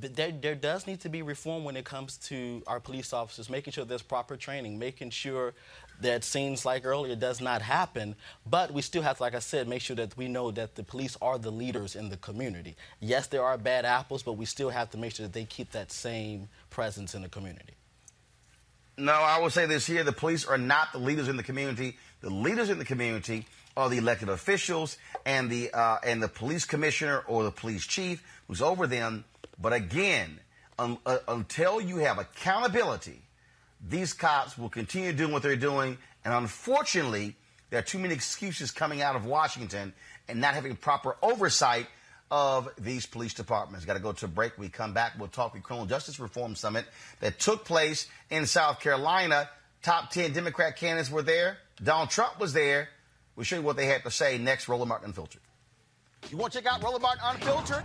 Th- 0.00 0.12
There, 0.14 0.30
there 0.32 0.54
does 0.54 0.86
need 0.86 1.00
to 1.00 1.08
be 1.08 1.22
reform 1.22 1.64
when 1.64 1.76
it 1.76 1.84
comes 1.84 2.16
to 2.28 2.62
our 2.66 2.78
police 2.78 3.12
officers, 3.12 3.50
making 3.50 3.72
sure 3.72 3.84
there's 3.84 4.02
proper 4.02 4.36
training, 4.36 4.78
making 4.78 5.10
sure 5.10 5.52
that 6.00 6.24
seems 6.24 6.64
like 6.64 6.84
earlier 6.84 7.16
does 7.16 7.40
not 7.40 7.62
happen. 7.62 8.14
But 8.46 8.72
we 8.72 8.82
still 8.82 9.02
have 9.02 9.18
to, 9.18 9.22
like 9.22 9.34
I 9.34 9.40
said, 9.40 9.68
make 9.68 9.82
sure 9.82 9.96
that 9.96 10.16
we 10.16 10.28
know 10.28 10.50
that 10.50 10.74
the 10.74 10.84
police 10.84 11.16
are 11.20 11.38
the 11.38 11.50
leaders 11.50 11.96
in 11.96 12.08
the 12.08 12.16
community. 12.16 12.76
Yes, 13.00 13.26
there 13.26 13.42
are 13.42 13.58
bad 13.58 13.84
apples, 13.84 14.22
but 14.22 14.34
we 14.34 14.44
still 14.44 14.70
have 14.70 14.90
to 14.90 14.98
make 14.98 15.14
sure 15.14 15.26
that 15.26 15.32
they 15.32 15.44
keep 15.44 15.72
that 15.72 15.90
same 15.90 16.48
presence 16.70 17.14
in 17.14 17.22
the 17.22 17.28
community. 17.28 17.74
No, 18.96 19.12
I 19.12 19.38
will 19.38 19.50
say 19.50 19.66
this 19.66 19.86
here: 19.86 20.02
the 20.02 20.12
police 20.12 20.44
are 20.44 20.58
not 20.58 20.92
the 20.92 20.98
leaders 20.98 21.28
in 21.28 21.36
the 21.36 21.44
community. 21.44 21.96
The 22.20 22.30
leaders 22.30 22.68
in 22.68 22.78
the 22.78 22.84
community 22.84 23.46
are 23.76 23.88
the 23.88 23.98
elected 23.98 24.28
officials 24.28 24.98
and 25.24 25.48
the 25.48 25.70
uh, 25.72 25.98
and 26.02 26.20
the 26.20 26.28
police 26.28 26.64
commissioner 26.64 27.22
or 27.28 27.44
the 27.44 27.52
police 27.52 27.86
chief 27.86 28.22
who's 28.48 28.60
over 28.60 28.88
them. 28.88 29.24
But 29.60 29.72
again, 29.72 30.40
un- 30.80 30.98
uh, 31.06 31.18
until 31.28 31.80
you 31.80 31.98
have 31.98 32.18
accountability, 32.18 33.22
these 33.86 34.12
cops 34.12 34.58
will 34.58 34.68
continue 34.68 35.12
doing 35.12 35.32
what 35.32 35.42
they're 35.42 35.56
doing. 35.56 35.98
And 36.24 36.34
unfortunately, 36.34 37.36
there 37.70 37.78
are 37.78 37.82
too 37.82 37.98
many 37.98 38.14
excuses 38.14 38.70
coming 38.70 39.02
out 39.02 39.16
of 39.16 39.24
Washington 39.24 39.92
and 40.28 40.40
not 40.40 40.54
having 40.54 40.76
proper 40.76 41.16
oversight 41.22 41.86
of 42.30 42.68
these 42.78 43.06
police 43.06 43.34
departments. 43.34 43.86
Got 43.86 43.94
to 43.94 44.00
go 44.00 44.12
to 44.12 44.24
a 44.26 44.28
break. 44.28 44.58
We 44.58 44.68
come 44.68 44.92
back. 44.92 45.12
We'll 45.18 45.28
talk 45.28 45.54
the 45.54 45.60
Criminal 45.60 45.86
Justice 45.86 46.20
Reform 46.20 46.54
Summit 46.54 46.84
that 47.20 47.38
took 47.38 47.64
place 47.64 48.06
in 48.30 48.46
South 48.46 48.80
Carolina. 48.80 49.48
Top 49.82 50.10
10 50.10 50.32
Democrat 50.32 50.76
candidates 50.76 51.10
were 51.10 51.22
there. 51.22 51.58
Donald 51.82 52.10
Trump 52.10 52.38
was 52.38 52.52
there. 52.52 52.88
We'll 53.36 53.44
show 53.44 53.56
you 53.56 53.62
what 53.62 53.76
they 53.76 53.86
had 53.86 54.02
to 54.02 54.10
say 54.10 54.36
next. 54.36 54.68
Roland 54.68 54.88
Martin 54.88 55.06
Unfiltered. 55.06 55.40
You 56.30 56.36
want 56.36 56.52
to 56.52 56.58
check 56.58 56.70
out 56.70 56.82
Roland 56.82 57.02
Martin 57.02 57.22
Unfiltered? 57.24 57.84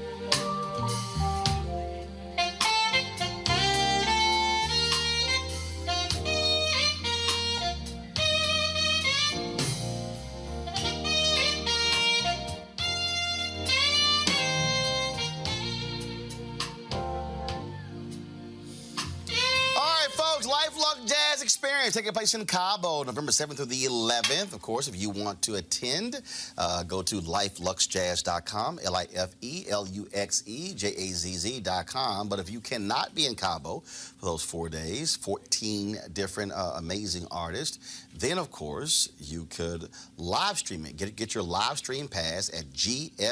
Is 21.91 21.97
taking 21.97 22.13
place 22.13 22.33
in 22.35 22.45
Cabo, 22.45 23.03
November 23.03 23.33
7th 23.33 23.57
through 23.57 23.65
the 23.65 23.83
11th. 23.83 24.53
Of 24.53 24.61
course, 24.61 24.87
if 24.87 24.95
you 24.95 25.09
want 25.09 25.41
to 25.41 25.55
attend, 25.55 26.21
uh, 26.57 26.83
go 26.83 27.01
to 27.01 27.15
lifeluxejazz.com, 27.15 28.79
L 28.81 28.95
I 28.95 29.07
F 29.13 29.31
E 29.41 29.65
L 29.69 29.85
U 29.85 30.07
X 30.13 30.41
E 30.45 30.73
J 30.73 30.87
A 30.87 31.07
Z 31.07 31.33
Z.com. 31.33 32.29
But 32.29 32.39
if 32.39 32.49
you 32.49 32.61
cannot 32.61 33.13
be 33.13 33.25
in 33.25 33.35
Cabo 33.35 33.81
for 33.81 34.25
those 34.25 34.41
four 34.41 34.69
days, 34.69 35.17
14 35.17 35.97
different 36.13 36.53
uh, 36.53 36.75
amazing 36.77 37.27
artists, 37.29 38.05
then 38.15 38.37
of 38.37 38.51
course 38.51 39.09
you 39.19 39.47
could 39.49 39.89
live 40.17 40.59
stream 40.59 40.85
it. 40.85 40.95
Get, 40.95 41.17
get 41.17 41.35
your 41.35 41.43
live 41.43 41.77
stream 41.77 42.07
pass 42.07 42.47
at 42.57 42.71
gfntv.com. 42.71 43.25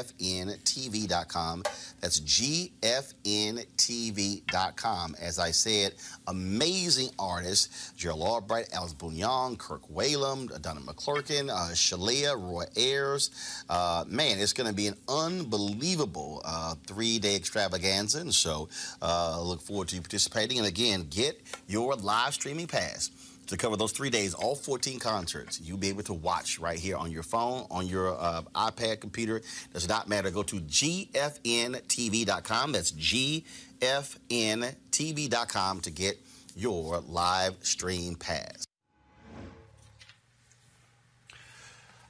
That's 2.01 2.19
gfntv.com. 2.19 2.75
As 5.21 5.39
I 5.39 5.51
said, 5.51 5.93
amazing 6.27 7.11
artists 7.17 7.93
Gerald 7.95 8.48
Albright, 8.49 8.73
Alex 8.73 8.93
Bugnon, 8.95 9.59
Kirk 9.59 9.87
Whalum, 9.93 10.59
Donnie 10.59 10.81
McClurkin, 10.81 11.51
uh, 11.51 11.69
Shalia, 11.73 12.35
Roy 12.35 12.63
Ayers. 12.75 13.29
Uh, 13.69 14.05
man, 14.07 14.39
it's 14.39 14.53
going 14.53 14.67
to 14.67 14.75
be 14.75 14.87
an 14.87 14.95
unbelievable 15.07 16.41
uh, 16.43 16.73
three 16.87 17.19
day 17.19 17.35
extravaganza. 17.35 18.21
And 18.21 18.33
so 18.33 18.67
uh, 19.03 19.39
look 19.39 19.61
forward 19.61 19.89
to 19.89 19.95
you 19.97 20.01
participating. 20.01 20.57
And 20.57 20.65
again, 20.65 21.05
get 21.11 21.39
your 21.67 21.93
live 21.95 22.33
streaming 22.33 22.65
pass 22.65 23.11
to 23.45 23.55
cover 23.55 23.77
those 23.77 23.91
three 23.91 24.09
days, 24.09 24.33
all 24.33 24.55
14 24.55 24.97
concerts. 24.97 25.61
You'll 25.61 25.77
be 25.77 25.89
able 25.89 26.01
to 26.03 26.13
watch 26.13 26.57
right 26.57 26.79
here 26.79 26.97
on 26.97 27.11
your 27.11 27.21
phone, 27.21 27.67
on 27.69 27.85
your 27.85 28.19
uh, 28.19 28.41
iPad, 28.55 28.99
computer. 28.99 29.43
Does 29.73 29.87
not 29.87 30.09
matter. 30.09 30.31
Go 30.31 30.41
to 30.41 30.55
gfntv.com. 30.55 31.11
That's 32.71 32.91
gfntv.com 32.93 33.43
to 35.81 35.91
get 35.91 36.17
your 36.59 36.99
live 36.99 37.55
stream 37.61 38.15
pass. 38.15 38.65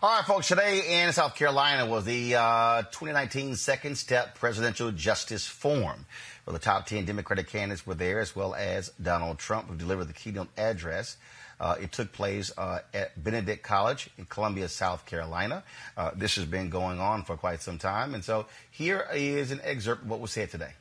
All 0.02 0.16
right, 0.16 0.26
folks. 0.26 0.48
Today 0.48 1.04
in 1.04 1.12
South 1.12 1.36
Carolina 1.36 1.86
was 1.86 2.06
the 2.06 2.36
uh, 2.36 2.84
2019 2.84 3.56
Second 3.56 3.98
Step 3.98 4.34
Presidential 4.36 4.92
Justice 4.92 5.46
Forum. 5.46 6.06
Well, 6.46 6.54
the 6.54 6.60
top 6.60 6.86
10 6.86 7.06
Democratic 7.06 7.50
candidates 7.50 7.86
were 7.86 7.96
there, 7.96 8.22
as 8.22 8.34
well 8.34 8.56
as 8.56 8.90
Donald 9.02 9.40
Trump, 9.40 9.68
who 9.68 9.76
delivered 9.76 10.06
the 10.06 10.14
keynote 10.14 10.48
address. 10.58 11.18
Uh, 11.60 11.76
it 11.82 11.92
took 11.92 12.14
place 12.14 12.52
uh, 12.58 12.80
at 12.94 13.22
Benedict 13.22 13.62
College 13.62 14.10
in 14.18 14.24
Columbia, 14.26 14.70
South 14.70 15.06
Carolina. 15.06 15.64
Uh, 15.98 16.12
this 16.16 16.38
has 16.38 16.46
been 16.46 16.70
going 16.70 17.02
on 17.02 17.24
for 17.24 17.36
quite 17.36 17.62
some 17.62 17.78
time. 17.78 18.16
And 18.16 18.24
so 18.24 18.46
here 18.72 19.06
is 19.14 19.52
an 19.52 19.60
excerpt 19.64 20.04
of 20.04 20.10
what 20.10 20.22
was 20.22 20.32
said 20.32 20.50
today. 20.50 20.72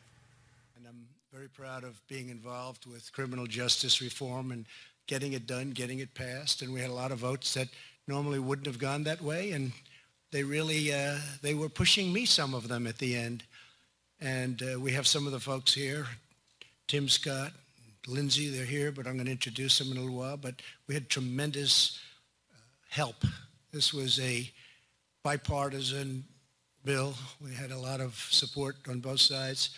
Very 1.39 1.49
proud 1.51 1.85
of 1.85 2.05
being 2.09 2.31
involved 2.31 2.85
with 2.85 3.13
criminal 3.13 3.47
justice 3.47 4.01
reform 4.03 4.51
and 4.51 4.67
getting 5.07 5.35
it 5.35 5.47
done, 5.47 5.71
getting 5.71 6.01
it 6.01 6.13
passed. 6.13 6.63
And 6.63 6.73
we 6.73 6.81
had 6.81 6.91
a 6.91 6.95
lot 6.95 7.13
of 7.13 7.19
votes 7.19 7.55
that 7.55 7.69
normally 8.09 8.41
wouldn't 8.41 8.67
have 8.67 8.81
gone 8.81 9.05
that 9.05 9.23
way. 9.23 9.53
And 9.53 9.71
they 10.33 10.43
really, 10.43 10.93
uh, 10.93 11.15
they 11.41 11.55
were 11.55 11.69
pushing 11.69 12.13
me, 12.13 12.25
some 12.25 12.55
of 12.55 12.67
them, 12.67 12.89
at 12.89 12.99
the 12.99 13.15
end. 13.15 13.45
And 14.21 14.61
uh, 14.65 14.81
we 14.81 14.91
have 14.95 15.07
some 15.07 15.27
of 15.27 15.33
the 15.33 15.39
folks 15.39 15.73
here, 15.73 16.07
Tim 16.89 17.09
Scott, 17.09 17.53
Lindsay, 18.09 18.49
they're 18.49 18.65
here, 18.65 18.91
but 18.91 19.07
I'm 19.07 19.15
going 19.15 19.27
to 19.27 19.31
introduce 19.31 19.79
them 19.79 19.93
in 19.93 19.97
a 19.97 20.01
little 20.01 20.19
while. 20.19 20.39
But 20.39 20.57
we 20.89 20.95
had 20.95 21.09
tremendous 21.09 22.01
uh, 22.53 22.57
help. 22.89 23.25
This 23.71 23.95
was 23.95 24.19
a 24.19 24.51
bipartisan 25.23 26.25
bill. 26.85 27.15
We 27.41 27.55
had 27.55 27.71
a 27.71 27.79
lot 27.79 28.01
of 28.01 28.17
support 28.29 28.75
on 28.89 28.99
both 28.99 29.21
sides. 29.21 29.71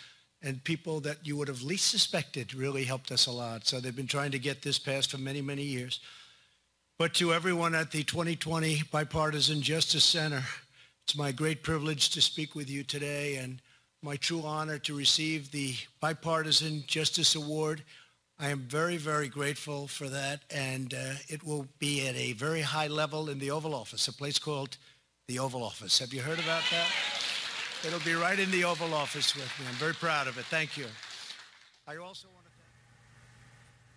And 0.43 0.63
people 0.63 0.99
that 1.01 1.17
you 1.23 1.37
would 1.37 1.47
have 1.47 1.61
least 1.61 1.89
suspected 1.91 2.53
really 2.53 2.83
helped 2.83 3.11
us 3.11 3.27
a 3.27 3.31
lot. 3.31 3.67
So 3.67 3.79
they've 3.79 3.95
been 3.95 4.07
trying 4.07 4.31
to 4.31 4.39
get 4.39 4.61
this 4.61 4.79
passed 4.79 5.11
for 5.11 5.19
many, 5.19 5.41
many 5.41 5.63
years. 5.63 5.99
But 6.97 7.13
to 7.15 7.33
everyone 7.33 7.75
at 7.75 7.91
the 7.91 8.03
2020 8.03 8.83
Bipartisan 8.91 9.61
Justice 9.61 10.03
Center, 10.03 10.43
it's 11.03 11.15
my 11.15 11.31
great 11.31 11.63
privilege 11.63 12.09
to 12.11 12.21
speak 12.21 12.55
with 12.55 12.69
you 12.69 12.83
today 12.83 13.35
and 13.35 13.61
my 14.03 14.15
true 14.15 14.41
honor 14.43 14.79
to 14.79 14.97
receive 14.97 15.51
the 15.51 15.75
Bipartisan 15.99 16.83
Justice 16.87 17.35
Award. 17.35 17.83
I 18.39 18.49
am 18.49 18.61
very, 18.61 18.97
very 18.97 19.27
grateful 19.27 19.87
for 19.87 20.09
that, 20.09 20.41
and 20.49 20.93
uh, 20.93 21.13
it 21.27 21.43
will 21.43 21.67
be 21.77 22.07
at 22.07 22.15
a 22.15 22.33
very 22.33 22.61
high 22.61 22.87
level 22.87 23.29
in 23.29 23.37
the 23.37 23.51
Oval 23.51 23.75
Office, 23.75 24.07
a 24.07 24.13
place 24.13 24.39
called 24.39 24.77
the 25.27 25.37
Oval 25.37 25.63
Office. 25.63 25.99
Have 25.99 26.13
you 26.13 26.21
heard 26.21 26.39
about 26.39 26.63
that? 26.71 26.87
It'll 27.85 27.99
be 28.01 28.13
right 28.13 28.37
in 28.37 28.51
the 28.51 28.63
Oval 28.63 28.93
Office 28.93 29.35
with 29.35 29.51
me. 29.59 29.65
I'm 29.67 29.73
very 29.75 29.95
proud 29.95 30.27
of 30.27 30.37
it. 30.37 30.45
Thank 30.45 30.77
you. 30.77 30.85
I 31.87 31.97
also 31.97 32.27
want 32.27 32.45
to 32.45 32.51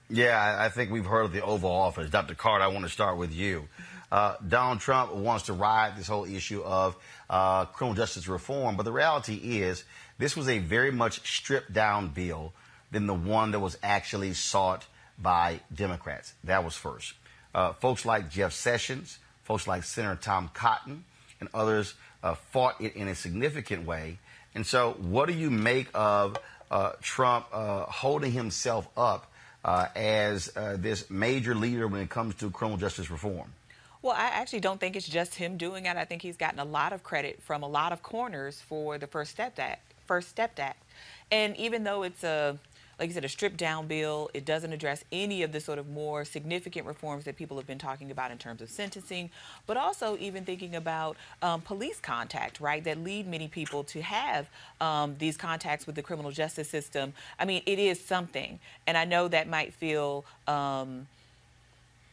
thank. 0.08 0.18
Yeah, 0.18 0.56
I- 0.58 0.70
think 0.70 0.90
we've 0.90 1.04
heard 1.04 1.26
of 1.26 1.32
the 1.32 1.42
Oval 1.42 1.70
Office. 1.70 2.08
Dr. 2.08 2.34
Carter, 2.34 2.64
I 2.64 2.68
want 2.68 2.86
to 2.86 2.90
start 2.90 3.18
with 3.18 3.32
you. 3.34 3.68
Uh, 4.10 4.36
Donald 4.46 4.80
Trump 4.80 5.12
wants 5.12 5.46
to 5.46 5.52
ride 5.52 5.96
this 5.98 6.06
whole 6.06 6.24
issue 6.24 6.62
of 6.62 6.96
uh, 7.28 7.66
criminal 7.66 7.94
justice 7.94 8.26
reform, 8.26 8.76
but 8.76 8.84
the 8.84 8.92
reality 8.92 9.34
is 9.60 9.84
this 10.18 10.34
was 10.34 10.48
a 10.48 10.60
very 10.60 10.90
much 10.90 11.20
stripped 11.28 11.72
down 11.72 12.08
bill 12.08 12.54
than 12.90 13.06
the 13.06 13.14
one 13.14 13.50
that 13.50 13.60
was 13.60 13.76
actually 13.82 14.32
sought 14.32 14.86
by 15.18 15.60
Democrats. 15.74 16.32
That 16.44 16.64
was 16.64 16.74
first. 16.74 17.12
Uh, 17.54 17.74
folks 17.74 18.06
like 18.06 18.30
Jeff 18.30 18.52
Sessions, 18.54 19.18
folks 19.42 19.66
like 19.66 19.84
Senator 19.84 20.16
Tom 20.16 20.50
Cotton, 20.54 21.04
and 21.40 21.48
others 21.52 21.94
uh, 22.24 22.34
fought 22.34 22.80
it 22.80 22.96
in 22.96 23.06
a 23.06 23.14
significant 23.14 23.86
way. 23.86 24.18
And 24.54 24.66
so, 24.66 24.96
what 24.98 25.28
do 25.28 25.34
you 25.34 25.50
make 25.50 25.88
of 25.94 26.36
uh, 26.70 26.92
Trump 27.02 27.46
uh, 27.52 27.82
holding 27.82 28.32
himself 28.32 28.88
up 28.96 29.30
uh, 29.64 29.86
as 29.94 30.50
uh, 30.56 30.76
this 30.78 31.10
major 31.10 31.54
leader 31.54 31.86
when 31.86 32.00
it 32.00 32.10
comes 32.10 32.34
to 32.36 32.50
criminal 32.50 32.78
justice 32.78 33.10
reform? 33.10 33.52
Well, 34.00 34.14
I 34.14 34.26
actually 34.26 34.60
don't 34.60 34.80
think 34.80 34.96
it's 34.96 35.08
just 35.08 35.34
him 35.34 35.56
doing 35.56 35.86
it. 35.86 35.96
I 35.96 36.04
think 36.04 36.22
he's 36.22 36.36
gotten 36.36 36.58
a 36.58 36.64
lot 36.64 36.92
of 36.92 37.02
credit 37.02 37.42
from 37.42 37.62
a 37.62 37.68
lot 37.68 37.92
of 37.92 38.02
corners 38.02 38.60
for 38.60 38.98
the 38.98 39.06
First 39.06 39.30
Step 39.30 39.58
Act. 39.58 39.82
First 40.06 40.28
Step 40.28 40.58
Act, 40.58 40.82
and 41.30 41.56
even 41.56 41.84
though 41.84 42.02
it's 42.02 42.22
a 42.22 42.58
like 42.98 43.08
you 43.08 43.14
said, 43.14 43.24
a 43.24 43.28
stripped 43.28 43.56
down 43.56 43.86
bill. 43.86 44.30
It 44.34 44.44
doesn't 44.44 44.72
address 44.72 45.04
any 45.10 45.42
of 45.42 45.52
the 45.52 45.60
sort 45.60 45.78
of 45.78 45.88
more 45.88 46.24
significant 46.24 46.86
reforms 46.86 47.24
that 47.24 47.36
people 47.36 47.56
have 47.56 47.66
been 47.66 47.78
talking 47.78 48.10
about 48.10 48.30
in 48.30 48.38
terms 48.38 48.62
of 48.62 48.70
sentencing, 48.70 49.30
but 49.66 49.76
also 49.76 50.16
even 50.18 50.44
thinking 50.44 50.74
about 50.74 51.16
um, 51.42 51.60
police 51.60 52.00
contact, 52.00 52.60
right, 52.60 52.82
that 52.84 52.98
lead 52.98 53.26
many 53.26 53.48
people 53.48 53.84
to 53.84 54.02
have 54.02 54.46
um, 54.80 55.16
these 55.18 55.36
contacts 55.36 55.86
with 55.86 55.96
the 55.96 56.02
criminal 56.02 56.30
justice 56.30 56.68
system. 56.68 57.12
I 57.38 57.44
mean, 57.44 57.62
it 57.66 57.78
is 57.78 58.00
something. 58.00 58.58
And 58.86 58.96
I 58.96 59.04
know 59.04 59.28
that 59.28 59.48
might 59.48 59.74
feel. 59.74 60.24
Um, 60.46 61.06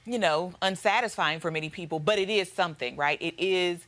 you 0.03 0.17
know, 0.17 0.51
unsatisfying 0.63 1.39
for 1.39 1.51
many 1.51 1.69
people, 1.69 1.99
but 1.99 2.17
it 2.17 2.27
is 2.27 2.51
something, 2.51 2.95
right? 2.95 3.21
It 3.21 3.35
is 3.37 3.85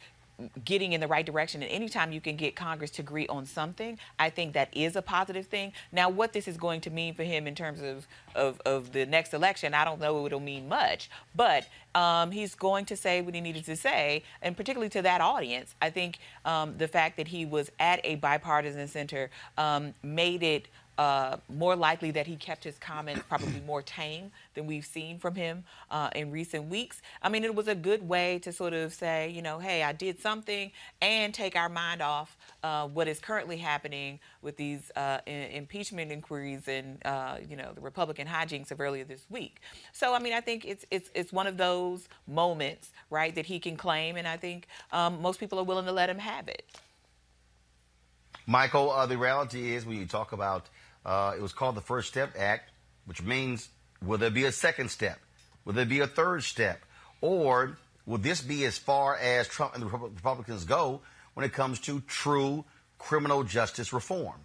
getting 0.65 0.93
in 0.93 1.01
the 1.01 1.07
right 1.07 1.25
direction. 1.25 1.61
And 1.61 1.71
anytime 1.71 2.11
you 2.11 2.21
can 2.21 2.35
get 2.35 2.55
Congress 2.55 2.91
to 2.91 3.01
agree 3.01 3.27
on 3.27 3.45
something, 3.45 3.99
I 4.19 4.29
think 4.29 4.53
that 4.53 4.69
is 4.73 4.95
a 4.95 5.01
positive 5.01 5.47
thing. 5.47 5.73
Now, 5.91 6.09
what 6.09 6.33
this 6.33 6.47
is 6.47 6.57
going 6.57 6.81
to 6.81 6.89
mean 6.89 7.13
for 7.13 7.23
him 7.23 7.47
in 7.47 7.55
terms 7.55 7.81
of, 7.81 8.07
of, 8.35 8.59
of 8.65 8.91
the 8.91 9.05
next 9.05 9.33
election, 9.33 9.73
I 9.73 9.85
don't 9.85 9.99
know 9.99 10.25
it'll 10.25 10.39
mean 10.39 10.67
much, 10.67 11.09
but 11.35 11.67
um, 11.95 12.31
he's 12.31 12.55
going 12.55 12.85
to 12.85 12.97
say 12.97 13.21
what 13.21 13.35
he 13.35 13.41
needed 13.41 13.65
to 13.65 13.75
say, 13.75 14.23
and 14.41 14.57
particularly 14.57 14.89
to 14.89 15.01
that 15.03 15.21
audience. 15.21 15.75
I 15.81 15.89
think 15.89 16.17
um, 16.45 16.77
the 16.77 16.87
fact 16.87 17.17
that 17.17 17.27
he 17.27 17.45
was 17.45 17.71
at 17.79 17.99
a 18.03 18.15
bipartisan 18.15 18.87
center 18.87 19.29
um, 19.57 19.93
made 20.01 20.41
it 20.41 20.67
uh, 20.97 21.37
more 21.49 21.75
likely 21.75 22.11
that 22.11 22.27
he 22.27 22.35
kept 22.35 22.63
his 22.63 22.77
comments 22.77 23.23
probably 23.27 23.61
more 23.65 23.81
tame 23.81 24.31
than 24.53 24.67
we've 24.67 24.85
seen 24.85 25.17
from 25.19 25.35
him 25.35 25.63
uh, 25.89 26.09
in 26.15 26.31
recent 26.31 26.69
weeks. 26.69 27.01
I 27.21 27.29
mean, 27.29 27.43
it 27.43 27.55
was 27.55 27.67
a 27.67 27.75
good 27.75 28.07
way 28.07 28.39
to 28.39 28.51
sort 28.51 28.73
of 28.73 28.93
say, 28.93 29.29
you 29.29 29.41
know, 29.41 29.59
hey, 29.59 29.83
I 29.83 29.91
did 29.91 30.19
something 30.19 30.71
and 31.01 31.33
take 31.33 31.55
our 31.55 31.69
mind 31.69 32.01
off 32.01 32.37
uh, 32.63 32.87
what 32.87 33.07
is 33.07 33.19
currently 33.19 33.57
happening 33.57 34.19
with 34.41 34.57
these 34.57 34.91
uh, 34.95 35.19
in- 35.25 35.51
impeachment 35.51 36.11
inquiries 36.11 36.67
and, 36.67 37.03
uh, 37.05 37.37
you 37.49 37.55
know, 37.55 37.71
the 37.73 37.81
Republican 37.81 38.27
hijinks 38.27 38.71
of 38.71 38.79
earlier 38.79 39.03
this 39.03 39.25
week. 39.29 39.61
So, 39.91 40.13
I 40.13 40.19
mean, 40.19 40.33
I 40.33 40.41
think 40.41 40.65
it's, 40.65 40.85
it's, 40.91 41.09
it's 41.15 41.33
one 41.33 41.47
of 41.47 41.57
those 41.57 42.07
moments, 42.27 42.91
right, 43.09 43.33
that 43.35 43.45
he 43.45 43.59
can 43.59 43.77
claim, 43.77 44.15
and 44.15 44.27
I 44.27 44.37
think 44.37 44.67
um, 44.91 45.21
most 45.21 45.39
people 45.39 45.59
are 45.59 45.63
willing 45.63 45.85
to 45.85 45.91
let 45.91 46.09
him 46.09 46.19
have 46.19 46.47
it. 46.47 46.65
Michael, 48.45 48.91
uh, 48.91 49.05
the 49.05 49.17
reality 49.17 49.73
is 49.73 49.85
when 49.85 49.97
you 49.97 50.05
talk 50.05 50.33
about 50.33 50.67
uh, 51.05 51.33
it 51.35 51.41
was 51.41 51.53
called 51.53 51.75
the 51.75 51.81
First 51.81 52.09
Step 52.09 52.35
Act, 52.37 52.69
which 53.05 53.21
means 53.21 53.69
will 54.03 54.17
there 54.17 54.29
be 54.29 54.45
a 54.45 54.51
second 54.51 54.89
step? 54.89 55.19
Will 55.65 55.73
there 55.73 55.85
be 55.85 55.99
a 55.99 56.07
third 56.07 56.43
step? 56.43 56.81
Or 57.21 57.77
will 58.05 58.17
this 58.17 58.41
be 58.41 58.65
as 58.65 58.77
far 58.77 59.15
as 59.15 59.47
Trump 59.47 59.75
and 59.75 59.83
the 59.83 59.87
Republicans 59.87 60.65
go 60.65 61.01
when 61.33 61.45
it 61.45 61.53
comes 61.53 61.79
to 61.81 62.01
true 62.01 62.65
criminal 62.97 63.43
justice 63.43 63.93
reform? 63.93 64.35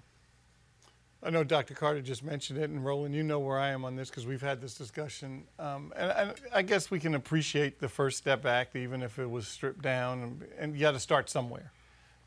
I 1.20 1.30
know 1.30 1.42
Dr. 1.42 1.74
Carter 1.74 2.00
just 2.00 2.22
mentioned 2.22 2.61
it, 2.61 2.70
and 2.70 2.84
Roland, 2.84 3.12
you 3.12 3.24
know 3.24 3.40
where 3.40 3.59
I 3.59 3.70
am 3.70 3.84
on 3.84 3.96
this 3.96 4.09
because 4.09 4.24
we've 4.24 4.40
had 4.40 4.61
this 4.61 4.74
discussion. 4.74 5.44
Um, 5.59 5.92
and, 5.96 6.12
and 6.12 6.34
I 6.54 6.62
guess 6.62 6.92
we 6.92 7.00
can 7.00 7.16
appreciate 7.16 7.80
the 7.80 7.88
First 7.88 8.18
Step 8.18 8.46
Act, 8.46 8.76
even 8.76 9.02
if 9.02 9.18
it 9.18 9.28
was 9.28 9.48
stripped 9.48 9.82
down, 9.82 10.22
and, 10.22 10.46
and 10.59 10.74
you 10.74 10.80
got 10.80 10.92
to 10.92 11.00
start 11.00 11.28
somewhere. 11.28 11.72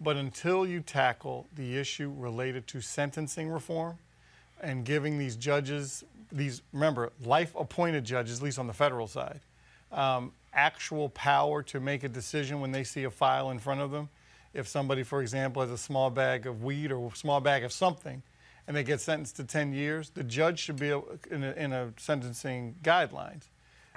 But 0.01 0.17
until 0.17 0.65
you 0.67 0.81
tackle 0.81 1.47
the 1.55 1.77
issue 1.77 2.13
related 2.13 2.67
to 2.67 2.81
sentencing 2.81 3.49
reform, 3.49 3.97
and 4.61 4.85
giving 4.85 5.17
these 5.17 5.35
judges, 5.35 6.03
these, 6.31 6.61
remember, 6.73 7.11
life 7.23 7.53
appointed 7.57 8.03
judges, 8.03 8.39
at 8.39 8.43
least 8.43 8.59
on 8.59 8.67
the 8.67 8.73
federal 8.73 9.07
side, 9.07 9.41
um, 9.91 10.31
actual 10.53 11.09
power 11.09 11.63
to 11.63 11.79
make 11.79 12.03
a 12.03 12.09
decision 12.09 12.59
when 12.59 12.71
they 12.71 12.83
see 12.83 13.03
a 13.03 13.11
file 13.11 13.51
in 13.51 13.59
front 13.59 13.81
of 13.81 13.91
them. 13.91 14.09
If 14.53 14.67
somebody, 14.67 15.03
for 15.03 15.21
example, 15.21 15.61
has 15.61 15.71
a 15.71 15.77
small 15.77 16.09
bag 16.09 16.45
of 16.45 16.63
weed 16.63 16.91
or 16.91 17.07
a 17.07 17.15
small 17.15 17.39
bag 17.39 17.63
of 17.63 17.71
something, 17.71 18.21
and 18.67 18.75
they 18.75 18.83
get 18.83 19.01
sentenced 19.01 19.37
to 19.37 19.43
10 19.43 19.73
years, 19.73 20.09
the 20.09 20.23
judge 20.23 20.59
should 20.59 20.77
be 20.77 20.89
able, 20.89 21.07
in 21.29 21.43
a, 21.43 21.51
in 21.53 21.73
a 21.73 21.93
sentencing 21.97 22.75
guidelines, 22.83 23.43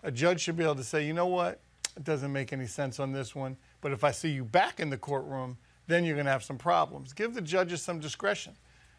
a 0.03 0.11
judge 0.11 0.41
should 0.41 0.57
be 0.57 0.65
able 0.65 0.77
to 0.77 0.85
say, 0.85 1.05
you 1.05 1.13
know 1.13 1.27
what, 1.27 1.61
it 1.97 2.05
doesn't 2.05 2.33
make 2.33 2.53
any 2.53 2.67
sense 2.67 2.99
on 2.99 3.13
this 3.13 3.35
one, 3.35 3.57
but 3.81 3.93
if 3.93 4.05
I 4.05 4.11
see 4.11 4.31
you 4.31 4.45
back 4.45 4.81
in 4.81 4.91
the 4.91 4.97
courtroom, 4.97 5.57
then 5.87 6.05
you're 6.05 6.15
going 6.15 6.27
to 6.27 6.33
have 6.33 6.45
some 6.45 6.59
problems. 6.59 7.13
Give 7.13 7.35
the 7.35 7.41
judges 7.41 7.83
some 7.83 8.01
discretion. 8.01 8.55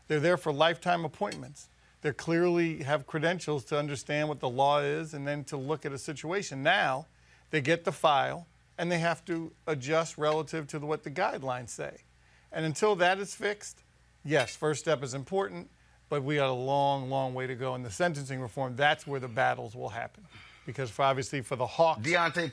They're 0.07 0.19
there 0.19 0.37
for 0.37 0.53
lifetime 0.53 1.05
appointments. 1.05 1.69
They 2.01 2.11
clearly 2.11 2.83
have 2.83 3.07
credentials 3.07 3.65
to 3.65 3.79
understand 3.79 4.29
what 4.29 4.39
the 4.39 4.49
law 4.49 4.79
is 4.79 5.13
and 5.13 5.27
then 5.27 5.43
to 5.45 5.57
look 5.57 5.85
at 5.85 5.91
a 5.91 5.97
situation. 5.97 6.61
Now, 6.61 7.07
they 7.49 7.61
get 7.61 7.83
the 7.83 7.91
file 7.91 8.45
and 8.77 8.91
they 8.91 8.99
have 8.99 9.25
to 9.25 9.51
adjust 9.67 10.17
relative 10.17 10.67
to 10.67 10.79
what 10.79 11.03
the 11.03 11.09
guidelines 11.09 11.69
say. 11.69 12.03
And 12.51 12.65
until 12.65 12.95
that 12.97 13.19
is 13.19 13.33
fixed, 13.33 13.79
yes, 14.23 14.55
first 14.55 14.81
step 14.81 15.03
is 15.03 15.13
important, 15.13 15.69
but 16.09 16.23
we 16.23 16.35
got 16.35 16.49
a 16.49 16.53
long, 16.53 17.09
long 17.09 17.33
way 17.33 17.47
to 17.47 17.55
go. 17.55 17.75
In 17.75 17.83
the 17.83 17.91
sentencing 17.91 18.39
reform, 18.39 18.75
that's 18.75 19.07
where 19.07 19.19
the 19.19 19.27
battles 19.27 19.75
will 19.75 19.89
happen. 19.89 20.23
Because 20.65 20.89
for 20.89 21.03
obviously 21.03 21.41
for 21.41 21.55
the 21.55 21.65
Hawks, 21.65 22.01
Diante, 22.01 22.51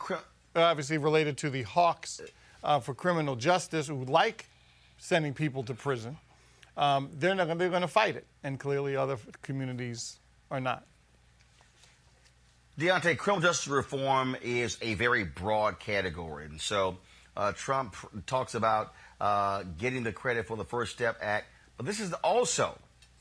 obviously 0.57 0.99
related 0.99 1.37
to 1.39 1.51
the 1.51 1.63
Hawks 1.63 2.21
uh, 2.65 2.81
for 2.81 2.95
criminal 2.95 3.37
justice 3.37 3.89
who 3.89 4.05
like 4.05 4.47
sending 4.99 5.35
people 5.35 5.63
to 5.65 5.75
prison, 5.75 6.17
um, 6.77 7.11
they're 7.15 7.35
not. 7.35 7.59
They're 7.59 7.69
going 7.69 7.83
to 7.83 7.89
fight 7.89 8.17
it, 8.17 8.27
and 8.43 8.59
clearly 8.59 8.97
other 8.97 9.19
communities 9.43 10.19
are 10.51 10.61
not. 10.61 10.85
Diante, 12.79 13.15
criminal 13.17 13.43
justice 13.43 13.69
reform 13.69 14.35
is 14.43 14.79
a 14.81 14.95
very 14.95 15.25
broad 15.25 15.79
category. 15.79 16.47
And 16.47 16.59
so 16.59 16.97
uh, 17.37 17.53
Trump 17.53 17.95
talks 18.27 18.55
about 18.55 18.95
uh, 19.21 19.65
getting 19.79 20.05
the 20.05 20.13
credit 20.13 20.47
for 20.47 20.57
the 20.57 20.65
First 20.65 20.93
Step 20.93 21.19
Act. 21.21 21.47
But 21.77 21.85
this 21.85 22.01
is 22.01 22.15
also 22.15 22.79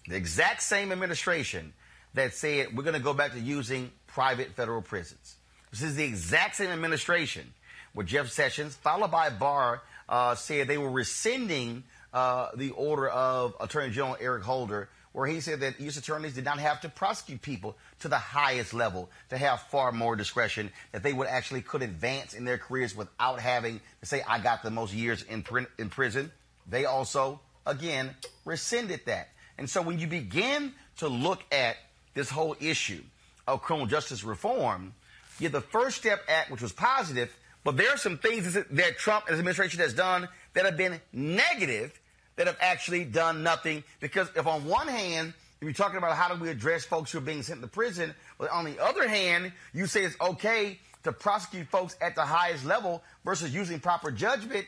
the 0.07 0.15
exact 0.15 0.61
same 0.61 0.91
administration 0.91 1.73
that 2.13 2.33
said 2.33 2.75
we're 2.75 2.83
going 2.83 2.95
to 2.95 3.01
go 3.01 3.13
back 3.13 3.33
to 3.33 3.39
using 3.39 3.91
private 4.07 4.53
federal 4.55 4.81
prisons. 4.81 5.35
This 5.71 5.81
is 5.81 5.95
the 5.95 6.03
exact 6.03 6.55
same 6.55 6.69
administration 6.69 7.53
where 7.93 8.05
Jeff 8.05 8.29
Sessions, 8.29 8.75
followed 8.75 9.11
by 9.11 9.29
Barr, 9.29 9.81
uh, 10.07 10.35
said 10.35 10.67
they 10.67 10.77
were 10.77 10.89
rescinding 10.89 11.83
uh, 12.13 12.49
the 12.55 12.71
order 12.71 13.07
of 13.09 13.55
Attorney 13.59 13.91
General 13.91 14.17
Eric 14.19 14.43
Holder, 14.43 14.89
where 15.13 15.27
he 15.27 15.41
said 15.41 15.59
that 15.61 15.79
U.S. 15.81 15.97
attorneys 15.97 16.33
did 16.33 16.45
not 16.45 16.59
have 16.59 16.81
to 16.81 16.89
prosecute 16.89 17.41
people 17.41 17.75
to 17.99 18.07
the 18.07 18.17
highest 18.17 18.73
level 18.73 19.09
to 19.29 19.37
have 19.37 19.61
far 19.63 19.91
more 19.91 20.15
discretion, 20.15 20.71
that 20.91 21.03
they 21.03 21.13
would 21.13 21.27
actually 21.27 21.61
could 21.61 21.81
advance 21.81 22.33
in 22.33 22.45
their 22.45 22.57
careers 22.57 22.95
without 22.95 23.39
having 23.39 23.81
to 23.99 24.05
say, 24.05 24.21
I 24.27 24.39
got 24.39 24.63
the 24.63 24.71
most 24.71 24.93
years 24.93 25.23
in, 25.23 25.43
pr- 25.43 25.59
in 25.77 25.89
prison. 25.89 26.31
They 26.69 26.85
also, 26.85 27.41
again, 27.65 28.15
rescinded 28.45 29.01
that. 29.05 29.29
And 29.57 29.69
so 29.69 29.81
when 29.81 29.99
you 29.99 30.07
begin 30.07 30.73
to 30.97 31.07
look 31.07 31.43
at 31.51 31.77
this 32.13 32.29
whole 32.29 32.55
issue 32.59 33.01
of 33.47 33.61
criminal 33.61 33.87
justice 33.87 34.23
reform, 34.23 34.93
you 35.39 35.45
have 35.45 35.53
the 35.53 35.61
First 35.61 35.97
Step 35.97 36.21
Act, 36.27 36.51
which 36.51 36.61
was 36.61 36.71
positive, 36.71 37.35
but 37.63 37.77
there 37.77 37.89
are 37.89 37.97
some 37.97 38.17
things 38.17 38.53
that 38.53 38.97
Trump 38.97 39.25
and 39.25 39.31
his 39.31 39.39
administration 39.39 39.79
has 39.81 39.93
done 39.93 40.27
that 40.53 40.65
have 40.65 40.77
been 40.77 40.99
negative 41.13 41.99
that 42.41 42.47
have 42.47 42.57
actually 42.59 43.03
done 43.05 43.43
nothing. 43.43 43.83
Because 43.99 44.27
if 44.35 44.47
on 44.47 44.65
one 44.65 44.87
hand, 44.87 45.35
if 45.59 45.63
you're 45.63 45.73
talking 45.73 45.99
about 45.99 46.17
how 46.17 46.33
do 46.33 46.41
we 46.41 46.49
address 46.49 46.83
folks 46.83 47.11
who 47.11 47.19
are 47.19 47.21
being 47.21 47.43
sent 47.43 47.61
to 47.61 47.67
prison, 47.67 48.15
but 48.39 48.49
on 48.49 48.65
the 48.65 48.83
other 48.83 49.07
hand, 49.07 49.51
you 49.73 49.85
say 49.85 50.03
it's 50.03 50.19
okay 50.19 50.79
to 51.03 51.11
prosecute 51.11 51.67
folks 51.67 51.95
at 52.01 52.15
the 52.15 52.23
highest 52.23 52.65
level 52.65 53.03
versus 53.23 53.53
using 53.53 53.79
proper 53.79 54.09
judgment, 54.09 54.65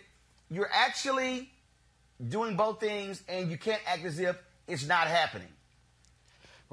you're 0.51 0.69
actually 0.71 1.49
doing 2.29 2.55
both 2.55 2.79
things 2.79 3.23
and 3.27 3.49
you 3.49 3.57
can't 3.57 3.81
act 3.87 4.05
as 4.05 4.19
if 4.19 4.37
it's 4.67 4.85
not 4.85 5.07
happening. 5.07 5.47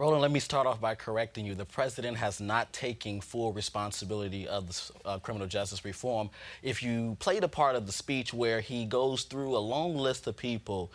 Roland, 0.00 0.22
let 0.22 0.30
me 0.30 0.40
start 0.40 0.66
off 0.66 0.80
by 0.80 0.94
correcting 0.94 1.44
you. 1.44 1.54
The 1.54 1.66
president 1.66 2.16
has 2.16 2.40
not 2.40 2.72
taken 2.72 3.20
full 3.20 3.52
responsibility 3.52 4.48
of 4.48 4.66
the 4.66 4.92
uh, 5.04 5.18
criminal 5.18 5.46
justice 5.46 5.84
reform. 5.84 6.30
If 6.62 6.82
you 6.82 7.18
played 7.20 7.44
a 7.44 7.48
part 7.48 7.76
of 7.76 7.84
the 7.84 7.92
speech 7.92 8.32
where 8.32 8.62
he 8.62 8.86
goes 8.86 9.24
through 9.24 9.54
a 9.54 9.58
long 9.58 9.94
list 9.94 10.26
of 10.26 10.38
people, 10.38 10.90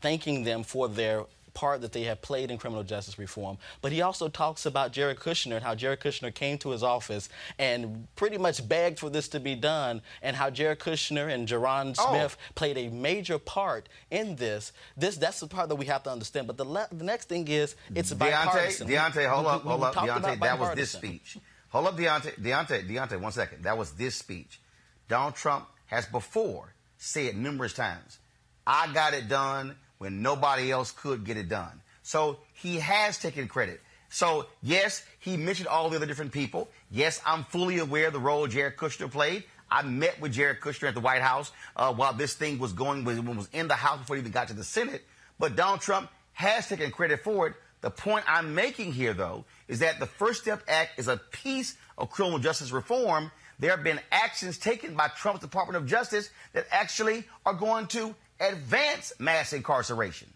thanking 0.00 0.42
them 0.42 0.64
for 0.64 0.88
their 0.88 1.22
part 1.58 1.80
that 1.80 1.92
they 1.92 2.04
have 2.04 2.22
played 2.22 2.50
in 2.52 2.56
criminal 2.56 2.84
justice 2.84 3.18
reform. 3.18 3.58
But 3.82 3.90
he 3.90 4.00
also 4.00 4.28
talks 4.28 4.64
about 4.64 4.92
Jared 4.92 5.18
Kushner 5.18 5.56
and 5.56 5.64
how 5.64 5.74
Jared 5.74 5.98
Kushner 6.00 6.32
came 6.32 6.56
to 6.58 6.70
his 6.70 6.84
office 6.84 7.28
and 7.58 8.06
pretty 8.14 8.38
much 8.38 8.66
begged 8.68 9.00
for 9.00 9.10
this 9.10 9.26
to 9.28 9.40
be 9.40 9.56
done, 9.56 10.00
and 10.22 10.36
how 10.36 10.50
Jared 10.50 10.78
Kushner 10.78 11.26
and 11.34 11.48
Ja'Ron 11.48 11.96
Oh. 11.98 12.08
Smith 12.10 12.36
played 12.54 12.78
a 12.78 12.88
major 12.90 13.38
part 13.40 13.88
in 14.10 14.36
this. 14.36 14.72
This 14.96 15.16
that's 15.16 15.40
the 15.40 15.48
part 15.48 15.68
that 15.70 15.74
we 15.76 15.86
have 15.86 16.02
to 16.04 16.10
understand. 16.10 16.46
But 16.46 16.56
the, 16.58 16.64
the 16.92 17.04
next 17.04 17.28
thing 17.28 17.48
is 17.48 17.74
it's 17.94 18.12
about 18.12 18.28
Diante, 18.30 18.46
bipartisan. 18.52 18.86
Diante, 18.86 19.24
hold 19.24 19.44
we- 19.44 19.50
up, 19.50 19.64
we- 19.64 19.68
hold 19.70 19.80
we 19.80 19.86
up, 19.86 19.94
Diante. 19.94 20.36
That 20.40 20.58
was 20.60 20.74
this 20.76 20.90
speech. 20.92 21.38
Hold 21.70 21.86
up, 21.88 21.96
Diante, 21.96 22.30
Diante, 22.40 22.82
Diante. 22.82 23.16
One 23.16 23.32
second. 23.32 23.64
That 23.64 23.76
was 23.76 23.90
this 23.92 24.14
speech. 24.14 24.60
Donald 25.08 25.34
Trump 25.34 25.66
has 25.86 26.06
before 26.06 26.72
said 26.98 27.36
numerous 27.36 27.72
times, 27.72 28.18
"I 28.66 28.92
got 28.92 29.12
it 29.14 29.28
done 29.28 29.76
when 29.98 30.22
nobody 30.22 30.70
else 30.70 30.90
could 30.90 31.24
get 31.24 31.36
it 31.36 31.48
done." 31.48 31.80
So 32.02 32.38
he 32.54 32.76
has 32.76 33.18
taken 33.18 33.48
credit. 33.48 33.80
So 34.08 34.46
yes, 34.62 35.04
he 35.18 35.36
mentioned 35.36 35.68
all 35.68 35.90
the 35.90 35.96
other 35.96 36.06
different 36.06 36.32
people. 36.32 36.68
Yes, 36.90 37.20
I'm 37.26 37.44
fully 37.44 37.78
aware 37.78 38.06
of 38.06 38.14
the 38.14 38.18
role 38.18 38.46
Jared 38.46 38.76
Kushner 38.76 39.10
played. 39.10 39.44
I 39.70 39.82
met 39.82 40.20
with 40.20 40.32
Jared 40.32 40.60
Kushner 40.60 40.88
at 40.88 40.94
the 40.94 41.00
White 41.00 41.20
House 41.20 41.52
uh, 41.76 41.92
while 41.92 42.14
this 42.14 42.34
thing 42.34 42.58
was 42.58 42.72
going, 42.72 43.04
when 43.04 43.36
was 43.36 43.48
in 43.52 43.68
the 43.68 43.74
House 43.74 43.98
before 43.98 44.16
he 44.16 44.20
even 44.20 44.32
got 44.32 44.48
to 44.48 44.54
the 44.54 44.64
Senate. 44.64 45.04
But 45.38 45.56
Donald 45.56 45.80
Trump 45.80 46.10
has 46.32 46.68
taken 46.68 46.90
credit 46.90 47.22
for 47.22 47.48
it. 47.48 47.54
The 47.80 47.90
point 47.90 48.24
I'm 48.26 48.54
making 48.54 48.92
here, 48.92 49.12
though, 49.12 49.44
is 49.68 49.80
that 49.80 50.00
the 50.00 50.06
First 50.06 50.42
Step 50.42 50.62
Act 50.66 50.98
is 50.98 51.06
a 51.06 51.16
piece 51.16 51.76
of 51.96 52.10
criminal 52.10 52.38
justice 52.38 52.72
reform. 52.72 53.30
There 53.58 53.70
have 53.70 53.84
been 53.84 54.00
actions 54.10 54.58
taken 54.58 54.94
by 54.94 55.08
Trump's 55.08 55.40
Department 55.40 55.76
of 55.76 55.86
Justice 55.86 56.30
that 56.54 56.66
actually 56.70 57.24
are 57.44 57.54
going 57.54 57.86
to 57.88 58.14
advance 58.40 59.12
mass 59.18 59.52
incarceration. 59.52 60.32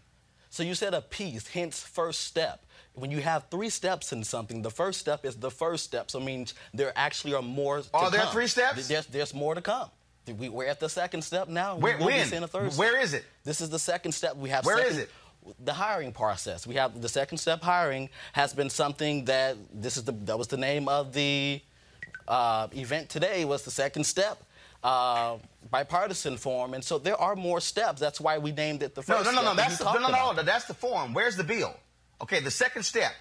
So 0.50 0.62
you 0.62 0.74
said 0.74 0.92
a 0.94 1.00
piece, 1.00 1.48
hence 1.48 1.80
first 1.80 2.20
step. 2.24 2.64
When 2.94 3.10
you 3.10 3.22
have 3.22 3.44
three 3.50 3.70
steps 3.70 4.12
in 4.12 4.22
something, 4.22 4.60
the 4.60 4.70
first 4.70 5.00
step 5.00 5.24
is 5.24 5.36
the 5.36 5.50
first 5.50 5.84
step. 5.84 6.10
So 6.10 6.18
it 6.18 6.24
means 6.24 6.52
there 6.74 6.92
actually 6.94 7.32
are 7.34 7.40
more. 7.42 7.80
To 7.80 7.88
Are 7.94 8.10
there 8.10 8.20
come. 8.20 8.32
three 8.32 8.46
steps? 8.46 8.86
There's, 8.86 9.06
there's 9.06 9.32
more 9.32 9.54
to 9.54 9.62
come. 9.62 9.88
We, 10.38 10.50
we're 10.50 10.66
at 10.66 10.78
the 10.78 10.90
second 10.90 11.22
step 11.22 11.48
now. 11.48 11.76
Where- 11.76 11.94
we 11.94 12.00
will 12.00 12.06
when? 12.06 12.22
be 12.24 12.28
seeing 12.28 12.42
a 12.42 12.48
third 12.48 12.74
Where 12.74 12.92
step. 12.92 13.04
is 13.04 13.14
it? 13.14 13.24
This 13.44 13.60
is 13.62 13.70
the 13.70 13.78
second 13.78 14.12
step. 14.12 14.36
We 14.36 14.50
have. 14.50 14.66
Where 14.66 14.76
second, 14.76 14.92
is 14.92 14.98
it? 14.98 15.10
The 15.64 15.72
hiring 15.72 16.12
process. 16.12 16.66
We 16.66 16.74
have 16.74 17.00
the 17.00 17.08
second 17.08 17.38
step. 17.38 17.62
Hiring 17.62 18.10
has 18.34 18.52
been 18.52 18.68
something 18.70 19.24
that 19.24 19.56
this 19.72 19.96
is 19.96 20.04
the 20.04 20.12
that 20.12 20.38
was 20.38 20.48
the 20.48 20.58
name 20.58 20.86
of 20.86 21.12
the 21.14 21.62
uh, 22.28 22.68
event 22.72 23.08
today. 23.08 23.44
Was 23.46 23.62
the 23.62 23.70
second 23.72 24.04
step. 24.04 24.40
Uh, 24.82 25.38
bipartisan 25.70 26.36
form, 26.36 26.74
and 26.74 26.82
so 26.82 26.98
there 26.98 27.16
are 27.20 27.36
more 27.36 27.60
steps. 27.60 28.00
That's 28.00 28.20
why 28.20 28.38
we 28.38 28.50
named 28.50 28.82
it 28.82 28.94
the 28.94 29.02
first. 29.02 29.24
no, 29.24 29.30
no, 29.30 29.42
step 29.42 29.44
no. 29.44 29.54
That's 29.54 29.78
the, 29.78 29.84
no, 29.84 29.92
talked 29.92 30.12
no, 30.12 30.32
no. 30.32 30.42
That's 30.42 30.64
the 30.64 30.74
form. 30.74 31.14
Where's 31.14 31.36
the 31.36 31.44
bill? 31.44 31.74
Okay, 32.20 32.40
the 32.40 32.50
second 32.50 32.82
step. 32.82 33.12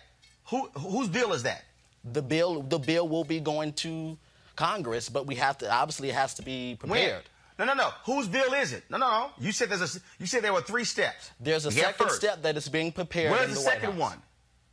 Who 0.50 0.68
whose 0.78 1.08
bill 1.08 1.34
is 1.34 1.44
that? 1.44 1.64
The 2.04 2.22
bill, 2.22 2.64
the 2.64 2.80
bill 2.80 3.08
will 3.08 3.24
be 3.24 3.40
going 3.40 3.74
to 3.74 4.18
Congress, 4.56 5.08
but 5.08 5.28
we 5.28 5.36
have 5.36 5.60
to 5.60 5.72
obviously 5.72 6.10
it 6.10 6.16
has 6.16 6.34
to 6.36 6.42
be 6.42 6.78
prepared. 6.80 7.24
When? 7.58 7.68
No, 7.68 7.74
no, 7.76 7.84
no. 7.84 7.90
Whose 8.06 8.28
bill 8.28 8.54
is 8.54 8.74
it? 8.74 8.84
No, 8.90 8.98
no, 8.98 9.08
no. 9.10 9.30
You 9.40 9.52
said 9.52 9.70
there's 9.70 9.96
a. 9.96 10.00
You 10.20 10.26
said 10.26 10.44
there 10.44 10.54
were 10.54 10.62
three 10.62 10.84
steps. 10.84 11.30
There's 11.40 11.66
a 11.68 11.72
second 11.72 12.08
first. 12.08 12.16
step 12.16 12.42
that 12.42 12.58
is 12.58 12.68
being 12.70 12.92
prepared. 12.92 13.32
Where's 13.32 13.50
the 13.50 13.56
the 13.56 13.62
second 13.62 13.98
one? 13.98 14.18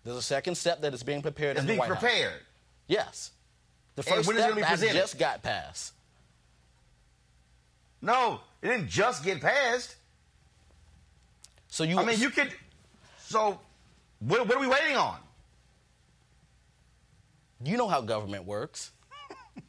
There's 0.05 0.17
a 0.17 0.23
second 0.23 0.55
step 0.55 0.81
that 0.81 0.95
is 0.95 1.03
being 1.03 1.21
prepared 1.21 1.59
It's 1.59 1.67
being 1.67 1.79
White 1.79 1.91
House. 1.91 1.99
prepared. 1.99 2.41
Yes. 2.87 3.33
The 3.97 4.03
first 4.05 4.27
when 4.27 4.37
is 4.37 4.43
it 4.43 4.47
step 4.47 4.55
be 4.55 4.61
that 4.63 4.71
presented? 4.71 4.95
just 4.95 5.19
got 5.19 5.43
passed. 5.43 5.93
No, 8.01 8.41
it 8.63 8.69
didn't 8.69 8.89
just 8.89 9.25
get 9.25 9.41
passed. 9.41 9.97
So 11.69 11.85
you. 11.85 11.99
I 11.99 12.05
mean, 12.05 12.19
you 12.21 12.31
could. 12.31 12.53
So, 13.21 13.61
what, 14.21 14.47
what 14.47 14.57
are 14.57 14.61
we 14.61 14.67
waiting 14.69 14.97
on? 14.97 15.19
You 17.63 17.77
know 17.77 17.89
how 17.89 18.01
government 18.01 18.45
works. 18.45 18.93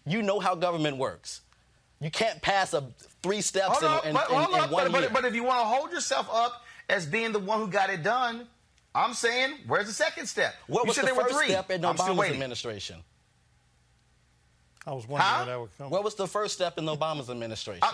you 0.06 0.22
know 0.22 0.40
how 0.40 0.56
government 0.56 0.98
works. 0.98 1.42
You 2.00 2.10
can't 2.12 2.42
pass 2.42 2.74
a 2.74 2.84
three 3.22 3.42
steps 3.42 3.80
Hold 3.80 3.84
up, 3.84 4.04
in, 4.04 4.10
in, 4.10 4.16
but, 4.16 4.30
in- 4.30 4.36
hold 4.36 4.50
in 4.56 4.60
up, 4.62 4.72
one 4.72 4.92
but, 4.92 5.02
year. 5.02 5.10
but, 5.12 5.22
but 5.24 5.26
if 5.28 5.36
you 5.36 5.44
want 5.44 5.60
to 5.62 5.66
hold 5.66 5.92
yourself 5.92 6.30
up 6.32 6.64
as 6.88 7.06
being 7.06 7.32
the 7.34 7.40
one 7.40 7.60
who 7.60 7.68
got 7.68 7.90
it 7.90 8.04
done, 8.04 8.48
I'm 8.96 9.14
saying, 9.14 9.56
where's 9.68 9.88
the 9.88 9.94
second 9.94 10.28
step? 10.28 10.54
what 10.68 10.84
you 10.84 10.88
was 10.88 10.96
said 10.96 11.02
the 11.04 11.08
there 11.08 11.16
were 11.16 11.24
first 11.24 11.36
three. 11.36 11.48
step 11.50 11.70
in 11.72 11.84
I'm 11.84 11.96
Obama's 11.98 12.30
administration? 12.32 12.98
I 14.88 14.94
was 14.94 15.08
wondering 15.08 15.30
Huh? 15.30 15.38
where 15.38 15.46
that 15.56 15.60
would 15.60 15.78
come. 15.78 15.90
What 15.90 16.04
was 16.04 16.16
the 16.16 16.28
first 16.28 16.54
step 16.54 16.78
in 16.78 16.86
Obama's 16.86 17.30
administration? 17.30 17.84
Uh, 17.84 17.92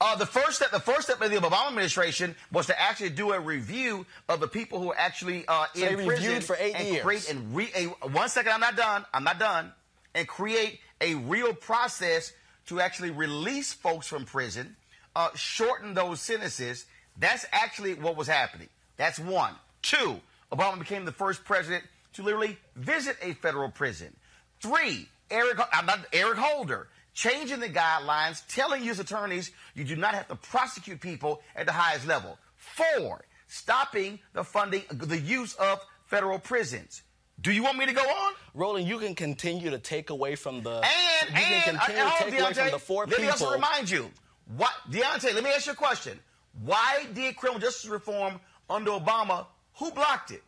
Uh, 0.00 0.14
the 0.16 0.26
first 0.26 0.56
step, 0.56 0.70
the 0.70 0.78
first 0.78 1.02
step 1.02 1.20
of 1.20 1.30
the 1.30 1.36
Obama 1.36 1.68
administration 1.68 2.36
was 2.52 2.66
to 2.66 2.80
actually 2.80 3.10
do 3.10 3.32
a 3.32 3.40
review 3.40 4.06
of 4.28 4.38
the 4.38 4.46
people 4.46 4.78
who 4.78 4.92
are 4.92 4.98
actually 4.98 5.44
uh, 5.48 5.66
So 5.74 5.86
in 5.86 6.06
prison 6.06 6.40
for 6.40 6.56
eight 6.58 6.74
and 6.76 6.88
years. 6.88 7.02
create 7.02 7.30
and 7.30 7.54
re- 7.54 7.72
a, 7.74 7.84
one 8.08 8.28
second. 8.28 8.52
I'm 8.52 8.60
not 8.60 8.76
done. 8.76 9.04
I'm 9.12 9.24
not 9.24 9.40
done. 9.40 9.72
And 10.14 10.28
create 10.28 10.78
a 11.00 11.14
real 11.16 11.52
process 11.52 12.32
to 12.66 12.80
actually 12.80 13.10
release 13.10 13.72
folks 13.72 14.06
from 14.06 14.24
prison, 14.24 14.76
uh, 15.16 15.30
shorten 15.34 15.94
those 15.94 16.20
sentences. 16.20 16.86
That's 17.18 17.44
actually 17.50 17.94
what 17.94 18.16
was 18.16 18.28
happening. 18.28 18.68
That's 18.98 19.18
one. 19.18 19.54
Two. 19.82 20.20
Obama 20.52 20.78
became 20.78 21.06
the 21.06 21.12
first 21.12 21.44
president 21.44 21.82
to 22.14 22.22
literally 22.22 22.56
visit 22.76 23.16
a 23.20 23.32
federal 23.34 23.68
prison. 23.70 24.14
Three. 24.60 25.08
Eric, 25.30 25.58
I'm 25.72 25.86
not 25.86 26.00
Eric 26.12 26.38
Holder 26.38 26.88
changing 27.18 27.58
the 27.58 27.68
guidelines, 27.68 28.44
telling 28.46 28.84
U.S. 28.84 29.00
attorneys 29.00 29.50
you 29.74 29.82
do 29.82 29.96
not 29.96 30.14
have 30.14 30.28
to 30.28 30.36
prosecute 30.36 31.00
people 31.00 31.42
at 31.56 31.66
the 31.66 31.72
highest 31.72 32.06
level. 32.06 32.38
Four, 32.54 33.24
stopping 33.48 34.20
the 34.34 34.44
funding, 34.44 34.82
the 34.92 35.18
use 35.18 35.54
of 35.54 35.80
federal 36.06 36.38
prisons. 36.38 37.02
Do 37.40 37.50
you 37.52 37.64
want 37.64 37.76
me 37.76 37.86
to 37.86 37.92
go 37.92 38.02
on? 38.02 38.34
Roland, 38.54 38.86
you 38.86 38.98
can 38.98 39.16
continue 39.16 39.70
to 39.70 39.78
take 39.78 40.10
away 40.10 40.36
from 40.36 40.62
the. 40.62 40.70
And, 40.70 41.30
you 41.30 41.34
can 41.34 41.74
and, 41.74 41.80
continue 41.80 42.02
uh, 42.02 42.10
to 42.10 42.30
take 42.30 42.40
away 42.40 42.52
from 42.52 42.70
the 42.70 42.78
four 42.78 43.02
let 43.02 43.10
people. 43.10 43.24
me 43.24 43.30
also 43.30 43.52
remind 43.52 43.90
you, 43.90 44.10
what, 44.56 44.72
Diante, 44.88 45.32
let 45.32 45.42
me 45.42 45.50
ask 45.50 45.66
you 45.66 45.72
a 45.72 45.76
question. 45.76 46.18
Why 46.64 47.06
did 47.14 47.36
criminal 47.36 47.60
justice 47.60 47.90
reform 47.90 48.40
under 48.70 48.92
Obama, 48.92 49.46
who 49.74 49.90
blocked 49.90 50.30
it? 50.30 50.42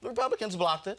The 0.00 0.08
Republicans 0.08 0.56
blocked 0.56 0.86
it. 0.86 0.98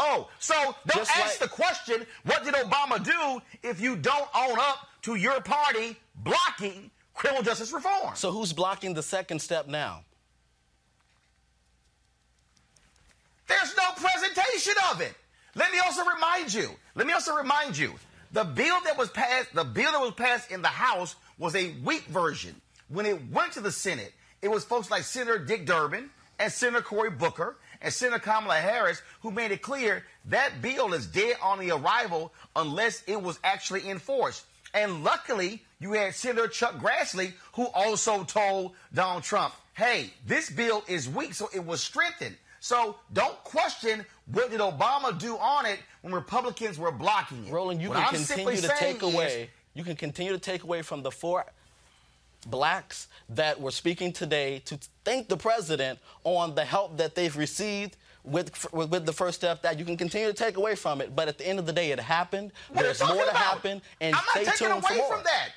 Oh, 0.00 0.28
so 0.38 0.54
don't 0.86 0.98
Just 0.98 1.10
ask 1.16 1.40
like- 1.40 1.50
the 1.50 1.54
question, 1.54 2.06
what 2.24 2.44
did 2.44 2.54
Obama 2.54 3.02
do 3.04 3.42
if 3.68 3.80
you 3.80 3.96
don't 3.96 4.28
own 4.34 4.56
up 4.58 4.88
to 5.02 5.16
your 5.16 5.40
party 5.40 5.96
blocking 6.14 6.90
criminal 7.14 7.42
justice 7.42 7.72
reform? 7.72 8.14
So 8.14 8.30
who's 8.30 8.52
blocking 8.52 8.94
the 8.94 9.02
second 9.02 9.40
step 9.40 9.66
now? 9.66 10.04
There's 13.48 13.74
no 13.76 13.90
presentation 13.96 14.74
of 14.92 15.00
it. 15.00 15.14
Let 15.54 15.72
me 15.72 15.78
also 15.78 16.04
remind 16.04 16.52
you. 16.52 16.70
Let 16.94 17.06
me 17.06 17.12
also 17.12 17.34
remind 17.34 17.76
you. 17.76 17.94
The 18.32 18.44
bill 18.44 18.76
that 18.84 18.98
was 18.98 19.08
passed, 19.10 19.54
the 19.54 19.64
bill 19.64 19.90
that 19.90 20.00
was 20.00 20.12
passed 20.12 20.50
in 20.50 20.60
the 20.62 20.68
House 20.68 21.16
was 21.38 21.56
a 21.56 21.74
weak 21.82 22.04
version. 22.06 22.54
When 22.88 23.06
it 23.06 23.30
went 23.30 23.52
to 23.52 23.60
the 23.60 23.72
Senate, 23.72 24.12
it 24.42 24.48
was 24.48 24.64
folks 24.64 24.90
like 24.90 25.02
Senator 25.02 25.38
Dick 25.38 25.64
Durbin 25.66 26.10
and 26.38 26.52
Senator 26.52 26.82
Cory 26.82 27.10
Booker 27.10 27.56
and 27.80 27.92
Senator 27.92 28.18
Kamala 28.18 28.56
Harris 28.56 29.02
who 29.22 29.30
made 29.30 29.50
it 29.50 29.62
clear 29.62 30.04
that 30.26 30.60
bill 30.62 30.92
is 30.94 31.06
dead 31.06 31.36
on 31.42 31.58
the 31.58 31.70
arrival 31.70 32.32
unless 32.56 33.02
it 33.06 33.20
was 33.20 33.38
actually 33.44 33.88
enforced. 33.88 34.44
And 34.74 35.02
luckily, 35.02 35.62
you 35.80 35.92
had 35.92 36.14
Senator 36.14 36.48
Chuck 36.48 36.74
Grassley 36.74 37.32
who 37.54 37.66
also 37.68 38.24
told 38.24 38.72
Donald 38.92 39.22
Trump, 39.22 39.54
hey, 39.74 40.10
this 40.26 40.50
bill 40.50 40.84
is 40.88 41.08
weak, 41.08 41.34
so 41.34 41.48
it 41.54 41.64
was 41.64 41.82
strengthened. 41.82 42.36
So 42.60 42.96
don't 43.12 43.36
question 43.44 44.04
what 44.26 44.50
did 44.50 44.60
Obama 44.60 45.18
do 45.18 45.36
on 45.36 45.66
it 45.66 45.78
when 46.02 46.12
Republicans 46.12 46.78
were 46.78 46.90
blocking 46.90 47.46
it. 47.46 47.52
Roland, 47.52 47.80
you 47.80 47.90
What 47.90 48.08
can 48.08 48.20
I'm 48.20 48.24
continue 48.24 48.60
to 48.60 48.74
take 48.78 49.02
away. 49.02 49.50
You 49.74 49.84
can 49.84 49.96
continue 49.96 50.32
to 50.32 50.38
take 50.38 50.64
away 50.64 50.82
from 50.82 51.02
the 51.02 51.10
four 51.10 51.46
blacks 52.46 53.08
that 53.30 53.60
were 53.60 53.70
speaking 53.70 54.12
today 54.12 54.60
to 54.66 54.78
thank 55.04 55.28
the 55.28 55.36
president 55.36 55.98
on 56.24 56.54
the 56.54 56.64
help 56.64 56.96
that 56.98 57.14
they've 57.14 57.36
received 57.36 57.96
with, 58.24 58.72
with, 58.72 58.90
with 58.90 59.06
the 59.06 59.12
first 59.12 59.36
step 59.38 59.62
that 59.62 59.78
you 59.78 59.84
can 59.84 59.96
continue 59.96 60.28
to 60.28 60.34
take 60.34 60.56
away 60.56 60.74
from 60.74 61.00
it. 61.00 61.14
But 61.16 61.28
at 61.28 61.38
the 61.38 61.46
end 61.46 61.58
of 61.58 61.66
the 61.66 61.72
day, 61.72 61.90
it 61.90 62.00
happened. 62.00 62.52
What 62.72 62.82
There's 62.82 63.00
more 63.00 63.14
to 63.16 63.22
about? 63.22 63.36
happen, 63.36 63.82
and 64.00 64.14
I'm 64.14 64.22
not 64.22 64.24
stay 64.30 64.44
taking 64.44 64.68
tuned 64.68 64.82
for 64.84 64.92
away 64.92 64.98
more. 65.00 65.14
from 65.16 65.24
that. 65.24 65.48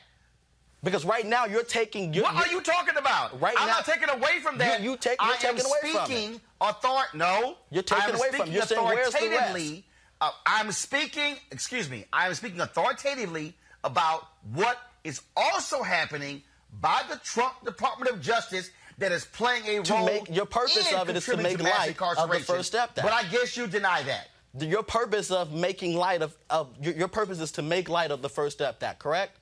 Because 0.83 1.05
right 1.05 1.25
now 1.27 1.45
you're 1.45 1.63
taking. 1.63 2.11
You're, 2.13 2.23
What 2.23 2.47
are 2.47 2.51
you 2.51 2.59
talking 2.61 2.97
about? 2.97 3.39
Right 3.39 3.53
I'm 3.59 3.67
now, 3.67 3.73
not 3.75 3.85
taking 3.85 4.09
away 4.09 4.39
from 4.41 4.57
that. 4.57 4.81
You, 4.81 4.91
you 4.91 4.97
take, 4.97 5.21
you're 5.21 5.31
I 5.31 5.37
taking 5.37 5.59
am 5.59 5.65
away 5.65 5.79
from 5.91 6.01
it. 6.01 6.05
speaking 6.05 6.41
author- 6.59 7.17
No, 7.17 7.57
You're 7.69 7.83
taking 7.83 8.15
away 8.15 8.29
from 8.31 8.47
it. 8.49 8.53
You're 8.53 8.63
saying, 8.63 8.83
where's 8.83 9.13
the 9.13 9.19
rest? 9.19 9.23
authoritatively. 9.31 9.85
Uh, 10.19 10.31
I'm 10.45 10.71
speaking. 10.71 11.35
Excuse 11.51 11.87
me. 11.87 12.05
I 12.11 12.25
am 12.27 12.33
speaking 12.33 12.59
authoritatively 12.61 13.53
about 13.83 14.27
what 14.53 14.77
is 15.03 15.21
also 15.37 15.83
happening 15.83 16.41
by 16.79 17.01
the 17.09 17.17
Trump 17.23 17.63
Department 17.65 18.11
of 18.11 18.21
Justice 18.21 18.69
that 18.97 19.11
is 19.11 19.25
playing 19.25 19.65
a 19.67 19.83
To 19.83 19.93
role. 19.93 20.05
make- 20.05 20.29
your 20.29 20.45
purpose 20.45 20.91
in 20.91 20.95
of 20.97 21.09
it 21.09 21.15
is 21.15 21.25
to 21.25 21.37
make 21.37 21.57
mass 21.61 21.87
light 21.87 22.01
of 22.17 22.29
the. 22.29 22.39
First 22.39 22.67
Step 22.69 22.91
Act. 22.95 23.01
But 23.03 23.11
I 23.13 23.23
guess 23.25 23.57
you 23.57 23.67
deny 23.67 24.03
that. 24.03 24.29
Your 24.59 24.83
purpose 24.83 25.31
of 25.31 25.51
making 25.53 25.95
light 25.95 26.21
of, 26.21 26.35
of 26.49 26.69
your, 26.81 26.93
your 26.93 27.07
purpose 27.07 27.39
is 27.39 27.51
to 27.53 27.61
make 27.61 27.89
light 27.89 28.11
of 28.11 28.21
the 28.21 28.29
First 28.29 28.57
Step 28.57 28.81
Act, 28.83 28.99
correct? 28.99 29.37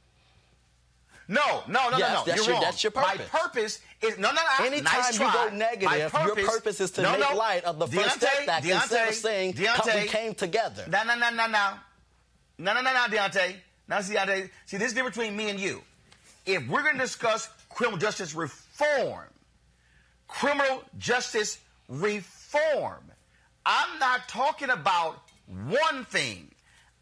No, 1.27 1.63
no, 1.67 1.89
no, 1.89 1.97
Yes, 1.99 2.09
no, 2.09 2.19
no. 2.19 2.23
that's 2.25 2.37
You're 2.37 2.45
your- 2.45 2.53
wrong. 2.53 2.61
that's 2.63 2.83
your 2.83 2.91
purpose. 2.91 3.19
My 3.33 3.39
purpose 3.39 3.79
is 4.01 4.17
no, 4.17 4.31
no, 4.31 4.41
no. 4.59 4.65
Anytime 4.65 4.99
nice 4.99 5.13
you 5.13 5.19
try. 5.19 5.31
go 5.49 5.55
negative, 5.55 6.13
My 6.13 6.25
your 6.25 6.35
purpose 6.35 6.79
is 6.81 6.89
to 6.91 7.01
no, 7.03 7.11
make 7.11 7.19
no. 7.29 7.35
light 7.35 7.63
of 7.65 7.77
the 7.77 7.85
First 7.87 8.19
Diante, 8.19 8.25
Step 8.43 8.47
Act 8.49 8.65
instead 8.65 9.09
of 9.09 9.13
saying 9.15 9.51
Diante, 9.53 10.01
we 10.01 10.07
came 10.07 10.33
together. 10.33 10.85
No, 10.87 11.03
no, 11.03 11.15
no, 11.15 11.29
no, 11.29 11.45
no, 11.47 11.73
no, 12.57 12.73
no, 12.73 12.81
no, 12.81 12.93
no, 12.93 13.05
Diante. 13.11 13.57
Now, 13.87 14.01
see, 14.01 14.13
Diante. 14.13 14.49
See, 14.65 14.77
this 14.77 14.87
is 14.87 14.93
the 14.93 14.97
difference 15.01 15.17
between 15.17 15.35
me 15.35 15.49
and 15.51 15.59
you. 15.59 15.83
If 16.45 16.67
we're 16.67 16.83
going 16.83 16.95
to 16.95 17.01
discuss 17.01 17.49
criminal 17.69 17.99
justice 17.99 18.33
reform, 18.33 19.27
criminal 20.27 20.83
justice 20.97 21.59
reform, 21.87 23.03
I'm 23.65 23.99
not 23.99 24.27
talking 24.27 24.69
about 24.69 25.21
one 25.47 26.05
thing. 26.05 26.51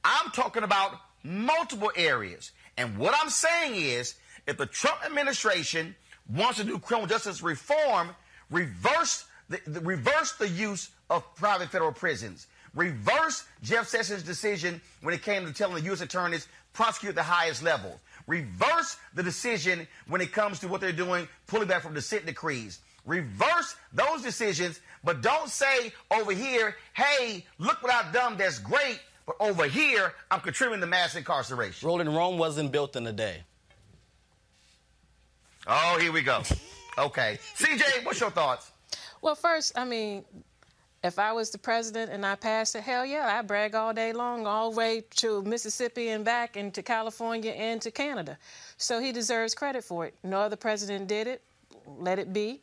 I'm 0.04 0.32
talking 0.32 0.64
about 0.64 0.94
multiple 1.24 1.92
areas. 1.96 2.52
And 2.78 2.98
what 2.98 3.16
I'm 3.20 3.30
saying 3.30 3.76
is, 3.76 4.16
if 4.46 4.58
the 4.58 4.66
Trump 4.66 5.06
administration 5.06 5.96
wants 6.34 6.60
to 6.60 6.64
do 6.64 6.80
criminal 6.80 7.08
justice 7.08 7.42
reform, 7.42 8.10
reverse 8.50 9.26
the, 9.50 9.60
the 9.66 9.82
reverse 9.82 10.34
the 10.34 10.48
use 10.48 10.90
of 11.10 11.24
private 11.36 11.70
federal 11.70 11.92
prisons. 11.92 12.48
Reverse 12.76 13.46
Jeff 13.64 13.88
Sessions' 13.88 14.24
decision 14.24 14.82
when 15.02 15.14
it 15.14 15.24
came 15.24 15.46
to 15.46 15.54
telling 15.54 15.76
the 15.76 15.82
U.S. 15.82 16.02
attorneys 16.02 16.48
prosecute 16.74 17.16
the 17.16 17.24
highest 17.24 17.64
level. 17.64 18.00
Reverse 18.28 18.97
the 19.13 19.23
decision 19.23 19.88
when 20.07 20.21
it 20.21 20.32
comes 20.32 20.59
to 20.59 20.67
what 20.67 20.82
they're 20.82 20.91
doing, 20.91 21.28
pulling 21.47 21.67
back 21.67 21.82
from 21.82 21.93
dissent 21.93 22.25
decrees. 22.25 22.80
Reverse 23.05 23.75
those 23.93 24.21
decisions, 24.21 24.82
but 25.03 25.21
don't 25.21 25.49
say 25.49 25.93
over 26.11 26.34
here, 26.34 26.75
hey, 26.93 27.45
look 27.57 27.82
what 27.82 27.93
I've 27.93 28.13
done 28.13 28.38
that's 28.38 28.59
great, 28.59 28.99
but 29.25 29.38
over 29.39 29.65
here, 29.65 30.13
I'm 30.30 30.41
contributing 30.41 30.82
to 30.82 30.88
mass 30.88 31.15
incarceration. 31.15 31.88
Roland 31.88 32.13
Rome 32.13 32.38
wasn't 32.38 32.73
built 32.73 32.97
in 32.97 33.07
a 33.07 33.13
day. 33.13 33.43
Oh, 35.65 35.97
here 35.99 36.11
we 36.11 36.21
go. 36.21 36.43
Okay. 36.97 37.39
CJ, 37.55 38.05
what's 38.05 38.19
your 38.19 38.32
thoughts? 38.32 38.71
Well, 39.21 39.36
first, 39.36 39.78
I 39.78 39.86
mean, 39.86 40.23
if 41.04 41.20
I 41.20 41.32
was 41.32 41.52
the 41.52 41.58
president 41.58 42.12
and 42.12 42.26
I 42.26 42.36
passed 42.36 42.76
it, 42.76 42.82
hell 42.82 43.06
yeah, 43.06 43.38
I 43.38 43.41
brag 43.41 43.76
all 43.76 43.93
day 43.93 44.14
long, 44.14 44.48
all 44.48 44.72
the 44.72 44.78
way 44.78 45.04
to 45.18 45.41
Mississippi 45.43 46.10
and 46.10 46.26
back, 46.26 46.56
and 46.56 46.74
to 46.74 46.82
California 46.82 47.52
and 47.52 47.82
to 47.82 47.91
Canada. 47.91 48.38
So 48.78 49.00
he 49.00 49.12
deserves 49.12 49.54
credit 49.54 49.84
for 49.84 50.06
it. 50.06 50.16
No 50.24 50.39
other 50.39 50.56
president 50.56 51.08
did 51.08 51.28
it. 51.28 51.41
Let 51.86 52.20
it 52.20 52.34
be. 52.34 52.62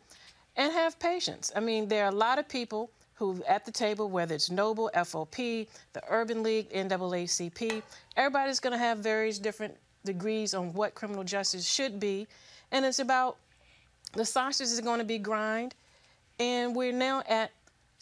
And 0.57 0.73
have 0.73 0.99
patience. 0.99 1.53
I 1.55 1.61
mean, 1.61 1.89
there 1.89 2.05
are 2.05 2.11
a 2.11 2.15
lot 2.15 2.39
of 2.39 2.49
people 2.49 2.91
who 3.15 3.43
at 3.47 3.65
the 3.65 3.71
table, 3.71 4.11
whether 4.11 4.35
it's 4.35 4.51
Noble, 4.51 4.91
FOP, 4.95 5.69
the 5.93 6.03
Urban 6.09 6.43
League, 6.43 6.71
NAACP, 6.71 7.83
everybody's 8.17 8.61
going 8.61 8.73
to 8.73 8.79
have 8.79 8.99
various 8.99 9.39
different 9.39 9.77
degrees 10.05 10.53
on 10.53 10.73
what 10.73 10.95
criminal 10.95 11.25
justice 11.25 11.67
should 11.67 12.01
be. 12.01 12.27
And 12.73 12.85
it's 12.85 12.99
about 12.99 13.37
the 14.13 14.25
sausage 14.25 14.67
is 14.67 14.81
going 14.81 14.99
to 14.99 15.05
be 15.05 15.19
grind, 15.19 15.75
and 16.39 16.75
we're 16.75 16.93
now 16.93 17.23
at 17.29 17.53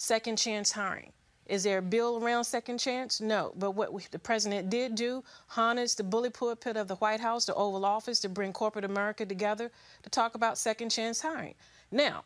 second 0.03 0.37
chance 0.37 0.73
hiring. 0.73 1.13
Is 1.47 1.63
there 1.63 1.79
a 1.79 1.83
bill 1.83 2.23
around 2.23 2.45
second 2.45 2.79
chance? 2.79 3.21
No. 3.21 3.53
But 3.57 3.73
what 3.73 3.93
we, 3.93 4.03
the 4.11 4.19
president 4.19 4.69
did 4.69 4.97
do, 4.97 5.23
harness 5.47 5.95
the 5.95 6.03
bully 6.03 6.31
pulpit 6.31 6.77
of 6.77 6.89
the 6.89 6.97
White 6.97 7.21
House, 7.21 7.45
the 7.45 7.55
Oval 7.55 7.85
Office, 7.85 8.19
to 8.21 8.29
bring 8.29 8.53
corporate 8.53 8.85
America 8.85 9.25
together 9.25 9.71
to 10.03 10.11
talk 10.11 10.35
about 10.35 10.59
second 10.59 10.91
chance 10.91 11.21
hiring. 11.21 11.55
Now, 11.91 12.25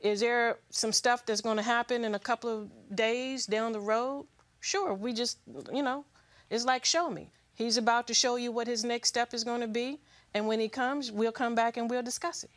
is 0.00 0.20
there 0.20 0.58
some 0.70 0.92
stuff 0.92 1.26
that's 1.26 1.40
going 1.40 1.56
to 1.56 1.62
happen 1.62 2.04
in 2.04 2.14
a 2.14 2.18
couple 2.18 2.50
of 2.50 2.96
days 2.96 3.44
down 3.44 3.72
the 3.72 3.80
road? 3.80 4.26
Sure. 4.60 4.94
We 4.94 5.12
just, 5.12 5.38
you 5.72 5.82
know, 5.82 6.04
it's 6.48 6.64
like 6.64 6.84
show 6.84 7.10
me. 7.10 7.30
He's 7.54 7.76
about 7.76 8.06
to 8.06 8.14
show 8.14 8.36
you 8.36 8.52
what 8.52 8.68
his 8.68 8.84
next 8.84 9.08
step 9.08 9.34
is 9.34 9.42
going 9.42 9.62
to 9.62 9.68
be. 9.68 9.98
And 10.32 10.46
when 10.46 10.60
he 10.60 10.68
comes, 10.68 11.10
we'll 11.10 11.32
come 11.32 11.56
back 11.56 11.76
and 11.76 11.90
we'll 11.90 12.02
discuss 12.02 12.44
it. 12.44 12.50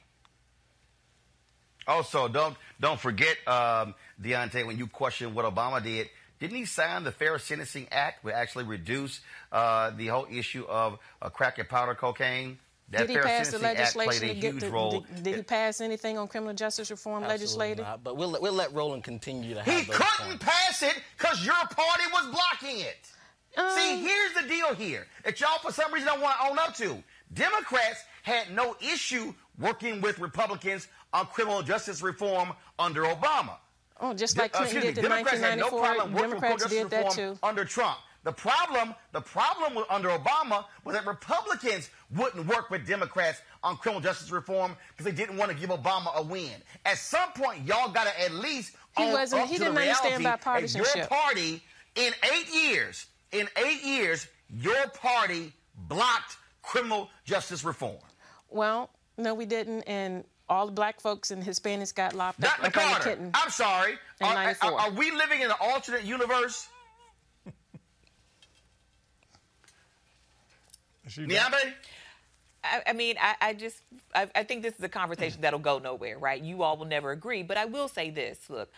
Also, 1.87 2.27
don't 2.27 2.55
don't 2.79 2.99
forget, 2.99 3.35
um, 3.47 3.93
Diante, 4.21 4.63
when 4.63 4.77
you 4.77 4.87
question 4.87 5.33
what 5.33 5.45
Obama 5.45 5.83
did, 5.83 6.09
didn't 6.39 6.55
he 6.57 6.65
sign 6.65 7.03
the 7.03 7.11
Fair 7.11 7.37
Sentencing 7.39 7.87
Act, 7.91 8.23
which 8.23 8.33
actually 8.33 8.65
reduce 8.65 9.21
uh, 9.51 9.91
the 9.91 10.07
whole 10.07 10.27
issue 10.31 10.65
of 10.65 10.99
uh, 11.21 11.29
crack 11.29 11.59
and 11.59 11.67
powder 11.67 11.95
cocaine? 11.95 12.57
That 12.89 13.07
did 13.07 13.09
he 13.11 13.17
pass 13.17 13.49
the 13.49 13.59
legislation 13.59 14.27
to 14.27 14.35
get 14.35 14.59
the, 14.59 14.69
role. 14.69 15.01
did, 15.01 15.23
did 15.23 15.35
he 15.37 15.41
pass 15.41 15.81
anything 15.81 16.17
on 16.17 16.27
criminal 16.27 16.53
justice 16.53 16.91
reform 16.91 17.23
Absolutely 17.23 17.39
legislative? 17.39 17.85
not, 17.85 18.03
but 18.03 18.17
we'll, 18.17 18.29
let- 18.29 18.41
we'll 18.41 18.53
let 18.53 18.73
Roland 18.73 19.03
continue 19.03 19.55
to 19.55 19.63
have 19.63 19.73
He 19.73 19.83
those 19.85 19.95
couldn't 19.97 20.39
points. 20.39 20.45
pass 20.45 20.83
it 20.83 21.01
because 21.17 21.43
your 21.45 21.55
party 21.55 22.03
was 22.11 22.25
blocking 22.27 22.79
it. 22.81 23.09
See, 23.75 24.01
here's 24.01 24.33
the 24.41 24.47
deal 24.47 24.73
here 24.75 25.07
that 25.23 25.39
y'all, 25.39 25.59
for 25.59 25.71
some 25.71 25.91
reason, 25.93 26.07
don't 26.07 26.21
want 26.21 26.35
to 26.39 26.49
own 26.49 26.59
up 26.59 26.75
to. 26.77 27.03
Democrats 27.33 28.03
had 28.23 28.51
no 28.53 28.75
issue 28.81 29.33
working 29.59 30.01
with 30.01 30.19
Republicans 30.19 30.87
on 31.13 31.25
criminal 31.27 31.61
justice 31.61 32.01
reform 32.01 32.51
under 32.79 33.03
Obama. 33.03 33.57
Oh, 34.01 34.13
just 34.13 34.37
like 34.37 34.53
uh, 34.55 34.59
Clinton 34.59 34.79
me, 34.81 34.87
did 34.87 34.97
in 34.97 35.03
Democrats 35.03 35.39
had 35.39 35.59
no 35.59 35.67
1994. 35.69 35.79
problem 35.79 36.13
Democrats 36.15 36.65
did 36.69 36.89
that 36.89 37.11
too. 37.11 37.37
under 37.43 37.63
Trump. 37.63 37.97
The 38.23 38.31
problem, 38.31 38.95
the 39.11 39.19
problem 39.21 39.75
with, 39.75 39.85
under 39.89 40.07
Obama 40.09 40.63
was 40.85 40.95
that 40.95 41.05
Republicans 41.05 41.89
wouldn't 42.15 42.47
work 42.47 42.69
with 42.69 42.87
Democrats 42.87 43.41
on 43.63 43.75
criminal 43.77 44.01
justice 44.01 44.31
reform 44.31 44.75
because 44.91 45.05
they 45.05 45.11
didn't 45.11 45.35
want 45.37 45.51
to 45.51 45.57
give 45.57 45.69
Obama 45.69 46.15
a 46.15 46.23
win. 46.23 46.51
At 46.85 46.97
some 46.97 47.31
point, 47.33 47.65
y'all 47.67 47.91
got 47.91 48.07
to 48.07 48.21
at 48.21 48.31
least 48.33 48.75
He 48.97 49.03
own 49.03 49.11
wasn't- 49.11 49.41
up 49.43 49.47
he 49.49 49.55
to 49.57 49.63
didn't 49.65 49.75
the 49.75 49.81
understand 49.81 50.25
that 50.25 50.73
Your 50.73 51.05
party, 51.07 51.61
in 51.95 52.13
eight 52.33 52.49
years, 52.53 53.07
in 53.33 53.47
eight 53.57 53.83
years, 53.83 54.27
your 54.49 54.87
party 54.89 55.51
blocked 55.75 56.37
criminal 56.61 57.09
justice 57.25 57.63
reform. 57.65 57.97
Well, 58.49 58.89
no, 59.17 59.33
we 59.33 59.45
didn't, 59.45 59.81
and 59.83 60.23
all 60.53 60.65
the 60.67 60.71
black 60.71 61.01
folks 61.01 61.31
and 61.31 61.43
Hispanics 61.43 61.93
got 61.93 62.13
lopped 62.13 62.43
up 62.43 62.51
Dr. 62.57 62.59
up 62.59 62.65
under 62.65 62.79
Carter, 62.79 63.03
Clinton. 63.03 63.31
I'm 63.33 63.49
sorry. 63.49 63.93
Are, 64.21 64.55
are- 64.61 64.79
are 64.79 64.91
we 64.91 65.11
living 65.11 65.41
in 65.41 65.49
an 65.49 65.57
alternate 65.59 66.03
universe? 66.03 66.67
Niambi? 71.09 71.73
I, 72.63 72.81
I 72.87 72.93
mean, 72.93 73.15
I, 73.19 73.35
I 73.41 73.53
just, 73.53 73.81
I, 74.15 74.29
I 74.33 74.43
think 74.43 74.63
this 74.63 74.73
is 74.75 74.83
a 74.83 74.89
conversation 74.89 75.41
that'll 75.41 75.59
go 75.59 75.79
nowhere, 75.79 76.17
right? 76.17 76.41
You 76.41 76.63
all 76.63 76.77
will 76.77 76.85
never 76.85 77.11
agree, 77.11 77.43
but 77.43 77.57
I 77.57 77.65
will 77.65 77.89
say 77.89 78.09
this: 78.09 78.39
look, 78.49 78.71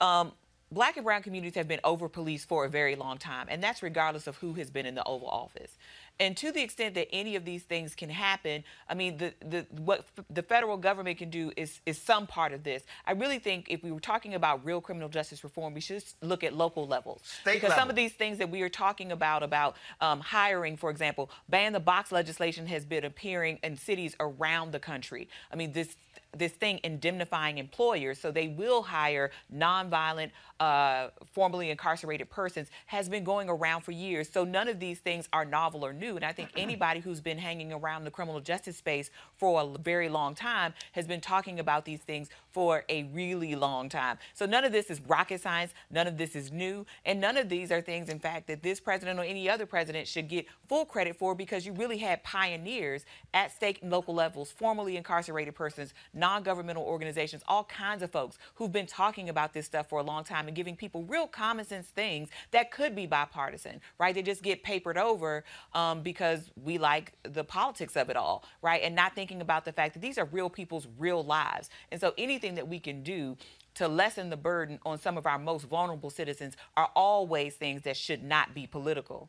um, 0.00 0.32
black 0.72 0.96
and 0.96 1.04
brown 1.04 1.22
communities 1.22 1.54
have 1.54 1.68
been 1.68 1.80
over 1.84 2.08
policed 2.08 2.48
for 2.48 2.64
a 2.64 2.68
very 2.68 2.96
long 2.96 3.16
time, 3.18 3.46
and 3.48 3.62
that's 3.62 3.82
regardless 3.82 4.26
of 4.26 4.36
who 4.38 4.54
has 4.54 4.70
been 4.70 4.86
in 4.86 4.96
the 4.96 5.04
Oval 5.04 5.28
Office. 5.28 5.78
And 6.20 6.36
to 6.38 6.50
the 6.50 6.62
extent 6.62 6.94
that 6.96 7.08
any 7.12 7.36
of 7.36 7.44
these 7.44 7.62
things 7.62 7.94
can 7.94 8.10
happen, 8.10 8.64
I 8.88 8.94
mean, 8.94 9.18
the, 9.18 9.34
the 9.40 9.66
what 9.70 10.00
f- 10.00 10.24
the 10.28 10.42
federal 10.42 10.76
government 10.76 11.18
can 11.18 11.30
do 11.30 11.52
is 11.56 11.80
is 11.86 11.96
some 12.00 12.26
part 12.26 12.52
of 12.52 12.64
this. 12.64 12.82
I 13.06 13.12
really 13.12 13.38
think 13.38 13.66
if 13.68 13.84
we 13.84 13.92
were 13.92 14.00
talking 14.00 14.34
about 14.34 14.64
real 14.64 14.80
criminal 14.80 15.08
justice 15.08 15.44
reform, 15.44 15.74
we 15.74 15.80
should 15.80 16.02
look 16.20 16.42
at 16.42 16.54
local 16.54 16.86
levels 16.86 17.22
State 17.42 17.60
because 17.60 17.74
some 17.74 17.88
of 17.88 17.96
these 17.96 18.12
things 18.12 18.38
that 18.38 18.50
we 18.50 18.62
are 18.62 18.68
talking 18.68 19.12
about 19.12 19.42
about 19.42 19.76
um, 20.00 20.20
hiring, 20.20 20.76
for 20.76 20.90
example, 20.90 21.30
ban 21.48 21.72
the 21.72 21.80
box 21.80 22.10
legislation 22.10 22.66
has 22.66 22.84
been 22.84 23.04
appearing 23.04 23.58
in 23.62 23.76
cities 23.76 24.16
around 24.18 24.72
the 24.72 24.80
country. 24.80 25.28
I 25.52 25.56
mean, 25.56 25.72
this 25.72 25.96
this 26.36 26.52
thing 26.52 26.80
indemnifying 26.84 27.58
employers 27.58 28.18
so 28.20 28.30
they 28.30 28.48
will 28.48 28.82
hire 28.82 29.30
nonviolent, 29.54 30.30
uh, 30.60 31.08
formerly 31.32 31.70
incarcerated 31.70 32.28
persons 32.28 32.68
has 32.86 33.08
been 33.08 33.24
going 33.24 33.48
around 33.48 33.82
for 33.82 33.92
years. 33.92 34.28
So 34.28 34.44
none 34.44 34.68
of 34.68 34.78
these 34.78 34.98
things 34.98 35.28
are 35.32 35.44
novel 35.44 35.84
or 35.84 35.92
new. 35.92 36.16
And 36.16 36.24
I 36.24 36.32
think 36.32 36.50
anybody 36.56 37.00
who's 37.00 37.20
been 37.20 37.38
hanging 37.38 37.72
around 37.72 38.04
the 38.04 38.10
criminal 38.10 38.40
justice 38.40 38.76
space 38.76 39.10
for 39.36 39.62
a 39.62 39.78
very 39.78 40.08
long 40.08 40.34
time 40.34 40.74
has 40.92 41.06
been 41.06 41.20
talking 41.20 41.60
about 41.60 41.84
these 41.84 42.00
things 42.00 42.28
for 42.58 42.82
a 42.88 43.04
really 43.04 43.54
long 43.54 43.88
time. 43.88 44.18
So 44.34 44.44
none 44.44 44.64
of 44.64 44.72
this 44.72 44.90
is 44.90 45.00
rocket 45.02 45.40
science. 45.40 45.72
None 45.92 46.08
of 46.08 46.18
this 46.18 46.34
is 46.34 46.50
new. 46.50 46.86
And 47.04 47.20
none 47.20 47.36
of 47.36 47.48
these 47.48 47.70
are 47.70 47.80
things, 47.80 48.08
in 48.08 48.18
fact, 48.18 48.48
that 48.48 48.64
this 48.64 48.80
president 48.80 49.20
or 49.20 49.22
any 49.22 49.48
other 49.48 49.64
president 49.64 50.08
should 50.08 50.26
get 50.26 50.44
full 50.68 50.84
credit 50.84 51.14
for 51.14 51.36
because 51.36 51.64
you 51.64 51.72
really 51.72 51.98
had 51.98 52.24
pioneers 52.24 53.04
at 53.32 53.52
state 53.52 53.80
and 53.80 53.92
local 53.92 54.12
levels, 54.12 54.50
formerly 54.50 54.96
incarcerated 54.96 55.54
persons, 55.54 55.94
non 56.12 56.42
governmental 56.42 56.82
organizations, 56.82 57.44
all 57.46 57.62
kinds 57.62 58.02
of 58.02 58.10
folks 58.10 58.38
who've 58.56 58.72
been 58.72 58.86
talking 58.88 59.28
about 59.28 59.52
this 59.52 59.66
stuff 59.66 59.88
for 59.88 60.00
a 60.00 60.02
long 60.02 60.24
time 60.24 60.48
and 60.48 60.56
giving 60.56 60.74
people 60.74 61.04
real 61.04 61.28
common 61.28 61.64
sense 61.64 61.86
things 61.86 62.28
that 62.50 62.72
could 62.72 62.96
be 62.96 63.06
bipartisan, 63.06 63.80
right? 64.00 64.16
They 64.16 64.22
just 64.22 64.42
get 64.42 64.64
papered 64.64 64.98
over 64.98 65.44
um, 65.74 66.02
because 66.02 66.50
we 66.64 66.76
like 66.76 67.12
the 67.22 67.44
politics 67.44 67.96
of 67.96 68.10
it 68.10 68.16
all, 68.16 68.42
right? 68.62 68.82
And 68.82 68.96
not 68.96 69.14
thinking 69.14 69.42
about 69.42 69.64
the 69.64 69.72
fact 69.72 69.94
that 69.94 70.00
these 70.00 70.18
are 70.18 70.24
real 70.24 70.50
people's 70.50 70.88
real 70.98 71.22
lives. 71.22 71.70
And 71.92 72.00
so 72.00 72.14
anything 72.18 72.47
that 72.56 72.68
we 72.68 72.80
can 72.80 73.02
do 73.02 73.36
to 73.74 73.86
lessen 73.86 74.30
the 74.30 74.36
burden 74.36 74.80
on 74.84 74.98
some 74.98 75.16
of 75.16 75.26
our 75.26 75.38
most 75.38 75.64
vulnerable 75.64 76.10
citizens 76.10 76.56
are 76.76 76.90
always 76.96 77.54
things 77.54 77.82
that 77.82 77.96
should 77.96 78.22
not 78.22 78.54
be 78.54 78.66
political. 78.66 79.28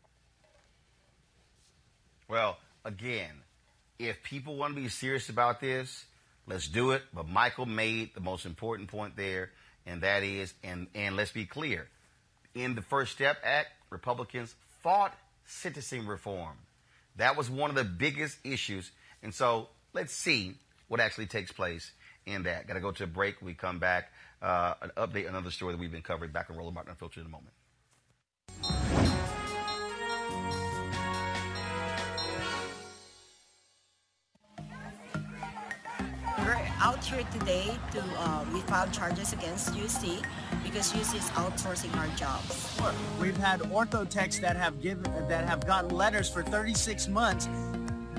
Well, 2.28 2.58
again, 2.84 3.44
if 4.00 4.24
people 4.24 4.56
want 4.56 4.76
to 4.76 4.82
be 4.82 4.90
serious 4.90 5.30
about 5.30 5.60
this, 5.60 6.06
let's 6.48 6.68
do 6.68 6.92
it. 6.92 7.04
But 7.14 7.28
Michael 7.28 7.66
made 7.66 8.14
the 8.16 8.22
most 8.22 8.46
important 8.46 8.90
point 8.90 9.16
there, 9.16 9.52
and 9.86 10.02
that 10.02 10.24
is, 10.24 10.54
and, 10.64 10.88
and 10.96 11.16
let's 11.16 11.32
be 11.32 11.46
clear, 11.46 11.88
in 12.56 12.76
the 12.76 12.82
First 12.82 13.12
Step 13.12 13.38
Act, 13.44 13.70
Republicans 13.90 14.56
fought 14.82 15.16
sentencing 15.46 16.08
reform. 16.08 16.56
That 17.18 17.36
was 17.36 17.50
one 17.50 17.70
of 17.70 17.76
the 17.76 17.84
biggest 17.84 18.38
issues. 18.44 18.92
And 19.22 19.34
so 19.34 19.70
let's 19.94 20.14
see 20.14 20.56
what 20.88 21.00
actually 21.00 21.28
takes 21.28 21.52
place 21.52 21.92
in 22.30 22.44
that. 22.44 22.68
Got 22.68 22.76
to 22.76 22.80
go 22.80 22.92
to 22.92 23.04
a 23.04 23.08
break. 23.08 23.42
We 23.42 23.54
come 23.54 23.80
back. 23.80 24.12
Uh, 24.42 24.74
an 24.82 24.92
update, 24.96 25.28
another 25.28 25.52
story 25.52 25.74
that 25.74 25.80
we've 25.80 25.92
been 25.92 26.02
covering 26.02 26.32
back 26.32 26.50
on 26.50 26.56
Roland 26.56 26.76
Martin 26.76 26.92
Unfiltered 26.92 27.22
in 27.22 27.28
a 27.28 27.30
moment. 27.30 27.54
We're 36.38 36.68
out 36.80 37.04
here 37.04 37.24
today 37.34 37.78
to 37.92 38.02
uh, 38.18 38.46
we 38.54 38.62
filed 38.62 38.94
charges 38.94 39.34
against 39.34 39.74
UC 39.74 40.24
because 40.64 40.94
UC 40.94 41.18
is 41.18 41.30
outsourcing 41.32 41.94
our 41.98 42.08
jobs. 42.16 42.80
We've 43.20 43.36
had 43.36 43.60
orthotechs 43.62 44.40
that 44.42 44.56
have 44.56 44.82
given 44.82 45.04
that 45.28 45.48
have 45.48 45.68
gotten 45.68 45.90
letters 45.90 46.30
for 46.30 46.44
36 46.44 47.10
months 47.10 47.50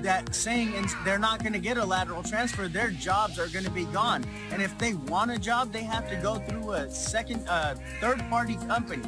that 0.03 0.33
saying 0.33 0.73
and 0.75 0.87
they're 1.03 1.19
not 1.19 1.39
going 1.39 1.53
to 1.53 1.59
get 1.59 1.77
a 1.77 1.85
lateral 1.85 2.23
transfer. 2.23 2.67
Their 2.67 2.91
jobs 2.91 3.39
are 3.39 3.47
going 3.47 3.65
to 3.65 3.71
be 3.71 3.85
gone, 3.85 4.25
and 4.51 4.61
if 4.61 4.77
they 4.77 4.93
want 4.93 5.31
a 5.31 5.37
job, 5.37 5.71
they 5.71 5.83
have 5.83 6.09
to 6.09 6.15
go 6.17 6.35
through 6.35 6.71
a 6.71 6.89
second, 6.89 7.47
uh, 7.47 7.75
third-party 7.99 8.55
company, 8.67 9.03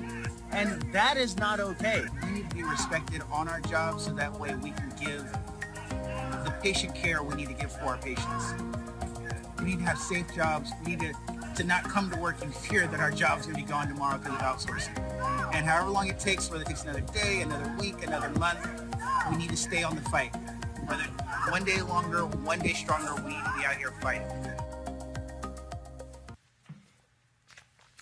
and 0.52 0.82
that 0.92 1.18
is 1.18 1.38
not 1.38 1.60
okay. 1.60 2.04
We 2.24 2.32
need 2.32 2.50
to 2.50 2.56
be 2.56 2.64
respected 2.64 3.22
on 3.32 3.48
our 3.48 3.62
jobs 3.62 4.06
so 4.06 4.14
that 4.14 4.40
way 4.40 4.56
we 4.56 4.72
can 4.72 4.94
give 5.00 5.26
the 6.44 6.54
patient 6.62 6.94
care 6.94 7.24
we 7.24 7.36
need 7.36 7.48
to 7.48 7.54
give 7.54 7.72
for 7.72 7.86
our 7.86 7.98
patients. 7.98 8.54
We 9.60 9.66
need 9.66 9.80
to 9.80 9.86
have 9.86 9.98
safe 9.98 10.34
jobs. 10.36 10.72
We 10.84 10.96
need 10.96 11.00
to, 11.00 11.14
to 11.56 11.64
not 11.64 11.84
come 11.86 12.12
to 12.12 12.20
work 12.20 12.42
in 12.42 12.52
fear 12.52 12.86
that 12.88 13.00
our 13.00 13.12
job's 13.12 13.46
going 13.46 13.56
to 13.56 13.64
be 13.64 13.68
gone 13.68 13.88
tomorrow 13.88 14.18
because 14.18 14.34
of 14.34 14.42
outsourcing. 14.42 15.54
And 15.54 15.66
however 15.66 15.90
long 15.90 16.08
it 16.10 16.20
takes, 16.20 16.50
whether 16.52 16.64
it 16.64 16.68
takes 16.68 16.84
another 16.84 17.02
day, 17.02 17.42
another 17.42 17.74
week, 17.80 18.04
another 18.06 18.30
month, 18.40 18.60
we 19.32 19.38
need 19.38 19.52
to 19.52 19.58
stay 19.58 19.84
on 19.84 19.96
the 19.96 20.02
fight. 20.02 20.36
Whether 20.86 21.04
one 21.50 21.64
day 21.64 21.82
longer, 21.82 22.26
one 22.26 22.60
day 22.60 22.74
stronger, 22.74 23.16
we 23.24 23.30
need 23.30 23.44
to 23.44 23.54
be 23.58 23.66
out 23.66 23.76
here 23.78 23.94
fighting. 24.02 24.28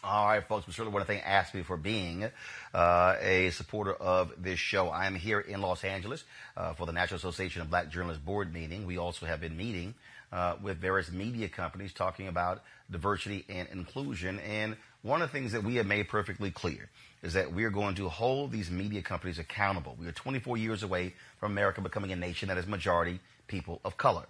All 0.04 0.28
right, 0.28 0.46
folks, 0.48 0.66
we 0.66 0.74
certainly 0.74 0.94
want 0.94 1.08
to 1.08 1.14
thank 1.14 1.24
AFSCME 1.24 1.64
for 1.64 1.78
being 1.78 2.28
uh, 2.74 3.16
a 3.22 3.52
supporter 3.52 3.94
of 3.94 4.32
this 4.42 4.58
show. 4.58 4.88
I 4.88 5.06
am 5.06 5.14
here 5.14 5.40
in 5.40 5.62
Los 5.62 5.84
Angeles 5.84 6.24
uh, 6.58 6.74
for 6.74 6.88
the 6.88 6.92
National 6.92 7.18
Association 7.18 7.62
of 7.62 7.70
Black 7.70 7.90
Journalists 7.90 8.24
Board 8.24 8.52
meeting. 8.52 8.88
We 8.88 8.98
also 8.98 9.28
have 9.28 9.40
been 9.40 9.56
meeting 9.56 9.94
uh, 10.32 10.56
with 10.62 10.80
various 10.80 11.12
media 11.12 11.50
companies 11.50 11.94
talking 11.94 12.28
about 12.28 12.64
diversity 12.90 13.46
and 13.48 13.68
inclusion. 13.70 14.40
And 14.40 14.76
one 15.04 15.22
of 15.22 15.32
the 15.32 15.38
things 15.38 15.52
that 15.52 15.64
we 15.64 15.76
have 15.76 15.86
made 15.86 16.08
perfectly 16.08 16.52
clear 16.52 16.90
is 17.24 17.34
that 17.34 17.54
we 17.54 17.64
are 17.64 17.70
going 17.70 17.96
to 17.96 18.10
hold 18.10 18.52
these 18.52 18.72
media 18.72 19.02
companies 19.02 19.40
accountable. 19.40 19.96
We 20.00 20.08
are 20.08 20.12
24 20.12 20.58
years 20.58 20.84
away 20.84 21.14
from 21.42 21.52
America 21.52 21.82
becoming 21.82 22.12
a 22.14 22.16
nation 22.16 22.48
that 22.48 22.58
is 22.58 22.68
majority 22.68 23.20
people 23.48 23.82
of 23.84 23.98
color. 23.98 24.24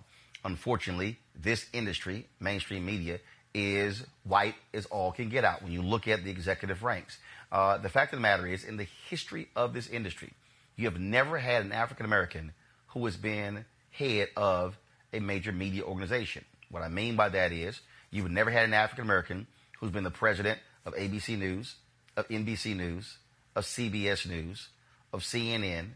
Unfortunately, 0.44 1.20
this 1.36 1.68
industry, 1.74 2.26
mainstream 2.40 2.86
media, 2.86 3.20
is 3.54 4.04
white 4.24 4.56
as 4.74 4.86
all 4.86 5.12
can 5.12 5.28
get 5.28 5.44
out 5.44 5.62
when 5.62 5.74
you 5.74 5.82
look 5.82 6.08
at 6.08 6.24
the 6.24 6.32
executive 6.32 6.82
ranks. 6.84 7.20
Uh, 7.52 7.78
the 7.78 7.90
fact 7.90 8.14
of 8.14 8.18
the 8.18 8.22
matter 8.22 8.48
is, 8.48 8.64
in 8.64 8.78
the 8.78 8.88
history 9.10 9.50
of 9.58 9.74
this 9.74 9.90
industry, 9.90 10.32
you 10.78 10.86
have 10.90 11.00
never 11.00 11.38
had 11.38 11.66
an 11.66 11.74
African 11.74 12.06
American 12.06 12.54
who 12.88 13.04
has 13.06 13.18
been 13.18 13.66
head 13.92 14.30
of 14.38 14.78
a 15.12 15.20
major 15.20 15.52
media 15.52 15.84
organization. 15.84 16.46
What 16.70 16.82
I 16.82 16.88
mean 16.88 17.18
by 17.18 17.28
that 17.28 17.52
is, 17.52 17.82
you've 18.10 18.32
never 18.32 18.50
had 18.50 18.64
an 18.64 18.74
African 18.74 19.04
American 19.04 19.48
who's 19.80 19.92
been 19.92 20.06
the 20.06 20.12
president 20.12 20.60
of 20.86 20.96
ABC 20.96 21.38
News, 21.38 21.76
of 22.16 22.26
NBC 22.30 22.76
News, 22.76 23.18
of 23.54 23.66
CBS 23.66 24.26
News, 24.26 24.70
of 25.12 25.22
CNN, 25.24 25.90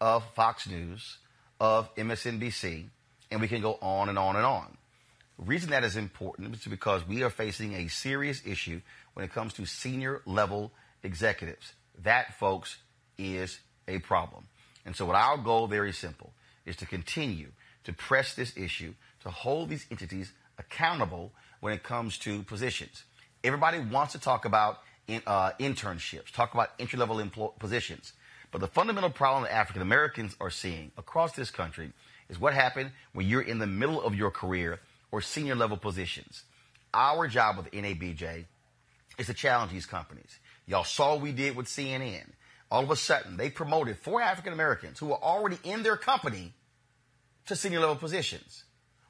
of 0.00 0.24
Fox 0.34 0.68
News, 0.68 1.18
of 1.60 1.94
MSNBC, 1.96 2.86
and 3.30 3.40
we 3.40 3.48
can 3.48 3.60
go 3.60 3.78
on 3.80 4.08
and 4.08 4.18
on 4.18 4.36
and 4.36 4.44
on. 4.44 4.76
The 5.38 5.44
reason 5.44 5.70
that 5.70 5.84
is 5.84 5.96
important 5.96 6.54
is 6.54 6.64
because 6.64 7.06
we 7.06 7.22
are 7.22 7.30
facing 7.30 7.74
a 7.74 7.88
serious 7.88 8.42
issue 8.44 8.80
when 9.14 9.24
it 9.24 9.32
comes 9.32 9.52
to 9.54 9.66
senior 9.66 10.22
level 10.26 10.72
executives. 11.02 11.72
That, 12.02 12.34
folks, 12.34 12.78
is 13.18 13.60
a 13.86 13.98
problem. 14.00 14.44
And 14.84 14.96
so, 14.96 15.06
what 15.06 15.16
our 15.16 15.36
goal, 15.36 15.66
very 15.66 15.92
simple, 15.92 16.32
is 16.64 16.76
to 16.76 16.86
continue 16.86 17.48
to 17.84 17.92
press 17.92 18.34
this 18.34 18.56
issue, 18.56 18.94
to 19.22 19.30
hold 19.30 19.68
these 19.68 19.86
entities 19.90 20.32
accountable 20.58 21.32
when 21.60 21.72
it 21.72 21.82
comes 21.82 22.18
to 22.18 22.42
positions. 22.42 23.04
Everybody 23.44 23.78
wants 23.78 24.12
to 24.12 24.18
talk 24.18 24.44
about 24.44 24.80
in, 25.06 25.22
uh, 25.26 25.52
internships, 25.60 26.30
talk 26.32 26.54
about 26.54 26.70
entry 26.78 26.98
level 26.98 27.16
emplo- 27.16 27.58
positions. 27.58 28.12
But 28.50 28.60
the 28.60 28.66
fundamental 28.66 29.10
problem 29.10 29.44
that 29.44 29.52
African 29.52 29.82
Americans 29.82 30.34
are 30.40 30.50
seeing 30.50 30.90
across 30.96 31.32
this 31.32 31.50
country 31.50 31.92
is 32.28 32.38
what 32.38 32.54
happened 32.54 32.92
when 33.12 33.26
you're 33.26 33.42
in 33.42 33.58
the 33.58 33.66
middle 33.66 34.02
of 34.02 34.14
your 34.14 34.30
career 34.30 34.80
or 35.10 35.20
senior 35.20 35.54
level 35.54 35.76
positions. 35.76 36.44
Our 36.94 37.28
job 37.28 37.58
with 37.58 37.70
NABJ 37.70 38.46
is 39.18 39.26
to 39.26 39.34
challenge 39.34 39.72
these 39.72 39.86
companies. 39.86 40.38
Y'all 40.66 40.84
saw 40.84 41.12
what 41.12 41.22
we 41.22 41.32
did 41.32 41.56
with 41.56 41.66
CNN. 41.66 42.24
All 42.70 42.82
of 42.82 42.90
a 42.90 42.96
sudden, 42.96 43.36
they 43.36 43.50
promoted 43.50 43.98
four 43.98 44.20
African 44.20 44.52
Americans 44.52 44.98
who 44.98 45.06
were 45.06 45.22
already 45.22 45.58
in 45.64 45.82
their 45.82 45.96
company 45.96 46.52
to 47.46 47.56
senior 47.56 47.80
level 47.80 47.96
positions. 47.96 48.64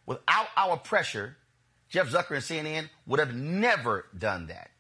Without 0.06 0.46
our 0.56 0.76
pressure, 0.76 1.36
Jeff 1.88 2.08
Zucker 2.08 2.36
and 2.36 2.42
CNN 2.42 2.88
would 3.06 3.18
have 3.18 3.34
never 3.34 4.06
done 4.16 4.46
that. 4.46 4.70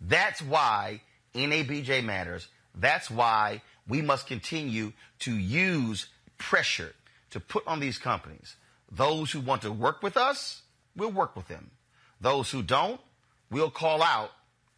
That's 0.00 0.40
why 0.40 1.02
NABJ 1.34 2.04
matters. 2.04 2.46
That's 2.74 3.10
why 3.10 3.62
we 3.88 4.02
must 4.02 4.26
continue 4.26 4.92
to 5.20 5.32
use 5.32 6.06
pressure 6.38 6.92
to 7.30 7.40
put 7.40 7.66
on 7.66 7.80
these 7.80 7.98
companies. 7.98 8.56
Those 8.90 9.30
who 9.32 9.40
want 9.40 9.62
to 9.62 9.72
work 9.72 10.02
with 10.02 10.16
us, 10.16 10.62
we'll 10.96 11.10
work 11.10 11.36
with 11.36 11.48
them. 11.48 11.70
Those 12.20 12.50
who 12.50 12.62
don't, 12.62 13.00
we'll 13.50 13.70
call 13.70 14.02
out, 14.02 14.30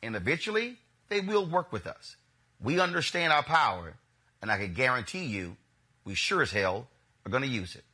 and 0.03 0.17
eventually 0.17 0.77
they 1.09 1.21
will 1.21 1.47
work 1.47 1.73
with 1.73 1.87
us. 1.87 2.17
We 2.61 2.81
understand 2.81 3.33
our 3.33 3.43
power, 3.43 3.95
and 4.41 4.51
I 4.51 4.59
can 4.59 4.73
guarantee 4.73 5.25
you, 5.25 5.57
we 6.05 6.15
sure 6.15 6.43
as 6.43 6.51
hell 6.51 6.89
are 7.25 7.31
going 7.31 7.43
to 7.43 7.49
use 7.49 7.75
it. 7.75 7.85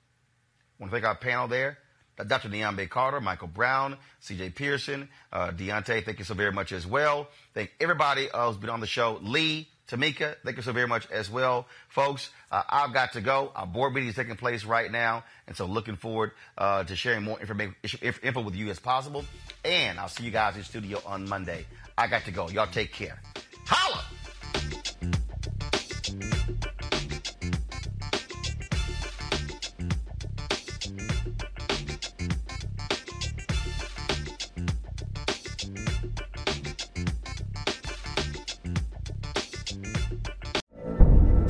I 0.79 0.83
want 0.83 0.93
to 0.93 0.97
thank 0.97 1.07
our 1.07 1.17
panel 1.17 1.49
there. 1.49 1.79
Uh, 2.19 2.25
Dr. 2.25 2.49
Niambi 2.49 2.89
Carter, 2.89 3.21
Michael 3.21 3.49
Brown, 3.49 3.97
CJ 4.23 4.55
Pearson, 4.55 5.09
uh, 5.33 5.51
Diante, 5.51 6.03
thank 6.03 6.19
you 6.19 6.25
so 6.25 6.35
very 6.35 6.53
much 6.53 6.73
as 6.73 6.87
well. 6.87 7.29
Thank 7.55 7.73
everybody 7.81 8.31
uh, 8.31 8.47
who's 8.47 8.59
been 8.59 8.71
on 8.71 8.81
the 8.81 8.87
show. 8.87 9.19
Lee, 9.23 9.69
Tamika, 9.93 10.37
thank 10.43 10.57
you 10.57 10.63
so 10.63 10.73
very 10.73 10.89
much 10.89 11.07
as 11.11 11.31
well. 11.31 11.67
Folks, 11.91 12.31
uh, 12.51 12.63
I've 12.67 12.95
got 12.95 13.13
to 13.13 13.21
go. 13.21 13.53
Our 13.55 13.67
board 13.67 13.93
meeting 13.93 14.09
is 14.09 14.17
taking 14.17 14.37
place 14.37 14.65
right 14.65 14.91
now. 14.91 15.23
And 15.47 15.55
so 15.55 15.67
looking 15.67 15.97
forward 15.97 16.33
uh, 16.57 16.85
to 16.85 16.97
sharing 16.97 17.25
more 17.25 17.39
information, 17.39 17.75
info 18.23 18.41
with 18.41 18.55
you 18.55 18.71
as 18.71 18.79
possible. 18.79 19.27
And 19.65 19.99
I'll 20.01 20.09
see 20.09 20.25
you 20.25 20.31
guys 20.31 20.57
in 20.57 20.65
studio 20.65 21.03
on 21.05 21.29
Monday. 21.29 21.67
I 21.99 22.07
got 22.07 22.25
to 22.25 22.31
go. 22.31 22.49
Y'all 22.49 22.67
take 22.67 22.93
care. 22.93 23.21
Holla! 23.67 24.12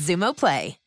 Xumo 0.00 0.32
Play. 0.32 0.79